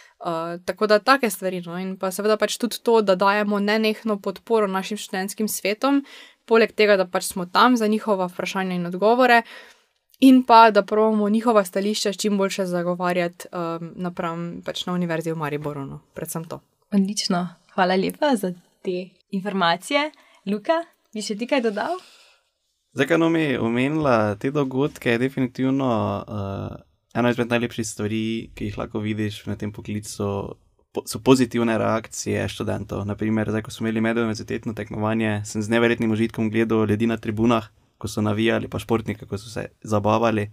tako 0.64 0.86
da 0.86 0.98
take 0.98 1.30
stvari. 1.30 1.60
No? 1.66 1.78
In 1.78 1.96
pa 1.96 2.10
seveda 2.10 2.36
pač 2.36 2.56
tudi 2.58 2.80
to, 2.82 3.00
da 3.02 3.14
dajemo 3.14 3.60
nenehno 3.60 4.18
podporo 4.20 4.66
našim 4.66 4.98
študentskim 4.98 5.48
svetom, 5.48 6.04
poleg 6.48 6.72
tega, 6.72 6.96
da 6.96 7.06
pač 7.06 7.30
smo 7.32 7.46
tam 7.46 7.76
za 7.76 7.86
njihova 7.86 8.26
vprašanja 8.26 8.74
in 8.74 8.86
odgovore, 8.86 9.42
in 10.20 10.42
pa 10.42 10.70
da 10.70 10.82
pravimo 10.82 11.28
njihova 11.28 11.64
stališča 11.64 12.12
čim 12.12 12.38
boljše 12.38 12.66
zagovarjati 12.66 13.48
um, 13.52 13.92
napram 13.96 14.62
pač 14.64 14.86
na 14.86 14.92
Univerzi 14.92 15.32
v 15.32 15.36
Mariboru. 15.36 15.86
No? 15.86 16.00
Predvsem 16.14 16.44
to. 16.44 16.60
Odlično. 16.92 17.48
Hvala 17.74 17.94
lepa 17.94 18.36
za 18.36 18.52
te 18.82 19.08
informacije. 19.30 20.10
Luka, 20.46 20.82
bi 21.14 21.22
še 21.22 21.36
ti 21.38 21.46
kaj 21.46 21.62
dodal? 21.68 21.98
Zdaj, 22.96 23.06
ko 23.06 23.16
nam 23.20 23.36
je 23.36 23.60
omenila 23.60 24.34
te 24.40 24.50
dogodke, 24.50 25.10
je 25.10 25.18
definitivno 25.18 25.88
uh, 26.26 26.87
ena 27.18 27.30
izmed 27.30 27.50
najlepših 27.50 27.86
stvari, 27.86 28.22
ki 28.54 28.70
jih 28.70 28.78
lahko 28.78 29.02
vidiš 29.02 29.44
na 29.46 29.56
tem 29.56 29.72
poklicu. 29.72 30.54
po- 30.92 31.02
So 31.06 31.18
pozitivne 31.20 31.78
reakcije 31.78 32.48
študentov. 32.48 33.04
Naprimer, 33.04 33.50
zdaj, 33.50 33.62
ko 33.62 33.70
smo 33.70 33.84
imeli 33.86 34.00
meduniverzitetno 34.00 34.72
tekmovanje, 34.74 35.42
sem 35.44 35.62
z 35.62 35.68
neverjetnim 35.68 36.10
užitkom 36.10 36.50
gledal 36.50 36.86
ljudi 36.88 37.06
na 37.06 37.16
tribunah, 37.16 37.68
ko 37.98 38.08
so 38.08 38.22
navijali, 38.22 38.68
pa 38.68 38.78
športnike, 38.78 39.26
ko 39.26 39.38
so 39.38 39.50
se 39.50 39.66
zabavali. 39.82 40.48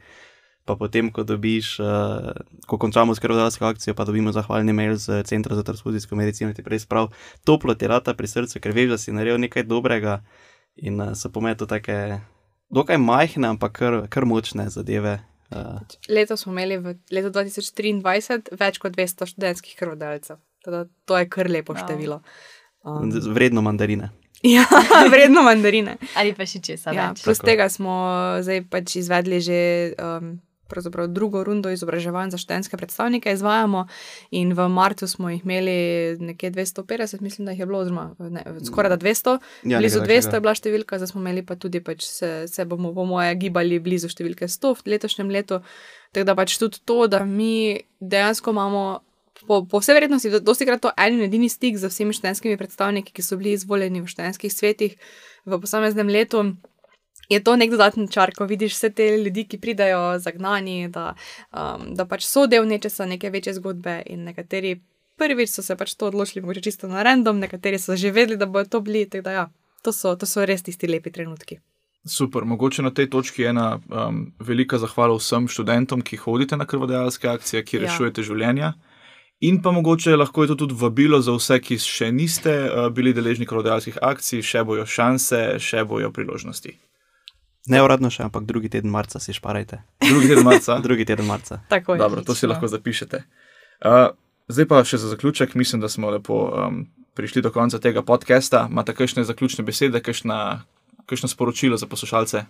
Pa 0.66 0.76
potem, 0.76 1.12
ko 1.12 1.24
dobiš, 1.24 1.80
uh, 1.80 2.34
ko 2.68 2.78
končamo 2.78 3.16
s 3.16 3.20
krvodajalsko 3.20 3.66
akcijo, 3.66 3.94
pa 3.94 4.04
dobimo 4.04 4.32
zahvalni 4.32 4.74
mail 4.74 4.96
z 4.98 5.24
Centra 5.24 5.56
za 5.56 5.64
transfuzijsko 5.64 6.16
medicino, 6.16 6.54
ti 6.54 6.64
prej 6.64 6.80
sprav 6.80 7.14
toplo 7.46 7.76
ti 7.76 7.88
rata 7.88 8.14
pri 8.14 8.28
srcu, 8.28 8.60
ker 8.60 8.74
veš, 8.74 8.90
da 8.90 8.98
si 8.98 9.14
naredil 9.14 9.40
nekaj 9.40 9.64
dobrega 9.64 10.24
in 10.76 11.02
uh, 11.02 11.14
so 11.14 11.30
po 11.30 11.42
meni 11.42 11.56
to 11.56 11.66
take, 11.66 12.20
dokaj 12.74 12.98
majhne, 12.98 13.48
ampak 13.48 13.72
kar, 13.72 14.08
kar 14.10 14.26
močne 14.26 14.70
zadeve. 14.70 15.20
Uh, 15.52 15.78
Letos 16.10 16.42
smo 16.42 16.52
imeli 16.52 16.78
v 16.78 16.96
letu 17.12 17.30
2023 17.30 18.02
več 18.52 18.78
kot 18.78 18.92
200 18.92 19.26
študentskih 19.26 19.76
krvodajalcev. 19.76 20.38
Teda 20.60 20.86
to 21.06 21.18
je 21.18 21.30
kar 21.30 21.46
lepo 21.48 21.74
Wow. 21.74 21.84
število. 21.84 22.22
Um, 22.84 23.10
vredno 23.30 23.62
mandarine. 23.62 24.10
ja, 24.46 24.66
vredno 25.08 25.42
mandarine. 25.42 25.98
Ali 26.16 26.34
pa 26.34 26.46
še 26.46 26.60
česa 26.60 26.92
Ja, 26.92 27.10
več? 27.10 27.24
plus 27.24 27.38
Tako. 27.38 27.46
tega 27.46 27.70
smo 27.70 27.94
zdaj 28.42 28.66
pač 28.66 28.96
izvedli 28.96 29.40
že 29.40 29.60
um, 29.98 30.36
drugo 31.08 31.44
rundo 31.44 31.70
izobraževanj 31.70 32.30
za 32.30 32.38
študentske 32.38 32.78
predstavnike, 32.78 33.32
izvajamo 33.32 33.88
in 34.32 34.54
v 34.54 34.68
marcu 34.70 35.08
smo 35.08 35.30
jih 35.30 35.44
imeli 35.44 36.18
nekje 36.20 36.52
250, 36.52 37.22
mislim, 37.22 37.46
da 37.46 37.52
jih 37.52 37.60
je 37.60 37.66
bilo, 37.66 37.80
oziroma 37.80 38.16
ne, 38.20 38.44
skoraj 38.66 38.90
da 38.90 38.98
200, 38.98 39.40
Ja, 39.64 39.80
blizu 39.80 40.00
nekaj 40.00 40.16
200 40.16 40.22
takega. 40.22 40.36
je 40.36 40.42
bila 40.42 40.56
številka, 40.56 40.98
zdaj 40.98 41.08
smo 41.08 41.22
imeli 41.22 41.46
pa 41.46 41.56
tudi, 41.56 41.82
pač 41.82 42.04
se, 42.04 42.48
se 42.48 42.66
bomo 42.66 42.94
po 42.94 43.06
moje 43.06 43.36
gibali 43.36 43.80
blizu 43.80 44.10
številke 44.10 44.48
100 44.48 44.76
v 44.82 44.96
letošnjem 44.96 45.30
letu. 45.30 45.62
Tako 46.12 46.26
da 46.26 46.36
pač 46.36 46.58
tudi 46.58 46.80
to, 46.86 47.08
da 47.08 47.26
mi 47.26 47.80
dejansko 48.00 48.52
imamo. 48.52 49.02
Po, 49.48 49.66
po 49.68 49.82
vsej 49.84 49.98
verjetnosti, 49.98 50.30
dosti 50.40 50.64
krat 50.66 50.80
to 50.80 50.90
en 50.96 51.18
in 51.18 51.26
edini 51.28 51.50
stik 51.52 51.76
z 51.76 51.90
vsemi 51.92 52.16
študentskimi 52.16 52.56
predstavniki, 52.58 53.12
ki 53.12 53.22
so 53.22 53.36
bili 53.36 53.52
izvoljeni 53.52 54.00
v 54.00 54.08
študentskih 54.08 54.48
svetih 54.54 54.96
v 55.46 55.60
posameznem 55.60 56.08
letu, 56.08 56.56
je 57.30 57.40
to 57.44 57.56
nek 57.56 57.72
dodaten 57.72 58.08
čar, 58.08 58.32
ko 58.36 58.46
vidiš 58.46 58.74
vse 58.74 58.90
te 58.90 59.10
ljudi, 59.18 59.46
ki 59.50 59.60
pridajo 59.62 60.20
zagnani, 60.20 60.88
da, 60.90 61.14
um, 61.52 61.94
da 61.96 62.06
pač 62.06 62.26
so 62.28 62.48
del 62.48 62.68
nečesa, 62.68 63.06
neke 63.06 63.30
večje 63.30 63.54
zgodbe 63.60 64.02
in 64.06 64.24
nekateri 64.30 64.80
prvič 65.18 65.50
so 65.50 65.64
se 65.64 65.76
pač 65.76 65.96
to 65.96 66.10
odločili, 66.12 66.42
mogoče 66.42 66.62
čisto 66.62 66.88
na 66.88 67.04
random, 67.04 67.40
nekateri 67.40 67.80
so 67.80 67.96
že 67.96 68.12
vedeli, 68.12 68.38
da 68.38 68.46
bodo 68.46 68.70
to 68.70 68.82
bili, 68.82 69.06
tako 69.10 69.24
da 69.24 69.32
ja, 69.32 69.46
to 69.84 69.94
so, 69.94 70.16
to 70.16 70.26
so 70.26 70.46
res 70.46 70.64
tisti 70.64 70.88
lepi 70.88 71.12
trenutki. 71.12 71.60
Super, 72.06 72.46
mogoče 72.46 72.84
na 72.86 72.92
tej 72.94 73.10
točki 73.10 73.44
ena 73.50 73.80
um, 73.90 74.34
velika 74.40 74.78
zahvala 74.78 75.16
vsem 75.18 75.48
študentom, 75.50 76.04
ki 76.06 76.20
hodite 76.22 76.58
na 76.58 76.66
krvodajalske 76.66 77.28
akcije, 77.28 77.64
ki 77.66 77.78
Ja. 77.78 77.82
rešujete 77.88 78.22
življenja. 78.24 78.74
In 79.42 79.62
pa 79.62 79.72
mogoče 79.72 80.16
lahko 80.16 80.44
je 80.44 80.48
to 80.48 80.56
tudi 80.56 80.76
vabilo 80.78 81.22
za 81.22 81.34
vse, 81.34 81.60
ki 81.60 81.78
še 81.82 82.12
niste 82.12 82.54
uh, 82.70 82.90
bili 82.94 83.14
deležni 83.14 83.46
krvodajalskih 83.46 83.98
akcij, 84.02 84.42
še 84.42 84.64
bojo 84.64 84.86
šanse, 84.86 85.58
še 85.60 85.84
bojo 85.84 86.12
priložnosti. 86.12 86.78
Ne 87.70 87.82
uradno 87.82 88.12
še, 88.14 88.28
ampak 88.28 88.46
drugi 88.46 88.70
teden 88.70 88.92
marca 88.94 89.20
si 89.20 89.34
šparajte. 89.34 89.80
Drugi 90.04 90.30
teden 90.30 90.46
marca. 90.46 90.78
Drugi 90.86 91.06
teden 91.06 91.26
marca. 91.26 91.60
Tako 91.70 91.96
je. 91.96 92.04
Dobro, 92.04 92.22
to 92.22 92.36
si 92.38 92.48
lahko 92.48 92.70
zapišete. 92.70 93.24
Uh, 93.82 94.12
zdaj 94.52 94.68
pa 94.70 94.84
še 94.86 95.02
za 95.02 95.10
zaključek, 95.16 95.56
mislim, 95.58 95.82
da 95.82 95.90
smo 95.90 96.14
lepo 96.14 96.44
um, 96.52 96.84
prišli 97.18 97.42
do 97.42 97.50
konca 97.56 97.82
tega 97.82 98.06
podcasta. 98.06 98.68
Imate 98.70 98.94
kakšne 98.94 99.26
zaključne 99.26 99.66
besede, 99.66 100.04
kakšna, 100.04 100.62
kakšno 101.10 101.32
sporočilo 101.32 101.80
za 101.82 101.90
poslušalce? 101.90 102.46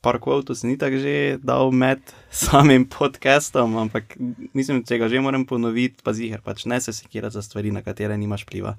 par 0.00 0.18
kvotov 0.22 0.54
si 0.54 0.66
ni 0.70 0.78
tako 0.78 1.02
že 1.02 1.38
dal 1.42 1.70
med 1.74 2.00
samim 2.30 2.86
podcastom, 2.86 3.76
ampak 3.76 4.14
mislim, 4.54 4.84
če 4.86 4.98
ga 4.98 5.08
že 5.10 5.20
moram 5.20 5.44
ponoviti, 5.46 6.02
pa 6.02 6.14
zihar, 6.14 6.42
pač 6.42 6.64
ne 6.70 6.80
se 6.80 6.94
sekirati 6.94 7.34
za 7.34 7.42
stvari, 7.42 7.74
na 7.74 7.82
katere 7.82 8.16
nimaš 8.16 8.46
pliva. 8.46 8.78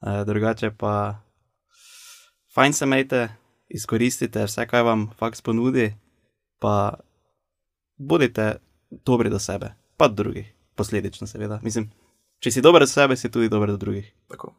Uh, 0.00 0.22
drugače 0.28 0.70
pa, 0.76 1.22
fajn 2.54 2.72
se 2.72 2.86
majte, 2.86 3.20
izkoristite 3.68 4.44
vse, 4.44 4.66
kaj 4.66 4.82
vam 4.82 5.08
faks 5.18 5.42
ponudi, 5.42 5.94
pa 6.58 6.94
bodite 7.96 8.56
dobri 8.90 9.30
do 9.30 9.38
sebe, 9.38 9.74
pa 9.96 10.08
do 10.08 10.22
drugih, 10.22 10.52
posledično 10.74 11.26
seveda. 11.26 11.60
Mislim, 11.62 11.90
če 12.38 12.50
si 12.50 12.62
dober 12.62 12.84
do 12.84 12.90
sebe, 12.90 13.16
si 13.16 13.30
tudi 13.30 13.48
dober 13.48 13.74
do 13.74 13.76
drugih. 13.76 14.12
Tako. 14.28 14.54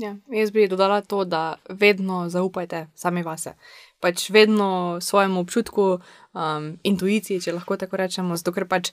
Ja, 0.00 0.16
jaz 0.32 0.50
bi 0.50 0.68
dodala 0.68 1.00
to, 1.00 1.24
da 1.24 1.54
vedno 1.68 2.28
zaupajte 2.28 2.86
sami 2.94 3.22
vase. 3.22 3.52
Pač 4.00 4.30
vedno 4.30 4.98
svojemu 5.00 5.40
občutku, 5.40 5.98
um, 6.32 6.78
intuiciji, 6.82 7.40
če 7.40 7.52
lahko 7.52 7.76
tako 7.76 8.00
rečemo, 8.00 8.36
zato 8.36 8.54
ker 8.56 8.66
pač 8.68 8.90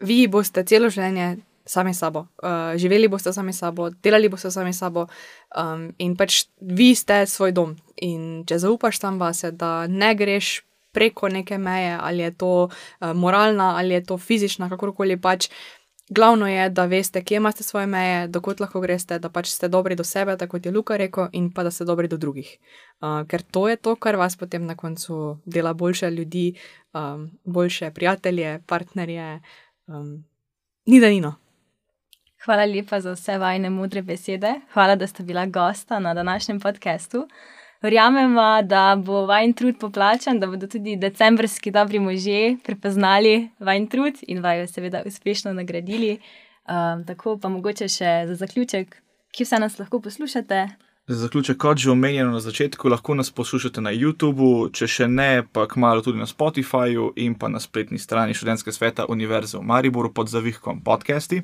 vi 0.00 0.26
boste 0.30 0.62
celo 0.64 0.90
življenje 0.94 1.40
sami 1.68 1.94
sabo, 1.94 2.26
uh, 2.42 2.76
živeli 2.76 3.08
boste 3.08 3.32
sami 3.32 3.52
sabo, 3.52 3.90
delali 3.90 4.28
boste 4.28 4.50
sami 4.50 4.72
sabo 4.72 5.06
um, 5.52 5.90
in 5.98 6.16
pač 6.16 6.46
vi 6.60 6.94
ste 6.96 7.26
svoj 7.26 7.52
dom. 7.52 7.76
In 8.00 8.44
če 8.48 8.58
zaupaš 8.64 9.02
tam 9.02 9.18
vase, 9.20 9.52
da 9.52 9.86
ne 9.86 10.14
greš 10.16 10.62
preko 10.96 11.28
neke 11.28 11.58
meje, 11.58 11.98
ali 12.00 12.24
je 12.24 12.30
to 12.40 12.52
uh, 12.64 13.12
moralna, 13.14 13.74
ali 13.76 13.94
je 13.94 14.04
to 14.04 14.18
fizična, 14.18 14.70
kakorkoli 14.72 15.20
pač. 15.20 15.50
Glavno 16.08 16.46
je, 16.48 16.70
da 16.72 16.86
veste, 16.88 17.20
kje 17.20 17.36
imate 17.36 17.62
svoje 17.62 17.86
meje, 17.86 18.28
dokot 18.32 18.62
lahko 18.64 18.80
greste, 18.80 19.18
da 19.20 19.28
pač 19.28 19.50
ste 19.52 19.68
dobri 19.68 19.92
do 19.92 20.04
sebe, 20.08 20.38
tako 20.40 20.56
kot 20.56 20.66
je 20.66 20.72
Luka 20.72 20.96
rekel, 20.96 21.28
in 21.36 21.50
pa 21.52 21.66
da 21.66 21.70
ste 21.70 21.84
dobri 21.84 22.08
do 22.08 22.16
drugih. 22.16 22.48
Uh, 23.04 23.26
ker 23.28 23.44
to 23.44 23.66
je 23.68 23.76
to, 23.76 23.92
kar 24.00 24.16
vas 24.16 24.36
potem 24.40 24.64
na 24.64 24.76
koncu 24.76 25.36
dela 25.44 25.74
boljše 25.76 26.10
ljudi, 26.10 26.54
um, 26.96 27.28
boljše 27.44 27.90
prijatelje, 27.92 28.62
partnerje. 28.66 29.42
Um, 29.86 30.24
ni 30.86 31.00
da 31.00 31.12
nino. 31.12 31.34
Hvala 32.44 32.64
lepa 32.64 33.00
za 33.00 33.12
vse 33.12 33.38
vajne 33.38 33.70
modre 33.70 34.02
besede. 34.02 34.54
Hvala, 34.72 34.96
da 34.96 35.06
ste 35.06 35.22
bila 35.22 35.46
gosta 35.46 35.98
na 35.98 36.14
današnjem 36.14 36.60
podkastu. 36.60 37.28
Verjamemo, 37.82 38.62
da 38.62 39.02
bo 39.04 39.26
vajen 39.26 39.52
trud 39.52 39.74
poplačan, 39.80 40.40
da 40.40 40.46
bodo 40.46 40.66
tudi 40.66 40.96
decembrski 40.96 41.70
dobri 41.70 41.98
možje 41.98 42.56
prepoznali 42.64 43.48
vajen 43.58 43.86
trud 43.86 44.14
in 44.22 44.42
vajo 44.42 44.66
seveda 44.66 45.02
uspešno 45.06 45.52
nagradili. 45.52 46.18
Um, 46.68 47.04
tako 47.06 47.38
pa 47.38 47.48
mogoče 47.48 47.88
še 47.88 48.10
za 48.26 48.34
zaključek, 48.34 48.96
ki 49.30 49.44
vse 49.44 49.58
nas 49.58 49.78
lahko 49.78 50.00
poslušate. 50.00 50.68
Za 51.08 51.16
zaključek, 51.16 51.56
kot 51.56 51.78
že 51.78 51.90
omenjeno 51.90 52.30
na 52.30 52.40
začetku, 52.40 52.88
lahko 52.88 53.14
nas 53.14 53.30
poslušate 53.30 53.80
na 53.80 53.90
YouTubu, 53.90 54.68
če 54.72 54.86
še 54.86 55.06
ne, 55.08 55.42
pa 55.52 55.64
kmalo 55.66 56.02
tudi 56.04 56.18
na 56.18 56.26
Spotifyju 56.26 57.12
in 57.16 57.34
pa 57.34 57.48
na 57.48 57.60
spletni 57.60 57.98
strani 57.98 58.34
študentske 58.34 58.72
sveta 58.72 59.06
Univerze 59.08 59.58
v 59.58 59.64
Mariboru 59.64 60.12
pod 60.12 60.28
zavihkom 60.28 60.82
podcasti. 60.84 61.40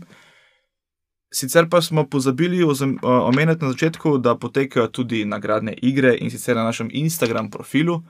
Sicer 1.34 1.66
pa 1.70 1.80
smo 1.82 2.04
pozabili 2.06 2.62
omeniti 3.02 3.64
na 3.64 3.70
začetku, 3.70 4.18
da 4.18 4.36
potekajo 4.38 4.86
tudi 4.86 5.24
nagradne 5.24 5.74
igre 5.82 6.16
in 6.20 6.30
sicer 6.30 6.56
na 6.56 6.62
našem 6.64 6.88
Instagram 6.92 7.50
profilu. 7.50 8.02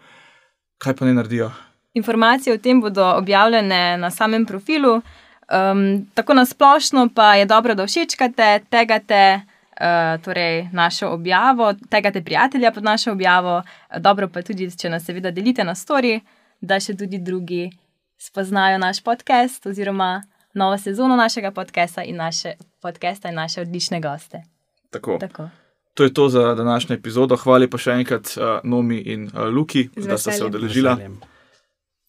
Kaj 0.78 0.96
pa 0.96 1.04
ne 1.04 1.14
naredijo? 1.14 1.50
Informacije 1.94 2.54
o 2.54 2.58
tem 2.58 2.80
bodo 2.80 3.04
objavljene 3.16 3.96
na 3.98 4.10
samem 4.10 4.44
profilu. 4.46 4.94
Um, 4.94 6.06
tako 6.14 6.34
na 6.34 6.44
splošno 6.44 7.08
pa 7.14 7.34
je 7.34 7.46
dobro, 7.46 7.74
da 7.74 7.86
všečkate, 7.86 8.60
tegate 8.70 9.40
uh, 9.40 10.22
torej 10.24 10.68
našo 10.72 11.08
objavo, 11.08 11.74
tegate 11.90 12.22
prijatelja 12.24 12.72
pod 12.72 12.84
našo 12.84 13.12
objavo. 13.12 13.62
Dobro 13.98 14.28
pa 14.28 14.42
tudi, 14.42 14.70
če 14.76 14.90
nas 14.90 15.04
seveda 15.04 15.30
delite 15.30 15.64
na 15.64 15.74
story, 15.74 16.20
da 16.60 16.80
še 16.80 16.96
tudi 16.96 17.18
drugi 17.18 17.70
spoznajo 18.18 18.78
naš 18.78 19.02
podcast 19.02 19.66
oziroma 19.66 20.22
novo 20.54 20.78
sezono 20.78 21.16
našega 21.16 21.50
podcasta 21.50 22.02
in 22.02 22.16
naše, 22.16 22.54
podcasta 22.84 23.32
in 23.32 23.40
naše 23.40 23.64
odlične 23.64 24.00
goste. 24.00 24.44
Tako. 24.90 25.16
Tako. 25.20 25.48
To 25.94 26.04
je 26.04 26.14
to 26.14 26.28
za 26.28 26.54
današnjo 26.54 26.96
epizodo. 26.96 27.36
Hvala 27.36 27.68
pa 27.70 27.78
še 27.78 27.96
enkrat 28.00 28.34
uh, 28.36 28.58
Nomi 28.64 28.98
in 28.98 29.28
uh, 29.30 29.48
Luki, 29.48 29.88
da 29.96 30.18
ste 30.18 30.36
se 30.36 30.44
odeležila. 30.44 30.98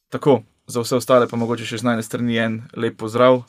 Tako, 0.09 0.41
za 0.67 0.81
vse 0.81 0.99
ostale 0.99 1.29
pa 1.29 1.37
mogoče 1.37 1.65
še 1.65 1.81
z 1.81 1.87
najne 1.87 2.03
strani 2.03 2.39
en 2.41 2.61
lep 2.75 2.97
pozdrav. 2.97 3.43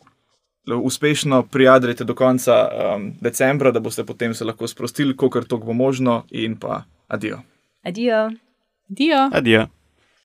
Uspešno 0.66 1.44
prijadrite 1.46 2.04
do 2.04 2.14
konca 2.14 2.56
um, 2.66 3.12
decembra, 3.22 3.70
da 3.70 3.80
boste 3.80 4.04
potem 4.04 4.34
se 4.34 4.44
lahko 4.44 4.66
sprostili, 4.66 5.16
kolikor 5.16 5.46
to 5.46 5.60
bo 5.62 5.72
možno, 5.72 6.24
in 6.30 6.58
pa 6.58 6.82
adijo. 7.08 7.38
Adijo. 7.86 8.30
Dio! 8.88 9.28
Adijo. 9.32 9.66